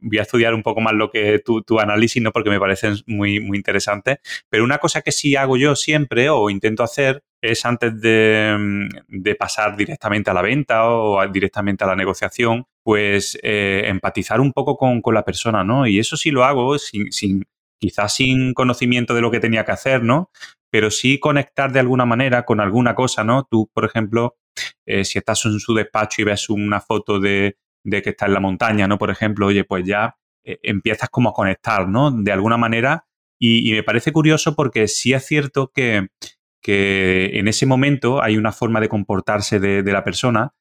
voy 0.00 0.18
a 0.18 0.22
estudiar 0.22 0.54
un 0.54 0.62
poco 0.62 0.80
más 0.80 0.94
lo 0.94 1.10
que 1.10 1.38
tu, 1.40 1.62
tu, 1.62 1.80
análisis, 1.80 2.22
¿no? 2.22 2.32
Porque 2.32 2.50
me 2.50 2.60
parecen 2.60 2.96
muy, 3.06 3.40
muy 3.40 3.56
interesantes. 3.58 4.18
Pero 4.48 4.64
una 4.64 4.78
cosa 4.78 5.02
que 5.02 5.12
sí 5.12 5.36
hago 5.36 5.56
yo 5.56 5.76
siempre 5.76 6.30
o 6.30 6.50
intento 6.50 6.82
hacer 6.82 7.22
es 7.42 7.66
antes 7.66 8.00
de, 8.00 8.88
de 9.08 9.34
pasar 9.34 9.76
directamente 9.76 10.30
a 10.30 10.34
la 10.34 10.42
venta 10.42 10.88
o 10.88 11.26
directamente 11.28 11.84
a 11.84 11.88
la 11.88 11.96
negociación, 11.96 12.64
pues 12.82 13.38
eh, 13.42 13.82
empatizar 13.86 14.40
un 14.40 14.52
poco 14.52 14.76
con, 14.76 15.02
con, 15.02 15.14
la 15.14 15.24
persona, 15.24 15.64
¿no? 15.64 15.86
Y 15.86 15.98
eso 15.98 16.16
sí 16.16 16.30
lo 16.30 16.44
hago 16.44 16.78
sin, 16.78 17.12
sin, 17.12 17.44
quizás 17.78 18.14
sin 18.14 18.54
conocimiento 18.54 19.14
de 19.14 19.20
lo 19.20 19.30
que 19.30 19.40
tenía 19.40 19.64
que 19.64 19.72
hacer, 19.72 20.02
¿no? 20.02 20.30
Pero 20.70 20.90
sí 20.90 21.18
conectar 21.18 21.72
de 21.72 21.80
alguna 21.80 22.06
manera 22.06 22.44
con 22.44 22.60
alguna 22.60 22.94
cosa, 22.94 23.24
¿no? 23.24 23.46
Tú, 23.50 23.68
por 23.74 23.84
ejemplo, 23.84 24.36
eh, 24.86 25.04
si 25.04 25.18
estás 25.18 25.44
en 25.44 25.58
su 25.58 25.74
despacho 25.74 26.22
y 26.22 26.24
ves 26.24 26.48
una 26.48 26.80
foto 26.80 27.18
de, 27.20 27.56
de 27.84 28.02
que 28.02 28.10
está 28.10 28.26
en 28.26 28.34
la 28.34 28.40
montaña, 28.40 28.86
¿no? 28.86 28.98
Por 28.98 29.10
ejemplo, 29.10 29.46
oye, 29.46 29.64
pues 29.64 29.84
ya 29.84 30.16
eh, 30.44 30.58
empiezas 30.62 31.08
como 31.10 31.30
a 31.30 31.34
conectar, 31.34 31.88
¿no? 31.88 32.10
De 32.10 32.32
alguna 32.32 32.56
manera. 32.56 33.06
Y, 33.38 33.72
me 33.72 33.82
parece 33.82 34.12
curioso 34.12 34.54
porque 34.54 34.86
sí 34.86 35.12
es 35.12 35.26
cierto 35.26 35.72
que, 35.74 36.08
que, 36.62 37.30
en 37.34 37.48
ese 37.48 37.66
momento 37.66 38.22
hay 38.22 38.36
una 38.36 38.52
forma 38.52 38.80
de 38.80 38.88
comportarse 38.88 39.60
de, 39.60 39.82
de 39.82 39.92
la 39.92 40.04
persona 40.04 40.54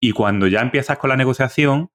y 0.00 0.12
cuando 0.12 0.46
ya 0.46 0.60
empiezas 0.60 0.98
con 0.98 1.10
la 1.10 1.16
negociación 1.16 1.90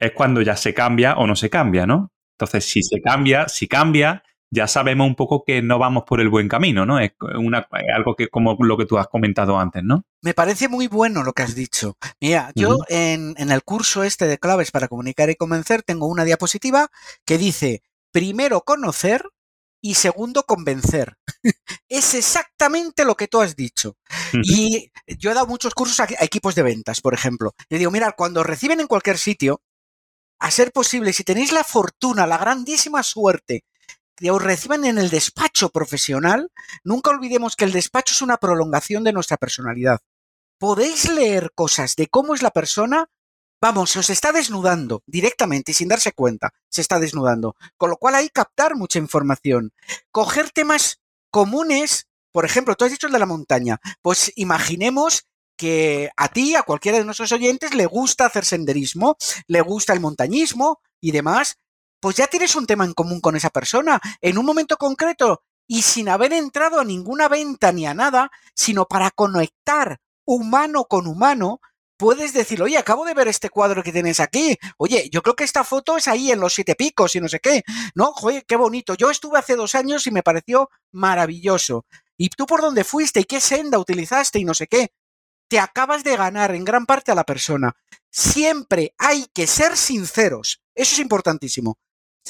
es 0.00 0.12
cuando 0.12 0.42
ya 0.42 0.56
se 0.56 0.74
cambia 0.74 1.14
o 1.14 1.26
no 1.26 1.36
se 1.36 1.50
cambia, 1.50 1.86
¿no? 1.86 2.12
Entonces, 2.34 2.64
si 2.64 2.82
se 2.82 3.00
cambia, 3.00 3.48
si 3.48 3.68
cambia, 3.68 4.24
ya 4.50 4.66
sabemos 4.66 5.06
un 5.06 5.14
poco 5.14 5.44
que 5.44 5.62
no 5.62 5.78
vamos 5.78 6.04
por 6.04 6.20
el 6.20 6.28
buen 6.28 6.48
camino, 6.48 6.84
¿no? 6.84 6.98
Es 6.98 7.12
una, 7.38 7.66
algo 7.94 8.16
que 8.16 8.28
como 8.28 8.56
lo 8.60 8.76
que 8.76 8.86
tú 8.86 8.98
has 8.98 9.08
comentado 9.08 9.58
antes, 9.58 9.82
¿no? 9.84 10.04
Me 10.22 10.34
parece 10.34 10.68
muy 10.68 10.88
bueno 10.88 11.22
lo 11.22 11.32
que 11.32 11.42
has 11.42 11.54
dicho. 11.54 11.96
Mira, 12.20 12.50
yo 12.54 12.78
en, 12.88 13.34
en, 13.38 13.50
el 13.50 13.62
curso 13.62 14.02
este 14.02 14.26
de 14.26 14.38
claves 14.38 14.70
para 14.70 14.88
comunicar 14.88 15.30
y 15.30 15.36
convencer 15.36 15.82
tengo 15.82 16.06
una 16.06 16.24
diapositiva 16.24 16.88
que 17.24 17.38
dice, 17.38 17.82
primero 18.12 18.62
conocer 18.62 19.24
y 19.84 19.96
segundo 19.96 20.44
convencer. 20.44 21.18
es 21.90 22.14
exactamente 22.14 23.04
lo 23.04 23.16
que 23.16 23.28
tú 23.28 23.42
has 23.42 23.54
dicho. 23.54 23.98
Y 24.42 24.90
yo 25.18 25.30
he 25.30 25.34
dado 25.34 25.46
muchos 25.46 25.74
cursos 25.74 26.00
a, 26.00 26.06
equipos 26.20 26.54
de 26.54 26.62
ventas, 26.62 27.02
por 27.02 27.12
ejemplo. 27.12 27.54
Le 27.68 27.76
digo, 27.76 27.90
mira, 27.90 28.12
cuando 28.12 28.42
reciben 28.42 28.80
en 28.80 28.86
cualquier 28.86 29.18
sitio, 29.18 29.60
a 30.40 30.50
ser 30.50 30.72
posible, 30.72 31.12
si 31.12 31.22
tenéis 31.22 31.52
la 31.52 31.64
fortuna, 31.64 32.26
la 32.26 32.38
grandísima 32.38 33.02
suerte 33.02 33.66
que 34.16 34.30
os 34.30 34.42
reciban 34.42 34.86
en 34.86 34.96
el 34.96 35.10
despacho 35.10 35.68
profesional, 35.68 36.50
nunca 36.82 37.10
olvidemos 37.10 37.54
que 37.54 37.66
el 37.66 37.72
despacho 37.72 38.14
es 38.14 38.22
una 38.22 38.38
prolongación 38.38 39.04
de 39.04 39.12
nuestra 39.12 39.36
personalidad. 39.36 39.98
Podéis 40.58 41.10
leer 41.10 41.52
cosas 41.54 41.94
de 41.94 42.06
cómo 42.06 42.34
es 42.34 42.40
la 42.40 42.52
persona, 42.52 43.10
vamos, 43.64 43.92
se 43.92 43.98
os 43.98 44.10
está 44.10 44.30
desnudando 44.30 45.02
directamente 45.06 45.70
y 45.70 45.74
sin 45.74 45.88
darse 45.88 46.12
cuenta, 46.12 46.52
se 46.68 46.82
está 46.82 46.98
desnudando. 46.98 47.56
Con 47.78 47.88
lo 47.88 47.96
cual 47.96 48.14
hay 48.14 48.26
que 48.26 48.32
captar 48.32 48.76
mucha 48.76 48.98
información. 48.98 49.72
Coger 50.10 50.50
temas 50.50 51.00
comunes, 51.30 52.06
por 52.30 52.44
ejemplo, 52.44 52.74
tú 52.74 52.84
has 52.84 52.90
dicho 52.90 53.06
el 53.06 53.14
de 53.14 53.18
la 53.18 53.24
montaña, 53.24 53.80
pues 54.02 54.30
imaginemos 54.36 55.24
que 55.56 56.10
a 56.14 56.28
ti, 56.28 56.54
a 56.54 56.62
cualquiera 56.64 56.98
de 56.98 57.06
nuestros 57.06 57.32
oyentes, 57.32 57.72
le 57.72 57.86
gusta 57.86 58.26
hacer 58.26 58.44
senderismo, 58.44 59.16
le 59.46 59.62
gusta 59.62 59.94
el 59.94 60.00
montañismo 60.00 60.82
y 61.00 61.12
demás, 61.12 61.56
pues 62.00 62.16
ya 62.16 62.26
tienes 62.26 62.54
un 62.56 62.66
tema 62.66 62.84
en 62.84 62.92
común 62.92 63.22
con 63.22 63.34
esa 63.34 63.48
persona 63.48 63.98
en 64.20 64.36
un 64.36 64.44
momento 64.44 64.76
concreto 64.76 65.42
y 65.66 65.80
sin 65.80 66.10
haber 66.10 66.34
entrado 66.34 66.80
a 66.80 66.84
ninguna 66.84 67.28
venta 67.28 67.72
ni 67.72 67.86
a 67.86 67.94
nada, 67.94 68.30
sino 68.54 68.84
para 68.84 69.10
conectar 69.10 70.00
humano 70.26 70.84
con 70.84 71.06
humano, 71.06 71.60
puedes 71.96 72.32
decir, 72.32 72.62
oye, 72.62 72.76
acabo 72.78 73.04
de 73.04 73.14
ver 73.14 73.28
este 73.28 73.50
cuadro 73.50 73.82
que 73.82 73.92
tienes 73.92 74.20
aquí. 74.20 74.56
Oye, 74.78 75.08
yo 75.10 75.22
creo 75.22 75.36
que 75.36 75.44
esta 75.44 75.64
foto 75.64 75.96
es 75.96 76.08
ahí 76.08 76.30
en 76.30 76.40
los 76.40 76.54
siete 76.54 76.74
picos 76.74 77.14
y 77.16 77.20
no 77.20 77.28
sé 77.28 77.40
qué. 77.40 77.62
No, 77.94 78.12
oye, 78.22 78.44
qué 78.46 78.56
bonito. 78.56 78.94
Yo 78.94 79.10
estuve 79.10 79.38
hace 79.38 79.56
dos 79.56 79.74
años 79.74 80.06
y 80.06 80.10
me 80.10 80.22
pareció 80.22 80.70
maravilloso. 80.92 81.86
¿Y 82.16 82.28
tú 82.30 82.46
por 82.46 82.60
dónde 82.60 82.84
fuiste? 82.84 83.20
¿Y 83.20 83.24
qué 83.24 83.40
senda 83.40 83.78
utilizaste? 83.78 84.38
Y 84.38 84.44
no 84.44 84.54
sé 84.54 84.66
qué. 84.66 84.92
Te 85.48 85.58
acabas 85.58 86.04
de 86.04 86.16
ganar 86.16 86.54
en 86.54 86.64
gran 86.64 86.86
parte 86.86 87.12
a 87.12 87.14
la 87.14 87.24
persona. 87.24 87.74
Siempre 88.10 88.94
hay 88.98 89.26
que 89.34 89.46
ser 89.46 89.76
sinceros. 89.76 90.60
Eso 90.74 90.94
es 90.94 90.98
importantísimo. 91.00 91.78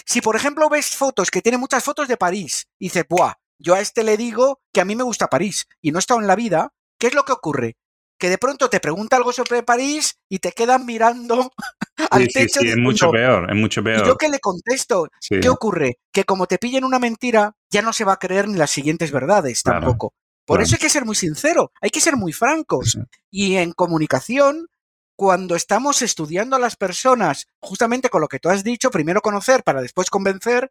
Si, 0.07 0.21
por 0.21 0.35
ejemplo, 0.35 0.69
ves 0.69 0.97
fotos 0.97 1.31
que 1.31 1.43
tiene 1.43 1.59
muchas 1.59 1.85
fotos 1.85 2.09
de 2.09 2.17
París 2.17 2.67
y 2.79 2.87
dices, 2.87 3.05
¡buah! 3.09 3.35
Yo 3.59 3.75
a 3.75 3.81
este 3.81 4.03
le 4.03 4.17
digo 4.17 4.61
que 4.73 4.81
a 4.81 4.85
mí 4.85 4.97
me 4.97 5.05
gusta 5.05 5.29
París 5.29 5.67
y 5.81 5.93
no 5.93 5.99
he 5.99 6.01
estado 6.01 6.21
en 6.21 6.27
la 6.27 6.35
vida, 6.35 6.73
¿Qué 6.99 7.09
es 7.09 7.15
lo 7.15 7.25
que 7.25 7.33
ocurre? 7.33 7.77
Que 8.25 8.31
de 8.31 8.39
pronto 8.39 8.71
te 8.71 8.81
pregunta 8.81 9.17
algo 9.17 9.35
sobre 9.35 9.63
París 9.63 10.17
y 10.31 10.39
te 10.39 10.53
quedan 10.53 10.87
mirando 10.87 11.53
al 12.11 12.23
Sí, 12.23 12.29
techo. 12.33 12.61
sí, 12.61 12.69
es 12.71 12.77
mucho 12.79 13.11
peor, 13.11 13.51
es 13.51 13.55
mucho 13.55 13.83
¿Y 13.83 13.85
peor. 13.85 14.07
yo 14.07 14.17
qué 14.17 14.31
le 14.31 14.39
contesto? 14.41 15.09
¿Qué 15.29 15.47
ocurre? 15.51 15.99
Que 16.11 16.25
como 16.25 16.47
te 16.47 16.57
pillen 16.57 16.85
una 16.85 16.99
mentira, 16.99 17.55
ya 17.71 17.83
no 17.83 17.93
se 17.93 18.05
va 18.05 18.15
a 18.15 18.19
creer 18.19 18.49
ni 18.49 18.57
las 18.57 18.71
siguientes 18.71 19.13
verdades 19.13 19.61
Claro, 19.63 19.81
tampoco. 19.81 20.15
Por 20.47 20.57
claro. 20.57 20.65
eso 20.65 20.77
hay 20.77 20.81
que 20.81 20.89
ser 20.89 21.05
muy 21.05 21.17
sincero, 21.17 21.71
hay 21.83 21.91
que 21.91 22.01
ser 22.01 22.17
muy 22.17 22.33
francos. 22.33 22.97
Y 23.31 23.57
en 23.57 23.73
comunicación, 23.73 24.69
cuando 25.17 25.55
estamos 25.55 26.01
estudiando 26.01 26.57
a 26.57 26.61
las 26.61 26.77
personas, 26.77 27.49
justamente 27.61 28.09
con 28.09 28.23
lo 28.23 28.29
que 28.29 28.39
tú 28.39 28.49
has 28.49 28.65
dicho, 28.65 28.91
primero 28.91 29.21
conocer 29.21 29.63
para 29.65 29.83
después 29.83 30.09
convencer, 30.09 30.71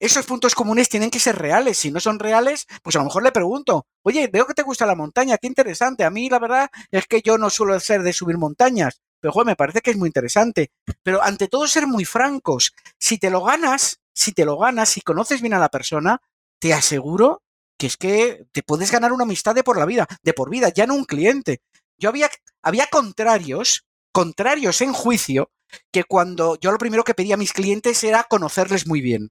esos 0.00 0.26
puntos 0.26 0.54
comunes 0.54 0.88
tienen 0.88 1.10
que 1.10 1.18
ser 1.18 1.36
reales. 1.36 1.78
Si 1.78 1.90
no 1.90 2.00
son 2.00 2.18
reales, 2.18 2.66
pues 2.82 2.96
a 2.96 3.00
lo 3.00 3.06
mejor 3.06 3.22
le 3.22 3.32
pregunto, 3.32 3.86
oye, 4.02 4.28
veo 4.28 4.46
que 4.46 4.54
te 4.54 4.62
gusta 4.62 4.86
la 4.86 4.94
montaña, 4.94 5.38
qué 5.38 5.46
interesante. 5.46 6.04
A 6.04 6.10
mí 6.10 6.28
la 6.28 6.38
verdad 6.38 6.70
es 6.90 7.06
que 7.06 7.20
yo 7.22 7.38
no 7.38 7.50
suelo 7.50 7.78
ser 7.80 8.02
de 8.02 8.12
subir 8.12 8.38
montañas, 8.38 9.00
pero 9.20 9.32
joder, 9.32 9.46
me 9.46 9.56
parece 9.56 9.80
que 9.80 9.90
es 9.90 9.96
muy 9.96 10.08
interesante. 10.08 10.70
Pero 11.02 11.22
ante 11.22 11.48
todo 11.48 11.66
ser 11.66 11.86
muy 11.86 12.04
francos. 12.04 12.72
Si 12.98 13.18
te 13.18 13.30
lo 13.30 13.42
ganas, 13.42 14.00
si 14.12 14.32
te 14.32 14.44
lo 14.44 14.58
ganas, 14.58 14.88
si 14.88 15.00
conoces 15.00 15.40
bien 15.40 15.54
a 15.54 15.58
la 15.58 15.68
persona, 15.68 16.20
te 16.58 16.72
aseguro 16.72 17.42
que 17.76 17.86
es 17.86 17.96
que 17.96 18.46
te 18.52 18.62
puedes 18.62 18.90
ganar 18.90 19.12
una 19.12 19.24
amistad 19.24 19.54
de 19.54 19.62
por 19.62 19.78
la 19.78 19.86
vida, 19.86 20.06
de 20.22 20.32
por 20.32 20.50
vida, 20.50 20.68
ya 20.68 20.86
no 20.86 20.94
un 20.94 21.04
cliente. 21.04 21.60
Yo 21.96 22.08
había, 22.08 22.28
había 22.62 22.86
contrarios, 22.86 23.86
contrarios 24.12 24.80
en 24.80 24.92
juicio, 24.92 25.50
que 25.92 26.04
cuando 26.04 26.56
yo 26.60 26.72
lo 26.72 26.78
primero 26.78 27.04
que 27.04 27.14
pedía 27.14 27.34
a 27.34 27.38
mis 27.38 27.52
clientes 27.52 28.02
era 28.02 28.24
conocerles 28.24 28.86
muy 28.86 29.00
bien. 29.00 29.30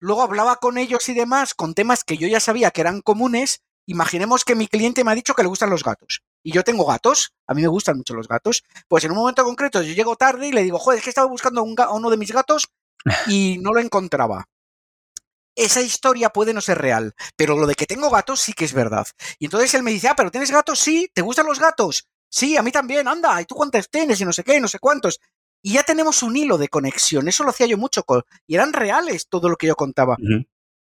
Luego 0.00 0.22
hablaba 0.22 0.56
con 0.56 0.78
ellos 0.78 1.08
y 1.08 1.14
demás 1.14 1.54
con 1.54 1.74
temas 1.74 2.04
que 2.04 2.16
yo 2.16 2.26
ya 2.26 2.40
sabía 2.40 2.70
que 2.70 2.80
eran 2.80 3.02
comunes. 3.02 3.62
Imaginemos 3.86 4.44
que 4.44 4.54
mi 4.54 4.66
cliente 4.66 5.04
me 5.04 5.12
ha 5.12 5.14
dicho 5.14 5.34
que 5.34 5.42
le 5.42 5.48
gustan 5.48 5.70
los 5.70 5.84
gatos. 5.84 6.22
Y 6.42 6.52
yo 6.52 6.64
tengo 6.64 6.86
gatos, 6.86 7.34
a 7.46 7.54
mí 7.54 7.60
me 7.60 7.68
gustan 7.68 7.98
mucho 7.98 8.14
los 8.14 8.26
gatos. 8.26 8.64
Pues 8.88 9.04
en 9.04 9.10
un 9.10 9.18
momento 9.18 9.44
concreto 9.44 9.82
yo 9.82 9.92
llego 9.92 10.16
tarde 10.16 10.48
y 10.48 10.52
le 10.52 10.62
digo, 10.62 10.78
joder, 10.78 10.98
es 10.98 11.04
que 11.04 11.10
estaba 11.10 11.28
buscando 11.28 11.62
un 11.62 11.74
a 11.78 11.90
uno 11.90 12.08
de 12.08 12.16
mis 12.16 12.32
gatos 12.32 12.68
y 13.26 13.58
no 13.60 13.72
lo 13.72 13.80
encontraba. 13.80 14.46
Esa 15.54 15.82
historia 15.82 16.30
puede 16.30 16.54
no 16.54 16.62
ser 16.62 16.78
real, 16.78 17.14
pero 17.36 17.56
lo 17.56 17.66
de 17.66 17.74
que 17.74 17.84
tengo 17.84 18.08
gatos 18.08 18.40
sí 18.40 18.54
que 18.54 18.64
es 18.64 18.72
verdad. 18.72 19.06
Y 19.38 19.46
entonces 19.46 19.74
él 19.74 19.82
me 19.82 19.90
dice, 19.90 20.08
ah, 20.08 20.14
pero 20.16 20.30
¿tienes 20.30 20.50
gatos? 20.50 20.78
Sí, 20.78 21.10
¿te 21.12 21.20
gustan 21.20 21.44
los 21.44 21.60
gatos? 21.60 22.08
Sí, 22.30 22.56
a 22.56 22.62
mí 22.62 22.70
también, 22.70 23.08
anda, 23.08 23.40
¿y 23.42 23.44
tú 23.44 23.56
cuántos 23.56 23.90
tienes? 23.90 24.20
Y 24.20 24.24
no 24.24 24.32
sé 24.32 24.44
qué, 24.44 24.60
no 24.60 24.68
sé 24.68 24.78
cuántos. 24.78 25.20
Y 25.62 25.74
ya 25.74 25.82
tenemos 25.82 26.22
un 26.22 26.36
hilo 26.36 26.56
de 26.58 26.68
conexión, 26.68 27.28
eso 27.28 27.44
lo 27.44 27.50
hacía 27.50 27.66
yo 27.66 27.76
mucho, 27.76 28.02
con- 28.04 28.22
y 28.46 28.54
eran 28.54 28.72
reales 28.72 29.28
todo 29.28 29.48
lo 29.48 29.56
que 29.56 29.66
yo 29.66 29.76
contaba. 29.76 30.16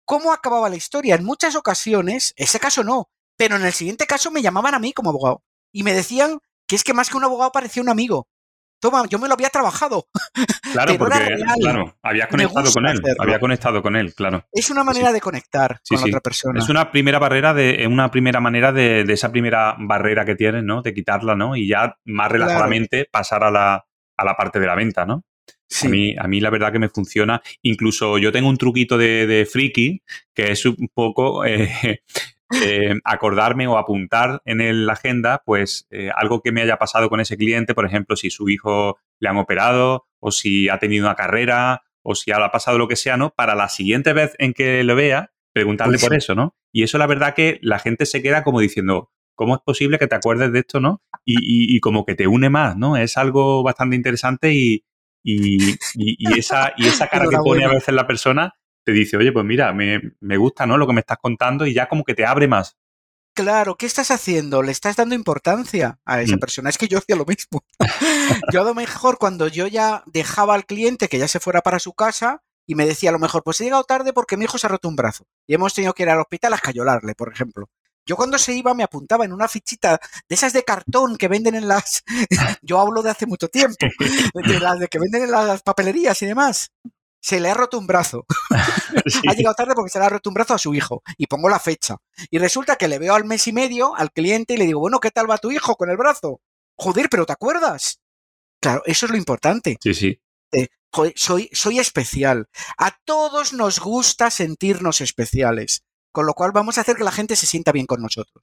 ¿Cómo 0.05 0.33
acababa 0.33 0.69
la 0.69 0.77
historia? 0.77 1.15
En 1.15 1.25
muchas 1.25 1.57
ocasiones, 1.57 2.35
ese 2.37 2.59
caso 2.61 2.85
no, 2.85 3.09
pero 3.37 3.57
en 3.57 3.65
el 3.65 3.73
siguiente 3.73 4.07
caso 4.07 4.31
me 4.31 4.43
llamaban 4.43 4.75
a 4.75 4.79
mí 4.79 4.93
como 4.93 5.11
abogado 5.11 5.43
y 5.73 5.83
me 5.83 5.93
decían 5.95 6.39
que 6.67 6.77
es 6.77 6.85
que 6.85 6.93
más 6.95 7.09
que 7.11 7.17
un 7.17 7.25
abogado 7.25 7.53
parecía 7.53 7.83
un 7.83 7.89
amigo. 7.89 8.29
Toma, 8.81 9.05
yo 9.09 9.19
me 9.19 9.29
lo 9.29 9.35
había 9.35 9.49
trabajado. 9.51 10.09
Claro, 10.75 10.93
Pero 10.95 11.07
era 11.07 11.17
porque 11.19 11.35
real. 11.37 11.55
claro, 11.61 11.99
habías 12.03 12.27
Me 12.27 12.31
conectado 12.49 12.73
con 12.73 12.87
él, 12.87 12.99
hacerlo. 12.99 13.23
había 13.23 13.39
conectado 13.39 13.81
con 13.83 13.95
él, 13.95 14.13
claro. 14.13 14.45
Es 14.51 14.71
una 14.71 14.83
manera 14.83 15.13
de 15.13 15.21
conectar 15.21 15.81
Sí, 15.85 15.95
con 15.95 16.03
sí. 16.05 16.11
otra 16.11 16.21
persona. 16.21 16.59
Es 16.59 16.69
una 16.69 16.91
primera 16.91 17.21
barrera 17.21 17.55
de, 17.55 17.87
una 17.89 18.11
primera 18.11 18.41
manera 18.41 18.73
de, 18.73 19.05
de 19.05 19.13
esa 19.13 19.31
primera 19.31 19.77
barrera 19.79 20.25
que 20.25 20.35
tienes, 20.35 20.65
¿no? 20.65 20.83
De 20.83 20.93
quitarla, 20.93 21.37
¿no? 21.37 21.55
Y 21.55 21.69
ya 21.69 21.97
más 22.07 22.29
Claro. 22.29 22.33
relajadamente 22.33 23.07
pasar 23.09 23.45
a 23.45 23.53
la, 23.53 23.87
a 24.17 24.25
la 24.25 24.37
parte 24.37 24.61
de 24.61 24.67
la 24.67 24.75
venta, 24.75 25.07
¿no? 25.07 25.25
Sí. 25.69 25.87
A, 25.87 25.91
mí, 25.91 26.15
a 26.19 26.29
mí 26.29 26.41
la 26.41 26.51
verdad 26.51 26.73
que 26.73 26.79
me 26.79 26.89
funciona. 26.89 27.43
Incluso 27.63 28.19
yo 28.19 28.33
tengo 28.33 28.49
un 28.49 28.59
truquito 28.59 28.97
de, 28.99 29.27
de 29.27 29.47
friki 29.47 30.03
que 30.35 30.53
es 30.53 30.65
un 30.67 30.89
poco 30.95 31.45
eh, 31.47 32.03
eh, 32.63 32.95
acordarme 33.05 33.67
o 33.67 33.79
apuntar 33.79 34.41
en 34.45 34.61
el- 34.61 34.87
la 34.87 34.93
agenda, 34.93 35.43
pues 35.45 35.87
eh, 35.91 36.11
algo 36.15 36.41
que 36.43 36.53
me 36.53 36.63
haya 36.63 36.77
pasado 36.79 37.09
con 37.09 37.21
ese 37.21 37.37
cliente, 37.37 37.75
por 37.75 37.87
ejemplo, 37.87 38.17
si 38.17 38.31
su 38.31 38.49
hijo 38.49 38.99
le 39.19 39.29
han 39.29 39.37
operado 39.39 40.07
o 40.21 40.31
si 40.31 40.69
ha 40.69 40.79
tenido 40.79 41.07
una 41.07 41.15
carrera 41.17 41.83
o 42.03 42.15
si 42.15 42.31
ha 42.33 42.51
pasado 42.51 42.79
lo 42.79 42.87
que 42.89 42.97
sea, 42.97 43.17
¿no? 43.17 43.31
Para 43.31 43.55
la 43.55 43.69
siguiente 43.69 44.13
vez 44.13 44.35
en 44.39 44.53
que 44.53 44.85
lo 44.85 44.95
vea, 44.95 45.33
preguntarle 45.53 45.95
Pues 45.95 46.05
por 46.05 46.15
eso, 46.15 46.35
¿no? 46.35 46.55
Y 46.73 46.83
eso 46.83 46.99
la 46.99 47.07
verdad 47.07 47.35
que 47.35 47.59
la 47.63 47.79
gente 47.79 48.05
se 48.07 48.23
queda 48.23 48.45
como 48.45 48.61
diciendo, 48.61 49.11
¿cómo 49.35 49.55
es 49.57 49.61
posible 49.65 49.99
que 49.99 50.07
te 50.07 50.15
acuerdes 50.17 50.53
de 50.53 50.61
esto, 50.61 50.81
¿no? 50.81 51.03
Y, 51.25 51.35
y- 51.39 51.77
y 51.77 51.81
como 51.81 52.05
que 52.05 52.15
te 52.15 52.27
une 52.27 52.51
más, 52.51 52.77
¿no? 52.77 52.97
Es 52.97 53.17
algo 53.17 53.63
bastante 53.63 53.97
interesante 53.97 54.53
y, 54.53 54.85
esa, 56.37 56.73
cara 57.11 57.27
que 57.31 57.37
pone 57.39 57.65
a 57.65 57.69
veces 57.69 57.95
la 57.95 58.07
persona 58.07 58.53
te 58.85 58.93
dice, 58.93 59.17
oye, 59.17 59.33
pues 59.33 59.45
mira, 59.47 59.73
me, 59.73 60.01
me 60.21 60.37
gusta, 60.37 60.67
¿no? 60.67 60.77
Lo 60.77 60.87
que 60.87 60.93
me 60.93 61.01
estás 61.01 61.17
contando 61.21 61.67
y 61.67 61.73
ya 61.73 61.89
como 61.89 62.05
que 62.05 62.15
te 62.15 62.27
abre 62.27 62.47
más. 62.49 62.77
Claro, 63.35 63.77
¿qué 63.77 63.87
estás 63.87 64.11
haciendo? 64.11 64.63
Le 64.63 64.71
estás 64.71 64.97
dando 64.97 65.15
importancia 65.15 65.99
a 66.05 66.21
esa 66.21 66.37
Mm. 66.37 66.41
persona. 66.41 66.69
Es 66.71 66.79
que 66.79 66.87
yo 66.87 66.99
hacía 66.99 67.17
lo 67.17 67.25
mismo. 67.25 67.65
yo 68.53 68.61
a 68.61 68.65
lo 68.65 68.75
mejor 68.75 69.17
cuando 69.19 69.49
yo 69.49 69.67
ya 69.67 70.03
dejaba 70.07 70.55
al 70.55 70.67
cliente 70.67 71.09
que 71.09 71.19
ya 71.19 71.27
se 71.27 71.41
fuera 71.41 71.63
para 71.63 71.79
su 71.81 71.95
casa 71.95 72.43
y 72.67 72.75
me 72.75 72.87
decía 72.87 73.09
a 73.11 73.13
lo 73.13 73.19
mejor, 73.19 73.43
pues 73.43 73.61
he 73.61 73.65
llegado 73.65 73.85
tarde 73.85 74.13
porque 74.13 74.37
mi 74.37 74.45
hijo 74.45 74.59
se 74.59 74.67
ha 74.67 74.71
roto 74.71 74.89
un 74.89 74.97
brazo 74.97 75.27
y 75.49 75.55
hemos 75.55 75.75
tenido 75.75 75.95
que 75.95 76.05
ir 76.05 76.11
al 76.11 76.21
hospital 76.21 76.53
a 76.53 76.57
escayolarle, 76.57 77.15
por 77.15 77.33
ejemplo. 77.33 77.69
Yo 78.07 78.17
cuando 78.17 78.39
se 78.39 78.55
iba 78.55 78.75
me 78.75 78.83
apuntaba 78.83 79.25
en 79.25 79.33
una 79.33 79.49
fichita 79.49 80.01
de 80.29 80.35
esas 80.35 80.53
de 80.53 80.63
cartón 80.63 81.17
que 81.17 81.29
venden 81.29 81.55
en 81.55 81.69
las... 81.69 82.03
yo 82.63 82.81
hablo 82.81 83.03
de 83.03 83.11
hace 83.11 83.27
mucho 83.27 83.49
tiempo, 83.49 83.87
de 84.35 84.61
las 84.61 84.79
de 84.79 84.89
que 84.89 84.99
venden 84.99 85.25
en 85.25 85.31
las 85.31 85.63
papelerías 85.63 86.21
y 86.23 86.27
demás. 86.27 86.71
Se 87.21 87.41
le 87.41 87.51
ha 87.51 87.55
roto 87.55 87.79
un 87.79 87.87
brazo. 87.87 88.27
Sí. 89.07 89.21
ha 89.29 89.35
llegado 89.35 89.55
tarde 89.55 89.75
porque 89.75 89.91
se 89.91 89.99
le 89.99 90.07
ha 90.07 90.09
roto 90.09 90.31
un 90.31 90.35
brazo 90.35 90.55
a 90.55 90.59
su 90.59 90.73
hijo 90.73 91.03
y 91.19 91.27
pongo 91.27 91.49
la 91.49 91.59
fecha. 91.59 91.97
Y 92.31 92.39
resulta 92.39 92.77
que 92.77 92.89
le 92.89 92.99
veo 92.99 93.15
al 93.15 93.25
mes 93.25 93.47
y 93.49 93.53
medio 93.53 93.95
al 93.97 94.13
cliente 94.13 94.55
y 94.55 94.57
le 94.57 94.65
digo, 94.65 94.81
bueno, 94.81 94.99
¿qué 94.99 95.11
tal 95.11 95.29
va 95.29 95.37
tu 95.37 95.51
hijo 95.51 95.77
con 95.77 95.91
el 95.91 95.97
brazo? 95.97 96.41
Joder, 96.79 97.09
pero 97.11 97.27
¿te 97.27 97.33
acuerdas? 97.33 98.01
Claro, 98.61 98.83
eso 98.87 99.05
es 99.05 99.13
lo 99.13 99.19
importante. 99.19 99.77
Sí, 99.83 99.93
sí. 99.93 100.21
Joder, 100.91 101.13
soy, 101.17 101.51
soy 101.53 101.81
especial. 101.81 102.49
A 102.79 102.97
todos 103.05 103.53
nos 103.53 103.81
gusta 103.81 104.31
sentirnos 104.31 105.01
especiales. 105.01 105.83
Con 106.15 106.27
lo 106.27 106.35
cual 106.35 106.53
vamos 106.55 106.79
a 106.79 106.83
hacer 106.83 106.95
que 106.95 107.03
la 107.03 107.11
gente 107.11 107.35
se 107.35 107.45
sienta 107.45 107.73
bien 107.73 107.87
con 107.87 108.01
nosotros. 108.01 108.41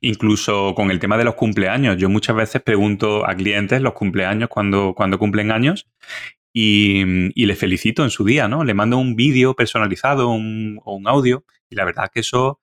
Incluso 0.00 0.74
con 0.76 0.92
el 0.92 1.00
tema 1.00 1.18
de 1.18 1.24
los 1.24 1.34
cumpleaños. 1.34 1.96
Yo 1.96 2.08
muchas 2.08 2.36
veces 2.36 2.62
pregunto 2.62 3.28
a 3.28 3.34
clientes 3.34 3.82
los 3.82 3.94
cumpleaños 3.94 4.48
cuando, 4.48 4.94
cuando 4.94 5.18
cumplen 5.18 5.50
años 5.50 5.88
y, 6.52 7.02
y 7.34 7.46
les 7.46 7.58
felicito 7.58 8.04
en 8.04 8.10
su 8.10 8.24
día, 8.24 8.46
¿no? 8.46 8.62
Le 8.62 8.74
mando 8.74 8.96
un 8.96 9.16
vídeo 9.16 9.54
personalizado 9.54 10.28
un- 10.28 10.80
o 10.84 10.94
un 10.94 11.08
audio 11.08 11.42
y 11.68 11.74
la 11.74 11.84
verdad 11.84 12.12
que 12.14 12.20
eso 12.20 12.60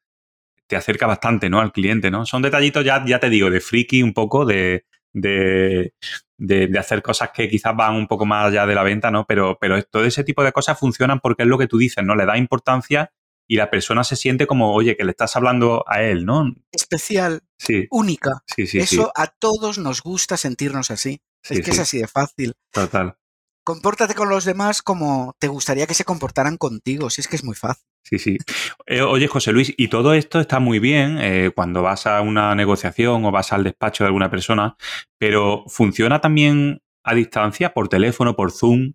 te 0.65 0.77
acerca 0.77 1.07
bastante, 1.07 1.49
¿no? 1.49 1.59
Al 1.59 1.73
cliente, 1.73 2.09
¿no? 2.09 2.25
Son 2.25 2.41
detallitos 2.41 2.85
ya, 2.85 3.03
ya 3.05 3.19
te 3.19 3.29
digo, 3.29 3.49
de 3.49 3.59
friki 3.59 4.01
un 4.01 4.13
poco, 4.13 4.45
de, 4.45 4.85
de, 5.11 5.93
de- 6.37 6.67
de 6.67 6.79
hacer 6.79 7.01
cosas 7.01 7.31
que 7.33 7.49
quizás 7.49 7.75
van 7.75 7.95
un 7.95 8.07
poco 8.07 8.25
más 8.25 8.47
allá 8.47 8.65
de 8.65 8.75
la 8.75 8.83
venta, 8.83 9.11
¿no? 9.11 9.25
Pero, 9.25 9.57
pero 9.59 9.83
todo 9.83 10.05
ese 10.05 10.23
tipo 10.23 10.41
de 10.41 10.53
cosas 10.53 10.79
funcionan 10.79 11.19
porque 11.19 11.43
es 11.43 11.49
lo 11.49 11.57
que 11.57 11.67
tú 11.67 11.77
dices, 11.77 12.01
¿no? 12.05 12.15
Le 12.15 12.25
da 12.25 12.37
importancia 12.37 13.11
y 13.47 13.55
la 13.55 13.69
persona 13.69 14.03
se 14.03 14.15
siente 14.15 14.45
como, 14.47 14.73
oye, 14.73 14.95
que 14.97 15.03
le 15.05 15.11
estás 15.11 15.35
hablando 15.35 15.83
a 15.87 16.03
él, 16.03 16.25
¿no? 16.25 16.53
Especial, 16.71 17.41
Sí, 17.57 17.87
única. 17.89 18.43
sí, 18.55 18.67
sí, 18.67 18.79
Eso 18.79 19.11
a 19.15 19.27
todos 19.27 19.77
nos 19.77 20.01
gusta 20.01 20.37
sentirnos 20.37 20.91
así. 20.91 21.21
sí, 21.43 21.55
es 21.55 21.61
que 21.61 21.69
es 21.71 21.75
sí, 21.77 21.81
así 21.81 21.97
de 21.99 22.07
fácil. 22.07 22.53
total. 22.71 23.15
Compórtate 23.63 24.13
con 24.15 24.29
los 24.29 24.45
demás 24.45 24.81
como 24.81 25.35
te 25.39 25.47
gustaría 25.49 25.87
que 25.87 25.93
se 25.93 26.05
comportaran 26.05 26.55
contigo. 26.55 27.09
Si 27.09 27.19
es 27.19 27.27
que 27.27 27.35
es 27.35 27.43
muy 27.43 27.55
fácil. 27.55 27.83
Sí, 28.03 28.17
sí. 28.19 28.37
Eh, 28.85 29.01
oye, 29.01 29.27
José 29.27 29.51
Luis, 29.51 29.73
y 29.75 29.89
todo 29.89 30.13
esto 30.13 30.39
está 30.39 30.59
muy 30.59 30.79
bien 30.79 31.17
eh, 31.19 31.51
cuando 31.53 31.81
vas 31.81 32.07
a 32.07 32.21
una 32.21 32.55
negociación 32.55 33.25
o 33.25 33.31
vas 33.31 33.51
al 33.51 33.65
despacho 33.65 34.05
de 34.05 34.07
alguna 34.07 34.29
persona, 34.31 34.77
pero 35.17 35.65
¿funciona 35.67 36.21
también 36.21 36.81
a 37.03 37.13
distancia, 37.13 37.73
por 37.73 37.89
teléfono, 37.89 38.37
por 38.37 38.51
Zoom? 38.53 38.93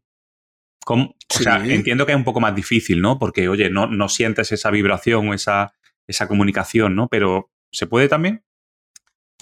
¿Cómo? 0.85 1.15
O 1.29 1.39
sea, 1.39 1.65
entiendo 1.65 2.07
que 2.07 2.13
es 2.13 2.17
un 2.17 2.25
poco 2.25 2.41
más 2.41 2.55
difícil, 2.55 3.01
¿no? 3.01 3.19
Porque, 3.19 3.49
oye, 3.49 3.71
no, 3.71 3.87
no 3.87 4.09
sientes 4.09 4.53
esa 4.53 4.71
vibración 4.71 5.29
o 5.29 5.35
esa, 5.35 5.75
esa 6.07 6.29
comunicación, 6.29 6.97
¿no? 6.97 7.09
Pero 7.09 7.51
¿se 7.71 7.87
puede 7.87 8.09
también? 8.09 8.45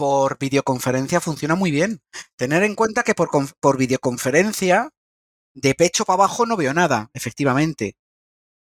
por 0.00 0.38
videoconferencia 0.38 1.20
funciona 1.20 1.54
muy 1.54 1.70
bien. 1.70 2.00
Tener 2.36 2.62
en 2.62 2.74
cuenta 2.74 3.02
que 3.02 3.14
por, 3.14 3.28
por 3.60 3.76
videoconferencia, 3.76 4.94
de 5.52 5.74
pecho 5.74 6.06
para 6.06 6.14
abajo 6.14 6.46
no 6.46 6.56
veo 6.56 6.72
nada, 6.72 7.10
efectivamente. 7.12 7.98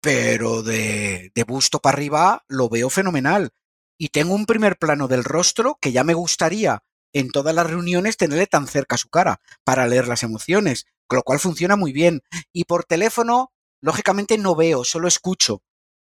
Pero 0.02 0.64
de, 0.64 1.32
de 1.34 1.44
busto 1.46 1.80
para 1.80 1.96
arriba 1.96 2.44
lo 2.50 2.68
veo 2.68 2.90
fenomenal. 2.90 3.52
Y 3.98 4.10
tengo 4.10 4.36
un 4.36 4.46
primer 4.46 4.78
plano 4.78 5.08
del 5.08 5.24
rostro 5.24 5.78
que 5.80 5.94
ya 5.94 6.04
me 6.04 6.14
gustaría 6.14 6.84
en 7.14 7.32
todas 7.32 7.56
las 7.56 7.68
reuniones 7.68 8.18
tenerle 8.18 8.46
tan 8.46 8.68
cerca 8.68 8.96
a 8.96 8.98
su 8.98 9.08
cara 9.08 9.40
para 9.64 9.88
leer 9.88 10.10
las 10.10 10.24
emociones, 10.24 10.88
con 11.10 11.18
lo 11.18 11.24
cual 11.24 11.40
funciona 11.40 11.76
muy 11.76 11.92
bien. 11.92 12.22
Y 12.54 12.66
por 12.66 12.86
teléfono, 12.86 13.52
lógicamente 13.82 14.38
no 14.38 14.56
veo, 14.56 14.86
solo 14.86 15.08
escucho. 15.08 15.64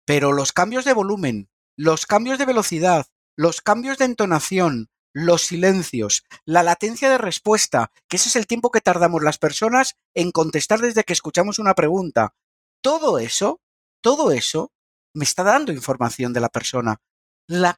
Pero 0.05 0.31
los 0.31 0.53
cambios 0.53 0.85
de 0.85 0.93
volumen, 0.93 1.49
los 1.75 2.05
cambios 2.05 2.39
de 2.39 2.45
velocidad, 2.45 3.05
los 3.35 3.61
cambios 3.61 3.97
de 3.97 4.05
entonación, 4.05 4.89
los 5.13 5.43
silencios, 5.43 6.23
la 6.45 6.63
latencia 6.63 7.09
de 7.09 7.17
respuesta, 7.17 7.91
que 8.07 8.15
ese 8.15 8.29
es 8.29 8.35
el 8.37 8.47
tiempo 8.47 8.71
que 8.71 8.81
tardamos 8.81 9.21
las 9.21 9.37
personas 9.37 9.95
en 10.13 10.31
contestar 10.31 10.79
desde 10.79 11.03
que 11.03 11.13
escuchamos 11.13 11.59
una 11.59 11.73
pregunta. 11.73 12.33
Todo 12.81 13.19
eso, 13.19 13.61
todo 14.01 14.31
eso 14.31 14.71
me 15.13 15.25
está 15.25 15.43
dando 15.43 15.73
información 15.73 16.31
de 16.31 16.39
la 16.39 16.49
persona. 16.49 17.01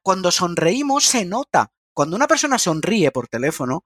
Cuando 0.03 0.31
sonreímos 0.31 1.03
se 1.05 1.25
nota 1.25 1.71
Cuando 1.93 2.15
una 2.15 2.27
persona 2.27 2.59
sonríe 2.59 3.11
por 3.11 3.27
teléfono, 3.27 3.83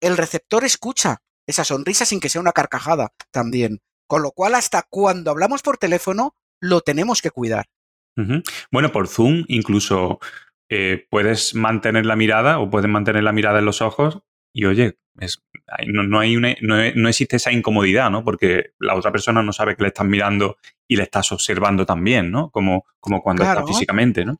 el 0.00 0.16
receptor 0.16 0.64
escucha 0.64 1.20
esa 1.46 1.64
sonrisa 1.64 2.04
sin 2.04 2.20
que 2.20 2.28
sea 2.28 2.40
una 2.40 2.52
carcajada 2.52 3.12
también. 3.30 3.80
Con 4.06 4.22
lo 4.22 4.32
cual, 4.32 4.54
hasta 4.54 4.86
cuando 4.88 5.30
hablamos 5.30 5.62
por 5.62 5.78
teléfono, 5.78 6.34
lo 6.60 6.80
tenemos 6.80 7.22
que 7.22 7.30
cuidar. 7.30 7.66
Bueno, 8.70 8.92
por 8.92 9.08
Zoom 9.08 9.44
incluso 9.48 10.18
eh, 10.68 11.06
puedes 11.08 11.54
mantener 11.54 12.04
la 12.04 12.16
mirada 12.16 12.58
o 12.58 12.68
puedes 12.68 12.90
mantener 12.90 13.22
la 13.22 13.32
mirada 13.32 13.60
en 13.60 13.64
los 13.64 13.80
ojos 13.80 14.20
y 14.52 14.66
oye, 14.66 14.98
no, 15.86 16.18
hay 16.18 16.36
no, 16.36 17.08
existe 17.08 17.36
esa 17.36 17.52
incomodidad, 17.52 18.10
¿no? 18.10 18.24
Porque 18.24 18.72
la 18.78 18.94
otra 18.94 19.12
persona 19.12 19.42
no 19.42 19.52
sabe 19.52 19.76
que 19.76 19.82
le 19.82 19.88
estás 19.88 20.06
mirando 20.06 20.58
y 20.86 20.96
le 20.96 21.04
estás 21.04 21.32
observando 21.32 21.86
también, 21.86 22.30
¿no? 22.30 22.50
Como, 22.50 22.84
como 22.98 23.22
cuando 23.22 23.42
está 23.42 23.64
físicamente, 23.66 24.24
¿no? 24.24 24.36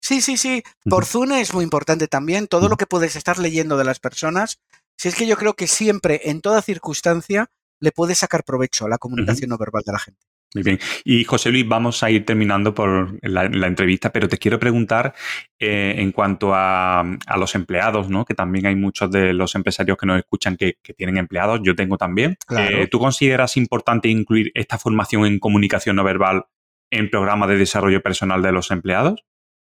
Sí, 0.00 0.20
sí, 0.20 0.36
sí. 0.36 0.62
Por 0.84 1.04
Zoom 1.04 1.32
es 1.32 1.52
muy 1.52 1.64
importante 1.64 2.06
también 2.06 2.46
todo 2.46 2.68
lo 2.68 2.76
que 2.76 2.86
puedes 2.86 3.16
estar 3.16 3.38
leyendo 3.38 3.76
de 3.76 3.84
las 3.84 3.98
personas. 3.98 4.60
Si 4.96 5.08
es 5.08 5.14
que 5.14 5.26
yo 5.26 5.36
creo 5.36 5.54
que 5.54 5.66
siempre, 5.66 6.22
en 6.24 6.40
toda 6.40 6.62
circunstancia, 6.62 7.50
le 7.80 7.92
puedes 7.92 8.18
sacar 8.18 8.44
provecho 8.44 8.86
a 8.86 8.88
la 8.88 8.98
comunicación 8.98 9.50
no 9.50 9.58
verbal 9.58 9.82
de 9.84 9.92
la 9.92 9.98
gente. 9.98 10.20
Muy 10.54 10.62
bien. 10.62 10.78
Y 11.04 11.24
José 11.24 11.50
Luis, 11.50 11.68
vamos 11.68 12.02
a 12.02 12.10
ir 12.10 12.24
terminando 12.24 12.72
por 12.72 13.18
la, 13.22 13.44
entrevista, 13.44 14.10
pero 14.10 14.26
te 14.26 14.38
quiero 14.38 14.58
preguntar 14.58 15.12
eh, 15.58 15.96
en 15.98 16.12
cuanto 16.12 16.52
a, 16.54 17.04
los 17.36 17.54
empleados, 17.54 18.08
¿no? 18.08 18.24
Que 18.24 18.34
también 18.34 18.66
hay 18.66 18.74
muchos 18.74 19.10
de 19.10 19.34
los 19.34 19.54
empresarios 19.54 19.98
que 19.98 20.06
nos 20.06 20.18
escuchan 20.18 20.56
que, 20.56 20.78
tienen 20.96 21.18
empleados, 21.18 21.60
yo 21.62 21.74
tengo 21.74 21.98
también. 21.98 22.38
Eh, 22.56 22.86
¿Tú 22.90 22.98
consideras 22.98 23.56
importante 23.58 24.08
incluir 24.08 24.50
esta 24.54 24.78
formación 24.78 25.26
en 25.26 25.38
comunicación 25.38 25.96
no 25.96 26.04
verbal 26.04 26.46
en 26.90 27.10
programas 27.10 27.48
de 27.50 27.58
desarrollo 27.58 28.00
personal 28.00 28.40
de 28.40 28.52
los 28.52 28.70
empleados? 28.70 29.24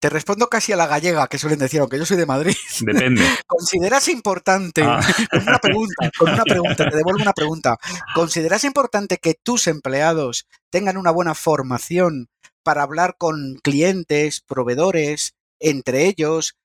Te 0.03 0.09
respondo 0.09 0.49
casi 0.49 0.73
a 0.73 0.75
la 0.75 0.85
gallega, 0.85 1.27
que 1.27 1.39
suelen 1.39 1.59
decir, 1.59 1.79
aunque 1.79 1.97
yo 1.97 2.05
soy 2.05 2.17
de 2.17 2.25
Madrid. 2.25 2.57
Depende. 2.81 3.23
¿Consideras 3.47 4.09
importante, 4.09 4.83
ah. 4.83 4.99
con 5.31 5.43
una 5.43 5.59
pregunta, 5.59 6.11
con 6.19 6.33
una 6.33 6.43
pregunta, 6.43 6.89
te 6.89 6.97
devuelvo 6.97 7.21
una 7.21 7.31
pregunta, 7.31 7.77
¿consideras 8.13 8.65
importante 8.65 9.15
que 9.15 9.33
tus 9.33 9.65
empleados 9.67 10.45
tengan 10.69 10.97
una 10.97 11.09
buena 11.09 11.35
formación 11.35 12.27
para 12.63 12.83
hablar 12.83 13.15
con 13.17 13.55
clientes, 13.63 14.41
proveedores, 14.41 15.35
entre 15.61 16.05
ellos, 16.07 16.57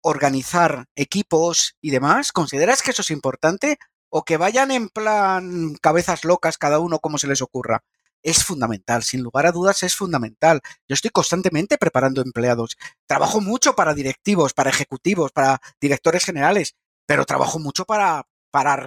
organizar 0.00 0.84
equipos 0.94 1.74
y 1.80 1.90
demás? 1.90 2.30
¿Consideras 2.30 2.80
que 2.82 2.92
eso 2.92 3.02
es 3.02 3.10
importante? 3.10 3.78
¿O 4.08 4.24
que 4.24 4.36
vayan 4.36 4.70
en 4.70 4.88
plan 4.88 5.74
cabezas 5.82 6.22
locas 6.24 6.58
cada 6.58 6.78
uno 6.78 7.00
como 7.00 7.18
se 7.18 7.26
les 7.26 7.42
ocurra? 7.42 7.82
Es 8.24 8.42
fundamental, 8.42 9.02
sin 9.02 9.22
lugar 9.22 9.46
a 9.46 9.52
dudas 9.52 9.82
es 9.82 9.94
fundamental. 9.94 10.60
Yo 10.88 10.94
estoy 10.94 11.10
constantemente 11.10 11.76
preparando 11.76 12.22
empleados. 12.22 12.76
Trabajo 13.06 13.40
mucho 13.40 13.76
para 13.76 13.94
directivos, 13.94 14.54
para 14.54 14.70
ejecutivos, 14.70 15.30
para 15.30 15.60
directores 15.78 16.24
generales, 16.24 16.74
pero 17.06 17.26
trabajo 17.26 17.58
mucho 17.58 17.84
para, 17.84 18.26
para, 18.50 18.84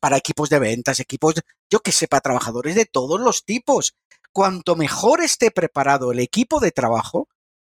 para 0.00 0.16
equipos 0.16 0.48
de 0.48 0.58
ventas, 0.60 1.00
equipos, 1.00 1.34
yo 1.68 1.80
que 1.80 1.90
sé, 1.90 2.06
para 2.06 2.20
trabajadores 2.20 2.76
de 2.76 2.86
todos 2.86 3.20
los 3.20 3.44
tipos. 3.44 3.96
Cuanto 4.32 4.76
mejor 4.76 5.22
esté 5.22 5.50
preparado 5.50 6.12
el 6.12 6.20
equipo 6.20 6.60
de 6.60 6.70
trabajo, 6.70 7.28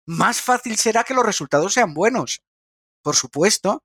más 0.05 0.41
fácil 0.41 0.77
será 0.77 1.05
que 1.05 1.15
los 1.15 1.25
resultados 1.25 1.75
sean 1.75 1.95
buenos. 1.95 2.43
Por 3.03 3.15
supuesto. 3.15 3.85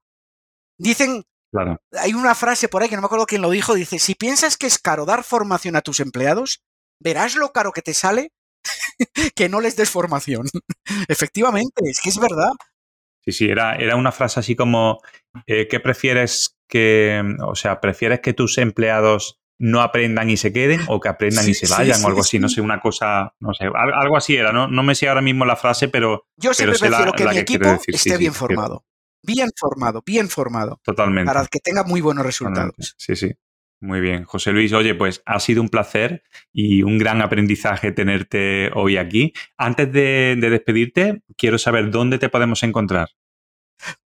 Dicen, 0.79 1.25
Claro. 1.51 1.81
Hay 1.99 2.13
una 2.13 2.33
frase 2.33 2.69
por 2.69 2.81
ahí 2.81 2.87
que 2.87 2.95
no 2.95 3.01
me 3.01 3.07
acuerdo 3.07 3.25
quién 3.25 3.41
lo 3.41 3.49
dijo, 3.49 3.73
dice, 3.73 3.99
si 3.99 4.15
piensas 4.15 4.55
que 4.55 4.67
es 4.67 4.79
caro 4.79 5.05
dar 5.05 5.25
formación 5.25 5.75
a 5.75 5.81
tus 5.81 5.99
empleados, 5.99 6.63
verás 7.01 7.35
lo 7.35 7.51
caro 7.51 7.71
que 7.71 7.81
te 7.81 7.93
sale 7.93 8.31
que 9.35 9.49
no 9.49 9.61
les 9.61 9.75
des 9.75 9.89
formación. 9.89 10.47
Efectivamente, 11.07 11.81
es 11.85 11.99
que 12.01 12.09
es 12.09 12.19
verdad. 12.19 12.51
Sí, 13.23 13.31
sí, 13.31 13.49
era, 13.49 13.75
era 13.75 13.95
una 13.95 14.11
frase 14.11 14.39
así 14.39 14.55
como, 14.55 14.99
eh, 15.45 15.67
¿qué 15.69 15.79
prefieres 15.79 16.57
que, 16.67 17.21
o 17.45 17.55
sea, 17.55 17.79
prefieres 17.79 18.19
que 18.21 18.33
tus 18.33 18.57
empleados 18.57 19.39
no 19.59 19.81
aprendan 19.81 20.27
y 20.31 20.37
se 20.37 20.51
queden 20.51 20.81
o 20.87 20.99
que 20.99 21.07
aprendan 21.07 21.47
y 21.47 21.53
se 21.53 21.67
vayan 21.67 22.03
o 22.03 22.07
algo 22.07 22.21
así, 22.21 22.39
no 22.39 22.49
sé, 22.49 22.61
una 22.61 22.79
cosa, 22.79 23.35
no 23.39 23.53
sé, 23.53 23.65
algo 23.65 24.17
así 24.17 24.35
era, 24.35 24.51
¿no? 24.51 24.67
No 24.67 24.81
me 24.81 24.95
sé 24.95 25.07
ahora 25.07 25.21
mismo 25.21 25.45
la 25.45 25.55
frase, 25.55 25.87
pero... 25.87 26.25
Yo 26.35 26.51
siempre 26.55 26.79
prefiero 26.79 27.11
que 27.11 27.27
mi 27.27 27.37
equipo 27.37 27.79
esté 27.85 28.17
bien 28.17 28.33
formado. 28.33 28.85
Bien 29.23 29.49
formado, 29.55 30.01
bien 30.03 30.29
formado. 30.29 30.81
Totalmente. 30.83 31.31
Para 31.31 31.45
que 31.45 31.59
tenga 31.59 31.83
muy 31.83 32.01
buenos 32.01 32.25
resultados. 32.25 32.95
Sí, 32.97 33.15
sí. 33.15 33.31
Muy 33.81 33.99
bien, 33.99 34.25
José 34.25 34.51
Luis. 34.51 34.71
Oye, 34.73 34.93
pues 34.93 35.23
ha 35.25 35.39
sido 35.39 35.59
un 35.59 35.69
placer 35.69 36.23
y 36.53 36.83
un 36.83 36.99
gran 36.99 37.19
aprendizaje 37.19 37.91
tenerte 37.91 38.69
hoy 38.75 38.97
aquí. 38.97 39.33
Antes 39.57 39.91
de, 39.91 40.37
despedirte, 40.39 41.23
quiero 41.35 41.57
saber 41.57 41.89
dónde 41.89 42.19
te 42.19 42.29
podemos 42.29 42.61
encontrar. 42.61 43.09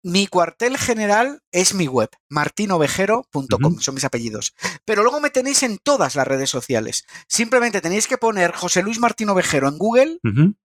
Mi 0.04 0.28
cuartel 0.28 0.78
general 0.78 1.40
es 1.54 1.74
mi 1.74 1.88
web, 1.88 2.10
martinovejero.com, 2.30 3.80
son 3.80 3.96
mis 3.96 4.04
apellidos. 4.04 4.54
Pero 4.84 5.04
luego 5.04 5.22
me 5.22 5.30
tenéis 5.30 5.64
en 5.64 5.78
todas 5.78 6.16
las 6.16 6.28
redes 6.28 6.50
sociales. 6.50 7.06
Simplemente 7.30 7.80
tenéis 7.80 8.08
que 8.08 8.18
poner 8.18 8.52
José 8.52 8.84
Luis 8.84 9.00
Martino 9.00 9.34
Vejero 9.34 9.70
en 9.70 9.78
Google 9.78 10.18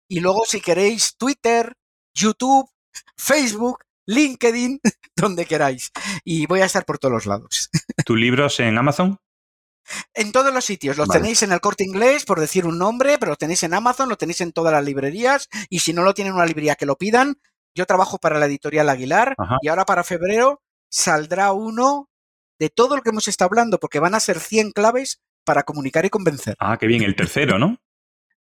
y 0.07 0.20
luego 0.20 0.43
si 0.47 0.61
queréis 0.61 1.16
Twitter, 1.16 1.72
YouTube, 2.14 2.68
Facebook, 3.16 3.78
LinkedIn, 4.07 4.81
donde 5.17 5.47
queráis. 5.47 5.91
Y 6.25 6.47
voy 6.47 6.61
a 6.61 6.67
estar 6.67 6.85
por 6.85 6.99
todos 6.99 7.13
los 7.13 7.27
lados. 7.27 7.71
¿Tus 8.05 8.19
libros 8.19 8.61
en 8.61 8.79
Amazon? 8.79 9.19
En 10.15 10.33
todos 10.33 10.55
los 10.55 10.65
sitios. 10.65 10.97
Los 10.97 11.09
tenéis 11.09 11.43
en 11.43 11.53
el 11.53 11.61
corte 11.61 11.85
inglés, 11.85 12.25
por 12.25 12.41
decir 12.41 12.67
un 12.67 12.79
nombre, 12.79 13.19
pero 13.19 13.33
lo 13.33 13.37
tenéis 13.37 13.63
en 13.65 13.75
Amazon, 13.75 14.09
lo 14.09 14.17
tenéis 14.17 14.41
en 14.41 14.53
todas 14.53 14.73
las 14.73 14.85
librerías. 14.85 15.49
Y 15.69 15.81
si 15.81 15.93
no 15.93 16.03
lo 16.03 16.15
tienen 16.15 16.33
en 16.33 16.37
una 16.37 16.47
librería, 16.47 16.77
que 16.77 16.87
lo 16.87 16.97
pidan. 16.97 17.37
Yo 17.75 17.87
trabajo 17.87 18.19
para 18.19 18.39
la 18.39 18.47
editorial 18.47 18.89
Aguilar 18.89 19.35
y 19.63 19.69
ahora 19.69 19.85
para 19.85 20.05
febrero 20.05 20.63
saldrá 20.91 21.53
uno 21.53 22.11
de 22.59 22.69
todo 22.69 22.97
lo 22.97 23.03
que 23.03 23.11
hemos 23.11 23.29
estado 23.29 23.49
hablando, 23.49 23.81
porque 23.81 23.99
van 23.99 24.15
a 24.15 24.21
ser 24.21 24.39
100 24.39 24.73
claves 24.73 25.21
para 25.45 25.63
comunicar 25.63 26.05
y 26.05 26.11
convencer. 26.11 26.55
Ah, 26.59 26.77
qué 26.79 26.87
bien, 26.87 27.03
el 27.03 27.17
tercero, 27.17 27.59
¿no? 27.59 27.79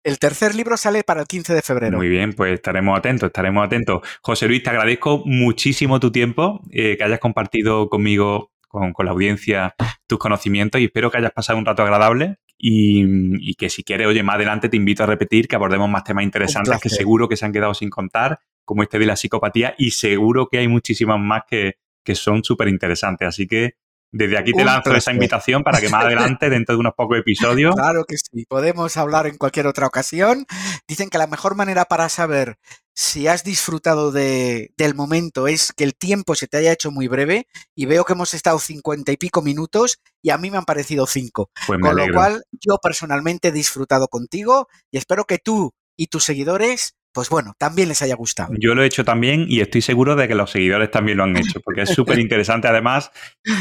El 0.04 0.18
tercer 0.18 0.56
libro 0.56 0.78
sale 0.78 1.04
para 1.04 1.22
el 1.22 1.28
15 1.28 1.54
de 1.54 1.62
febrero. 1.62 1.98
Muy 1.98 2.10
bien, 2.10 2.34
pues 2.34 2.54
estaremos 2.54 2.98
atentos, 2.98 3.28
estaremos 3.28 3.64
atentos. 3.64 4.02
José 4.22 4.48
Luis, 4.48 4.64
te 4.64 4.72
agradezco 4.72 5.22
muchísimo 5.26 6.00
tu 6.00 6.12
tiempo, 6.12 6.62
eh, 6.72 6.98
que 6.98 7.04
hayas 7.04 7.20
compartido 7.20 7.88
conmigo, 7.88 8.52
con, 8.68 8.94
la 9.06 9.12
audiencia, 9.12 9.76
tus 10.08 10.18
conocimientos 10.18 10.80
y 10.80 10.86
espero 10.86 11.12
que 11.12 11.18
hayas 11.18 11.34
pasado 11.34 11.60
un 11.60 11.66
rato 11.66 11.84
agradable 11.84 12.38
y, 12.58 13.54
que 13.56 13.70
si 13.70 13.84
quieres, 13.84 14.08
oye, 14.08 14.24
más 14.24 14.36
adelante 14.36 14.70
te 14.70 14.78
invito 14.78 15.04
a 15.04 15.08
repetir 15.08 15.48
que 15.48 15.56
abordemos 15.56 15.90
más 15.90 16.04
temas 16.04 16.24
interesantes 16.24 16.80
que 16.80 16.90
seguro 16.90 17.28
que 17.28 17.36
se 17.36 17.46
han 17.46 17.52
quedado 17.52 17.74
sin 17.74 17.90
contar, 17.90 18.40
como 18.64 18.84
este 18.84 18.98
de 18.98 19.06
la 19.06 19.16
psicopatía 19.16 19.76
y 19.78 19.92
seguro 19.92 20.48
que 20.48 20.60
hay 20.60 20.68
muchísimas 20.68 21.20
más 21.20 21.44
que, 21.48 21.76
que 22.04 22.16
son 22.16 22.44
súper 22.44 22.70
interesantes. 22.70 23.28
Así 23.28 23.48
que 23.48 23.76
desde 24.12 24.38
aquí 24.38 24.52
te 24.52 24.66
lanzo 24.66 24.94
esa 24.94 25.14
invitación 25.14 25.64
para 25.64 25.80
que 25.80 25.90
más 25.90 26.06
adelante, 26.06 26.50
dentro 26.50 26.76
de 26.76 26.80
unos 26.80 26.94
pocos 26.96 27.18
episodios. 27.18 27.76
Claro 27.76 28.04
que 28.06 28.18
sí, 28.18 28.46
podemos 28.48 28.98
hablar 28.98 29.26
en 29.26 29.38
cualquier 29.38 29.68
otra 29.68 29.88
ocasión. 29.88 30.46
Dicen 30.88 31.10
que 31.10 31.18
la 31.18 31.28
mejor 31.28 31.56
manera 31.56 31.86
para 31.86 32.10
saber 32.10 32.58
si 32.94 33.28
has 33.28 33.44
disfrutado 33.44 34.12
de, 34.12 34.74
del 34.78 34.96
momento 34.96 35.48
es 35.48 35.72
que 35.72 35.86
el 35.86 35.96
tiempo 35.96 36.36
se 36.36 36.48
te 36.48 36.58
haya 36.58 36.74
hecho 36.74 36.92
muy 36.92 37.08
breve 37.08 37.48
y 37.74 37.86
veo 37.86 38.04
que 38.04 38.14
hemos 38.14 38.34
estado 38.34 38.60
cincuenta 38.60 39.14
y 39.14 39.18
pico 39.18 39.42
minutos 39.42 40.02
y 40.22 40.32
a 40.32 40.38
mí 40.38 40.52
me 40.52 40.58
han 40.58 40.66
parecido 40.66 41.08
cinco. 41.08 41.50
Pues 41.66 41.80
Con 41.80 41.96
lo 41.96 42.06
cual, 42.14 42.44
yo 42.52 42.78
personalmente 42.84 43.48
he 43.48 43.52
disfrutado 43.52 44.10
contigo 44.10 44.68
y 44.92 44.98
espero 44.98 45.24
que 45.24 45.38
tú 45.38 45.74
y 45.96 46.08
tus 46.08 46.26
seguidores 46.26 46.96
pues 47.14 47.30
bueno, 47.30 47.54
también 47.58 47.90
les 47.90 48.02
haya 48.02 48.16
gustado. 48.16 48.54
Yo 48.60 48.74
lo 48.76 48.84
he 48.84 48.86
hecho 48.86 49.04
también 49.04 49.46
y 49.48 49.62
estoy 49.62 49.82
seguro 49.82 50.16
de 50.16 50.28
que 50.28 50.36
los 50.36 50.52
seguidores 50.52 50.92
también 50.92 51.18
lo 51.18 51.24
han 51.24 51.36
hecho, 51.36 51.60
porque 51.60 51.82
es 51.82 51.90
súper 51.90 52.20
interesante. 52.20 52.68
Además, 52.68 53.12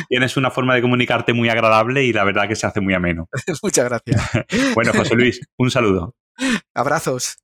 tienes 0.08 0.36
una 0.36 0.50
forma 0.50 0.74
de 0.74 0.82
comunicarte 0.82 1.32
muy 1.32 1.48
agradable 1.48 2.04
y 2.04 2.12
la 2.12 2.24
verdad 2.24 2.48
que 2.48 2.56
se 2.56 2.66
hace 2.66 2.80
muy 2.80 2.94
ameno. 2.94 3.28
Muchas 3.62 3.84
gracias. 3.88 4.30
bueno, 4.74 4.92
José 4.92 5.14
Luis, 5.14 5.40
un 5.58 5.70
saludo. 5.70 6.14
Abrazos. 6.74 7.38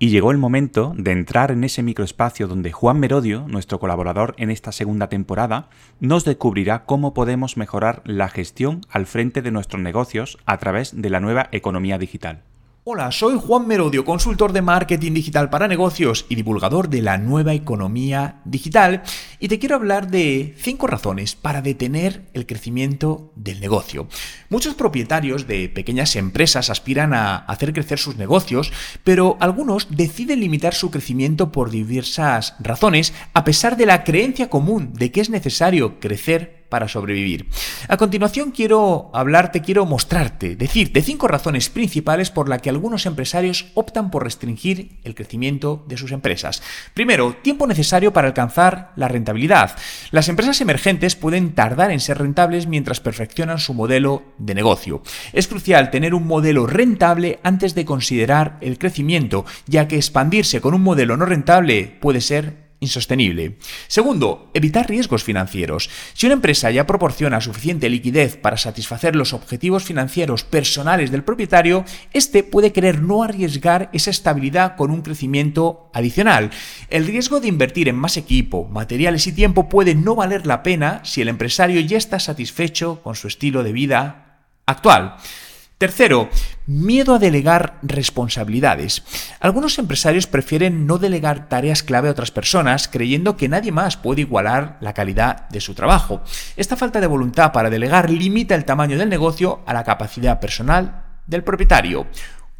Y 0.00 0.10
llegó 0.10 0.30
el 0.30 0.38
momento 0.38 0.94
de 0.96 1.10
entrar 1.10 1.50
en 1.50 1.64
ese 1.64 1.82
microespacio 1.82 2.46
donde 2.46 2.70
Juan 2.70 3.00
Merodio, 3.00 3.46
nuestro 3.48 3.80
colaborador 3.80 4.36
en 4.38 4.52
esta 4.52 4.70
segunda 4.70 5.08
temporada, 5.08 5.70
nos 5.98 6.24
descubrirá 6.24 6.84
cómo 6.84 7.14
podemos 7.14 7.56
mejorar 7.56 8.02
la 8.04 8.28
gestión 8.28 8.82
al 8.90 9.06
frente 9.06 9.42
de 9.42 9.50
nuestros 9.50 9.82
negocios 9.82 10.38
a 10.46 10.58
través 10.58 11.00
de 11.02 11.10
la 11.10 11.18
nueva 11.18 11.48
economía 11.50 11.98
digital. 11.98 12.44
Hola, 12.90 13.12
soy 13.12 13.38
Juan 13.38 13.66
Merodio, 13.66 14.02
consultor 14.06 14.54
de 14.54 14.62
marketing 14.62 15.12
digital 15.12 15.50
para 15.50 15.68
negocios 15.68 16.24
y 16.30 16.36
divulgador 16.36 16.88
de 16.88 17.02
la 17.02 17.18
nueva 17.18 17.52
economía 17.52 18.40
digital, 18.46 19.02
y 19.38 19.48
te 19.48 19.58
quiero 19.58 19.74
hablar 19.74 20.10
de 20.10 20.54
5 20.56 20.86
razones 20.86 21.36
para 21.36 21.60
detener 21.60 22.30
el 22.32 22.46
crecimiento 22.46 23.30
del 23.36 23.60
negocio. 23.60 24.08
Muchos 24.48 24.72
propietarios 24.72 25.46
de 25.46 25.68
pequeñas 25.68 26.16
empresas 26.16 26.70
aspiran 26.70 27.12
a 27.12 27.36
hacer 27.36 27.74
crecer 27.74 27.98
sus 27.98 28.16
negocios, 28.16 28.72
pero 29.04 29.36
algunos 29.38 29.88
deciden 29.94 30.40
limitar 30.40 30.72
su 30.72 30.90
crecimiento 30.90 31.52
por 31.52 31.68
diversas 31.68 32.54
razones, 32.58 33.12
a 33.34 33.44
pesar 33.44 33.76
de 33.76 33.84
la 33.84 34.02
creencia 34.02 34.48
común 34.48 34.94
de 34.94 35.12
que 35.12 35.20
es 35.20 35.28
necesario 35.28 36.00
crecer 36.00 36.57
para 36.68 36.88
sobrevivir. 36.88 37.46
A 37.88 37.96
continuación 37.96 38.50
quiero 38.50 39.10
hablarte, 39.14 39.62
quiero 39.62 39.86
mostrarte, 39.86 40.56
decirte 40.56 41.02
cinco 41.02 41.28
razones 41.28 41.68
principales 41.70 42.30
por 42.30 42.48
las 42.48 42.62
que 42.62 42.70
algunos 42.70 43.06
empresarios 43.06 43.66
optan 43.74 44.10
por 44.10 44.24
restringir 44.24 44.98
el 45.04 45.14
crecimiento 45.14 45.84
de 45.88 45.96
sus 45.96 46.12
empresas. 46.12 46.62
Primero, 46.94 47.36
tiempo 47.42 47.66
necesario 47.66 48.12
para 48.12 48.28
alcanzar 48.28 48.92
la 48.96 49.08
rentabilidad. 49.08 49.76
Las 50.10 50.28
empresas 50.28 50.60
emergentes 50.60 51.16
pueden 51.16 51.54
tardar 51.54 51.90
en 51.90 52.00
ser 52.00 52.18
rentables 52.18 52.66
mientras 52.66 53.00
perfeccionan 53.00 53.58
su 53.58 53.74
modelo 53.74 54.22
de 54.38 54.54
negocio. 54.54 55.02
Es 55.32 55.48
crucial 55.48 55.90
tener 55.90 56.14
un 56.14 56.26
modelo 56.26 56.66
rentable 56.66 57.38
antes 57.42 57.74
de 57.74 57.84
considerar 57.84 58.58
el 58.60 58.78
crecimiento, 58.78 59.44
ya 59.66 59.88
que 59.88 59.96
expandirse 59.96 60.60
con 60.60 60.74
un 60.74 60.82
modelo 60.82 61.16
no 61.16 61.24
rentable 61.24 61.96
puede 62.00 62.20
ser 62.20 62.67
insostenible. 62.80 63.58
Segundo, 63.86 64.50
evitar 64.54 64.88
riesgos 64.88 65.24
financieros. 65.24 65.90
Si 66.14 66.26
una 66.26 66.34
empresa 66.34 66.70
ya 66.70 66.86
proporciona 66.86 67.40
suficiente 67.40 67.88
liquidez 67.88 68.36
para 68.36 68.56
satisfacer 68.56 69.16
los 69.16 69.32
objetivos 69.32 69.84
financieros 69.84 70.44
personales 70.44 71.10
del 71.10 71.24
propietario, 71.24 71.84
este 72.12 72.42
puede 72.42 72.72
querer 72.72 73.02
no 73.02 73.22
arriesgar 73.22 73.90
esa 73.92 74.10
estabilidad 74.10 74.76
con 74.76 74.90
un 74.90 75.02
crecimiento 75.02 75.90
adicional. 75.92 76.50
El 76.90 77.06
riesgo 77.06 77.40
de 77.40 77.48
invertir 77.48 77.88
en 77.88 77.96
más 77.96 78.16
equipo, 78.16 78.68
materiales 78.68 79.26
y 79.26 79.32
tiempo 79.32 79.68
puede 79.68 79.94
no 79.94 80.14
valer 80.14 80.46
la 80.46 80.62
pena 80.62 81.00
si 81.04 81.20
el 81.20 81.28
empresario 81.28 81.80
ya 81.80 81.98
está 81.98 82.20
satisfecho 82.20 83.02
con 83.02 83.14
su 83.14 83.28
estilo 83.28 83.62
de 83.62 83.72
vida 83.72 84.44
actual. 84.66 85.16
Tercero, 85.78 86.28
miedo 86.66 87.14
a 87.14 87.20
delegar 87.20 87.78
responsabilidades. 87.82 89.04
Algunos 89.38 89.78
empresarios 89.78 90.26
prefieren 90.26 90.88
no 90.88 90.98
delegar 90.98 91.48
tareas 91.48 91.84
clave 91.84 92.08
a 92.08 92.10
otras 92.10 92.32
personas 92.32 92.88
creyendo 92.88 93.36
que 93.36 93.48
nadie 93.48 93.70
más 93.70 93.96
puede 93.96 94.22
igualar 94.22 94.76
la 94.80 94.92
calidad 94.92 95.48
de 95.50 95.60
su 95.60 95.74
trabajo. 95.74 96.20
Esta 96.56 96.74
falta 96.74 97.00
de 97.00 97.06
voluntad 97.06 97.52
para 97.52 97.70
delegar 97.70 98.10
limita 98.10 98.56
el 98.56 98.64
tamaño 98.64 98.98
del 98.98 99.08
negocio 99.08 99.60
a 99.66 99.72
la 99.72 99.84
capacidad 99.84 100.40
personal 100.40 101.04
del 101.28 101.44
propietario. 101.44 102.08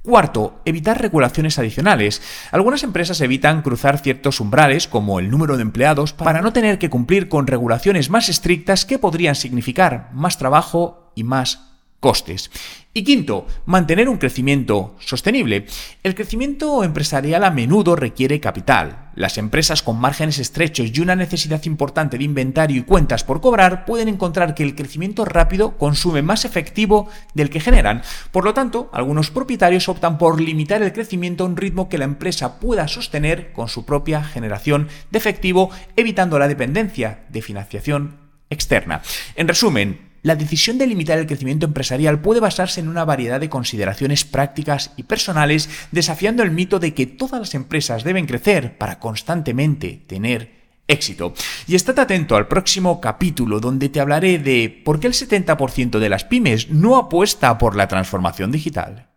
Cuarto, 0.00 0.62
evitar 0.64 1.00
regulaciones 1.00 1.58
adicionales. 1.58 2.22
Algunas 2.52 2.84
empresas 2.84 3.20
evitan 3.20 3.62
cruzar 3.62 3.98
ciertos 3.98 4.38
umbrales, 4.38 4.86
como 4.86 5.18
el 5.18 5.28
número 5.28 5.56
de 5.56 5.62
empleados, 5.62 6.12
para 6.12 6.40
no 6.40 6.52
tener 6.52 6.78
que 6.78 6.88
cumplir 6.88 7.28
con 7.28 7.48
regulaciones 7.48 8.10
más 8.10 8.28
estrictas 8.28 8.86
que 8.86 9.00
podrían 9.00 9.34
significar 9.34 10.08
más 10.12 10.38
trabajo 10.38 11.10
y 11.16 11.24
más 11.24 11.67
costes. 12.00 12.50
Y 12.94 13.04
quinto, 13.04 13.46
mantener 13.66 14.08
un 14.08 14.16
crecimiento 14.16 14.96
sostenible. 14.98 15.66
El 16.02 16.14
crecimiento 16.14 16.82
empresarial 16.82 17.44
a 17.44 17.50
menudo 17.50 17.94
requiere 17.94 18.40
capital. 18.40 19.10
Las 19.14 19.38
empresas 19.38 19.82
con 19.82 20.00
márgenes 20.00 20.38
estrechos 20.38 20.90
y 20.92 21.00
una 21.00 21.14
necesidad 21.14 21.64
importante 21.64 22.18
de 22.18 22.24
inventario 22.24 22.78
y 22.78 22.82
cuentas 22.82 23.24
por 23.24 23.40
cobrar 23.40 23.84
pueden 23.84 24.08
encontrar 24.08 24.54
que 24.54 24.62
el 24.62 24.74
crecimiento 24.74 25.24
rápido 25.24 25.76
consume 25.76 26.22
más 26.22 26.44
efectivo 26.44 27.08
del 27.34 27.50
que 27.50 27.60
generan. 27.60 28.02
Por 28.32 28.44
lo 28.44 28.54
tanto, 28.54 28.90
algunos 28.92 29.30
propietarios 29.30 29.88
optan 29.88 30.18
por 30.18 30.40
limitar 30.40 30.82
el 30.82 30.92
crecimiento 30.92 31.44
a 31.44 31.46
un 31.46 31.56
ritmo 31.56 31.88
que 31.88 31.98
la 31.98 32.04
empresa 32.04 32.58
pueda 32.58 32.88
sostener 32.88 33.52
con 33.52 33.68
su 33.68 33.84
propia 33.84 34.24
generación 34.24 34.88
de 35.10 35.18
efectivo, 35.18 35.70
evitando 35.94 36.38
la 36.38 36.48
dependencia 36.48 37.26
de 37.28 37.42
financiación 37.42 38.28
externa. 38.50 39.02
En 39.36 39.46
resumen, 39.46 40.07
la 40.22 40.36
decisión 40.36 40.78
de 40.78 40.86
limitar 40.86 41.18
el 41.18 41.26
crecimiento 41.26 41.66
empresarial 41.66 42.20
puede 42.20 42.40
basarse 42.40 42.80
en 42.80 42.88
una 42.88 43.04
variedad 43.04 43.40
de 43.40 43.48
consideraciones 43.48 44.24
prácticas 44.24 44.92
y 44.96 45.04
personales, 45.04 45.68
desafiando 45.92 46.42
el 46.42 46.50
mito 46.50 46.78
de 46.78 46.94
que 46.94 47.06
todas 47.06 47.40
las 47.40 47.54
empresas 47.54 48.04
deben 48.04 48.26
crecer 48.26 48.78
para 48.78 48.98
constantemente 48.98 50.02
tener 50.06 50.58
éxito. 50.88 51.34
Y 51.66 51.74
estate 51.74 52.00
atento 52.00 52.34
al 52.34 52.48
próximo 52.48 53.00
capítulo 53.00 53.60
donde 53.60 53.88
te 53.88 54.00
hablaré 54.00 54.38
de 54.38 54.82
por 54.84 54.98
qué 54.98 55.06
el 55.06 55.12
70% 55.12 55.98
de 55.98 56.08
las 56.08 56.24
pymes 56.24 56.70
no 56.70 56.96
apuesta 56.96 57.58
por 57.58 57.76
la 57.76 57.86
transformación 57.88 58.50
digital. 58.50 59.08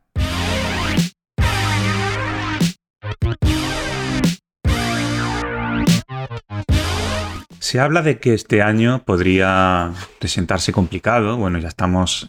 Se 7.72 7.80
habla 7.80 8.02
de 8.02 8.20
que 8.20 8.34
este 8.34 8.62
año 8.62 9.02
podría 9.06 9.94
presentarse 10.20 10.74
complicado, 10.74 11.38
bueno, 11.38 11.58
ya 11.58 11.70
estamos 11.70 12.28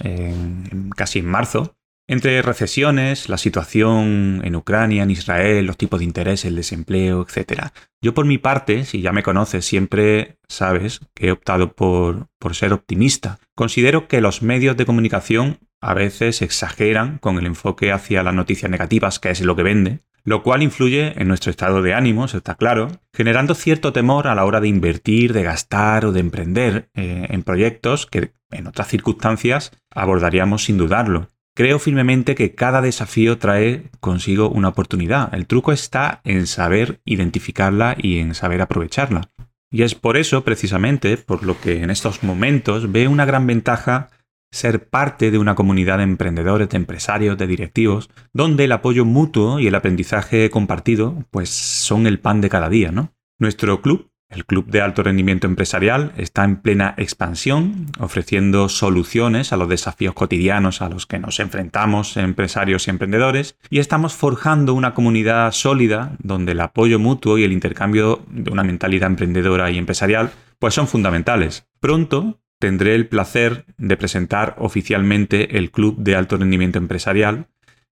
casi 0.95 1.19
en 1.19 1.27
marzo, 1.27 1.75
entre 2.07 2.43
recesiones, 2.43 3.29
la 3.29 3.39
situación 3.39 4.41
en 4.45 4.55
Ucrania, 4.55 5.03
en 5.03 5.11
Israel, 5.11 5.67
los 5.67 5.77
tipos 5.77 5.99
de 5.99 6.05
interés, 6.05 6.45
el 6.45 6.55
desempleo, 6.55 7.27
etc. 7.29 7.71
Yo 8.01 8.15
por 8.15 8.25
mi 8.25 8.39
parte, 8.39 8.85
si 8.85 9.01
ya 9.03 9.11
me 9.11 9.25
conoces, 9.25 9.65
siempre 9.65 10.39
sabes 10.47 11.01
que 11.13 11.27
he 11.27 11.33
optado 11.33 11.73
por, 11.73 12.29
por 12.39 12.55
ser 12.55 12.73
optimista. 12.73 13.41
Considero 13.57 14.07
que 14.07 14.21
los 14.21 14.43
medios 14.43 14.77
de 14.77 14.87
comunicación 14.87 15.59
a 15.81 15.93
veces 15.93 16.41
exageran 16.41 17.19
con 17.19 17.37
el 17.37 17.47
enfoque 17.47 17.91
hacia 17.91 18.23
las 18.23 18.35
noticias 18.35 18.71
negativas, 18.71 19.19
que 19.19 19.31
es 19.31 19.41
lo 19.41 19.57
que 19.57 19.65
vende, 19.65 20.03
lo 20.25 20.43
cual 20.43 20.63
influye 20.63 21.21
en 21.21 21.29
nuestro 21.29 21.51
estado 21.51 21.83
de 21.83 21.95
ánimos, 21.95 22.35
está 22.35 22.55
claro, 22.55 22.89
generando 23.13 23.55
cierto 23.55 23.93
temor 23.93 24.29
a 24.29 24.35
la 24.35 24.45
hora 24.45 24.61
de 24.61 24.69
invertir, 24.69 25.33
de 25.33 25.43
gastar 25.43 26.05
o 26.05 26.13
de 26.13 26.21
emprender 26.21 26.89
eh, 26.95 27.27
en 27.31 27.43
proyectos 27.43 28.07
que 28.07 28.33
en 28.51 28.67
otras 28.67 28.89
circunstancias 28.89 29.73
abordaríamos 29.91 30.65
sin 30.65 30.79
dudarlo. 30.79 31.29
Creo 31.55 31.79
firmemente 31.79 32.35
que 32.35 32.55
cada 32.55 32.81
desafío 32.81 33.37
trae 33.37 33.91
consigo 34.01 34.49
una 34.49 34.69
oportunidad. 34.69 35.35
El 35.35 35.47
truco 35.47 35.73
está 35.73 36.21
en 36.25 36.47
saber 36.47 37.01
identificarla 37.05 37.95
y 37.99 38.21
en 38.21 38.35
saber 38.35 38.63
aprovecharla. 38.63 39.29
Y 39.71 39.83
es 39.83 39.95
por 39.95 40.17
eso, 40.17 40.45
precisamente, 40.45 41.17
por 41.19 41.45
lo 41.45 41.61
que 41.61 41.83
en 41.83 41.91
estos 41.91 42.23
momentos 42.23 42.91
veo 42.91 43.11
una 43.11 43.25
gran 43.25 43.47
ventaja 43.47 44.09
ser 44.53 44.89
parte 44.89 45.33
de 45.33 45.39
una 45.39 45.57
comunidad 45.57 45.99
de 45.99 46.05
emprendedores, 46.05 46.69
de 46.69 46.77
empresarios, 46.77 47.37
de 47.39 47.49
directivos, 47.49 48.11
donde 48.33 48.65
el 48.65 48.73
apoyo 48.73 49.05
mutuo 49.05 49.59
y 49.59 49.67
el 49.67 49.75
aprendizaje 49.75 50.51
compartido 50.51 51.25
pues 51.31 51.49
son 51.49 52.07
el 52.07 52.21
pan 52.21 52.41
de 52.41 52.51
cada 52.51 52.69
día, 52.69 52.93
¿no? 52.93 53.13
Nuestro 53.39 53.81
club, 53.81 54.11
el 54.29 54.47
Club 54.47 54.67
de 54.67 54.81
Alto 54.81 55.03
Rendimiento 55.03 55.47
Empresarial, 55.47 56.13
está 56.17 56.45
en 56.45 56.57
plena 56.57 56.95
expansión, 56.97 57.87
ofreciendo 57.99 58.69
soluciones 58.69 59.53
a 59.53 59.57
los 59.57 59.69
desafíos 59.69 60.15
cotidianos 60.15 60.83
a 60.83 60.89
los 60.89 61.07
que 61.07 61.19
nos 61.19 61.41
enfrentamos 61.41 62.17
empresarios 62.17 62.87
y 62.87 62.91
emprendedores, 62.91 63.57
y 63.71 63.79
estamos 63.79 64.15
forjando 64.15 64.75
una 64.75 64.95
comunidad 64.95 65.53
sólida 65.53 66.17
donde 66.19 66.53
el 66.53 66.61
apoyo 66.61 66.99
mutuo 66.99 67.39
y 67.39 67.45
el 67.45 67.53
intercambio 67.53 68.23
de 68.29 68.51
una 68.51 68.65
mentalidad 68.65 69.11
emprendedora 69.11 69.71
y 69.71 69.79
empresarial 69.79 70.31
pues 70.59 70.75
son 70.75 70.87
fundamentales. 70.87 71.67
Pronto 71.81 72.42
tendré 72.63 72.95
el 72.95 73.09
placer 73.09 73.65
de 73.77 73.97
presentar 73.97 74.55
oficialmente 74.57 75.59
el 75.59 75.73
Club 75.73 75.97
de 75.99 76.15
Alto 76.15 76.37
Rendimiento 76.37 76.79
Empresarial. 76.79 77.49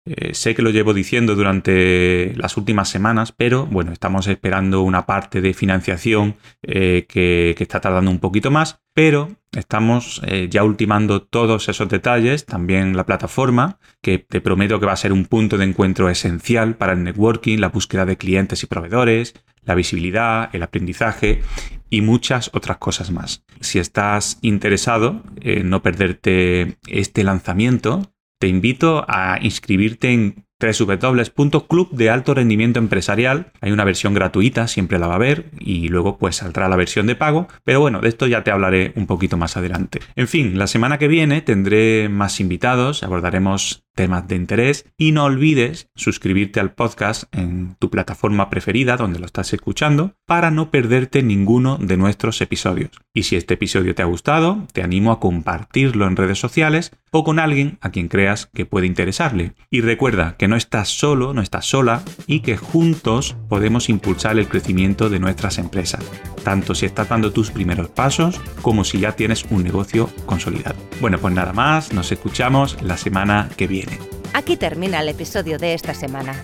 Eh, 0.09 0.33
sé 0.33 0.55
que 0.55 0.61
lo 0.61 0.69
llevo 0.69 0.93
diciendo 0.93 1.35
durante 1.35 2.33
las 2.37 2.55
últimas 2.55 2.87
semanas, 2.87 3.33
pero 3.33 3.65
bueno, 3.65 3.91
estamos 3.91 4.27
esperando 4.27 4.81
una 4.81 5.05
parte 5.05 5.41
de 5.41 5.53
financiación 5.53 6.35
eh, 6.61 7.05
que, 7.09 7.55
está 7.59 7.81
tardando 7.81 8.09
un 8.09 8.19
poquito 8.19 8.49
más, 8.49 8.79
pero 8.93 9.29
estamos 9.51 10.21
eh, 10.25 10.47
ya 10.49 10.63
ultimando 10.63 11.23
todos 11.23 11.67
esos 11.67 11.89
detalles, 11.89 12.45
también 12.45 12.95
la 12.95 13.05
plataforma, 13.05 13.79
que 14.01 14.19
te 14.19 14.39
prometo 14.39 14.79
que 14.79 14.85
va 14.85 14.93
a 14.93 14.97
ser 14.97 15.11
un 15.11 15.25
punto 15.25 15.57
de 15.57 15.65
encuentro 15.65 16.09
esencial 16.09 16.75
para 16.75 16.93
el 16.93 17.03
networking, 17.03 17.57
la 17.57 17.69
búsqueda 17.69 18.05
de 18.05 18.17
clientes 18.17 18.63
y 18.63 18.67
proveedores, 18.67 19.33
la 19.65 19.75
visibilidad, 19.75 20.49
el 20.53 20.63
aprendizaje 20.63 21.41
y 21.89 22.01
muchas 22.01 22.49
otras 22.53 22.77
cosas 22.77 23.11
más. 23.11 23.43
Si 23.59 23.79
estás 23.79 24.39
interesado 24.41 25.21
en 25.41 25.69
no 25.69 25.81
perderte 25.81 26.77
este 26.87 27.25
lanzamiento, 27.25 28.13
te 28.39 28.47
invito 28.47 29.05
a 29.07 29.39
inscribirte 29.41 30.11
en 30.11 30.47
www.club 30.59 31.91
de 31.91 32.09
alto 32.09 32.33
rendimiento 32.33 32.79
empresarial. 32.79 33.51
Hay 33.61 33.71
una 33.71 33.83
versión 33.83 34.13
gratuita, 34.13 34.67
siempre 34.67 34.99
la 34.99 35.07
va 35.07 35.13
a 35.13 35.17
haber, 35.17 35.51
y 35.59 35.87
luego 35.89 36.17
pues 36.17 36.37
saldrá 36.37 36.67
la 36.67 36.75
versión 36.75 37.07
de 37.07 37.15
pago. 37.15 37.47
Pero 37.63 37.79
bueno, 37.79 38.01
de 38.01 38.09
esto 38.09 38.27
ya 38.27 38.43
te 38.43 38.51
hablaré 38.51 38.91
un 38.95 39.05
poquito 39.05 39.37
más 39.37 39.57
adelante. 39.57 39.99
En 40.15 40.27
fin, 40.27 40.57
la 40.57 40.67
semana 40.67 40.97
que 40.97 41.07
viene 41.07 41.41
tendré 41.41 42.09
más 42.09 42.39
invitados, 42.39 43.03
abordaremos 43.03 43.83
temas 43.97 44.27
de 44.29 44.37
interés 44.37 44.85
y 44.95 45.11
no 45.11 45.25
olvides 45.25 45.89
suscribirte 45.95 46.61
al 46.61 46.71
podcast 46.71 47.23
en 47.35 47.75
tu 47.79 47.89
plataforma 47.89 48.49
preferida 48.49 48.95
donde 48.95 49.19
lo 49.19 49.25
estás 49.25 49.51
escuchando 49.51 50.13
para 50.25 50.51
no 50.51 50.71
perderte 50.71 51.23
ninguno 51.23 51.77
de 51.77 51.97
nuestros 51.97 52.39
episodios. 52.39 52.91
Y 53.13 53.23
si 53.23 53.35
este 53.35 53.55
episodio 53.55 53.95
te 53.95 54.03
ha 54.03 54.05
gustado, 54.05 54.65
te 54.71 54.83
animo 54.83 55.11
a 55.11 55.19
compartirlo 55.19 56.07
en 56.07 56.15
redes 56.15 56.39
sociales 56.39 56.91
o 57.11 57.23
con 57.23 57.39
alguien 57.39 57.79
a 57.81 57.89
quien 57.89 58.07
creas 58.07 58.49
que 58.53 58.65
puede 58.65 58.85
interesarle. 58.85 59.53
Y 59.71 59.81
recuerda 59.81 60.35
que 60.37 60.47
no 60.47 60.55
estás 60.55 60.89
solo, 60.89 61.33
no 61.33 61.41
estás 61.41 61.65
sola 61.65 62.03
y 62.27 62.41
que 62.41 62.57
juntos 62.57 63.35
podemos 63.49 63.89
impulsar 63.89 64.37
el 64.37 64.47
crecimiento 64.47 65.09
de 65.09 65.19
nuestras 65.19 65.57
empresas, 65.57 66.05
tanto 66.43 66.75
si 66.75 66.85
estás 66.85 67.09
dando 67.09 67.31
tus 67.31 67.49
primeros 67.49 67.89
pasos 67.89 68.39
como 68.61 68.83
si 68.83 68.99
ya 68.99 69.13
tienes 69.13 69.45
un 69.49 69.63
negocio 69.63 70.09
consolidado. 70.27 70.75
Bueno, 71.01 71.17
pues 71.17 71.33
nada 71.33 71.53
más, 71.53 71.93
nos 71.93 72.11
escuchamos 72.11 72.81
la 72.83 72.97
semana 72.97 73.49
que 73.57 73.65
viene. 73.65 73.86
Aquí 74.33 74.57
termina 74.57 74.99
el 74.99 75.09
episodio 75.09 75.57
de 75.57 75.73
esta 75.73 75.93
semana. 75.93 76.35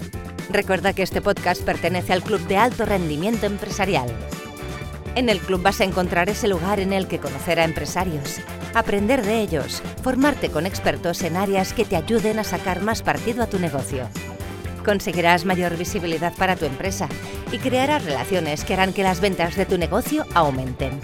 Recuerda 0.50 0.94
que 0.94 1.04
este 1.04 1.22
podcast 1.22 1.62
pertenece 1.62 2.14
al 2.14 2.24
Club 2.24 2.41
de 2.48 2.58
Alto 2.58 2.86
Rendimiento 2.86 3.46
Empresarial. 3.46 4.08
En 5.16 5.30
el 5.30 5.39
club 5.39 5.62
vas 5.62 5.80
a 5.80 5.84
encontrar 5.84 6.30
ese 6.30 6.48
lugar 6.48 6.80
en 6.80 6.91
el 6.91 7.08
que 7.08 7.20
conocer 7.20 7.60
a 7.60 7.66
empresarios, 7.66 8.39
aprender 8.74 9.24
de 9.24 9.41
ellos, 9.41 9.84
formarte 10.02 10.50
con 10.50 10.66
expertos 10.66 11.22
en 11.22 11.38
áreas 11.38 11.74
que 11.74 11.86
te 11.86 11.96
ayuden 11.96 12.39
a 12.39 12.44
sacar 12.44 12.82
más 12.82 13.04
partido 13.04 13.44
a 13.44 13.48
tu 13.48 13.60
negocio. 13.60 14.08
Conseguirás 14.84 15.46
mayor 15.46 15.78
visibilidad 15.78 16.34
para 16.34 16.56
tu 16.56 16.66
empresa 16.66 17.08
y 17.52 17.60
crearás 17.60 18.04
relaciones 18.04 18.64
que 18.64 18.74
harán 18.74 18.94
que 18.94 19.04
las 19.04 19.22
ventas 19.22 19.56
de 19.56 19.66
tu 19.66 19.78
negocio 19.78 20.26
aumenten. 20.34 21.00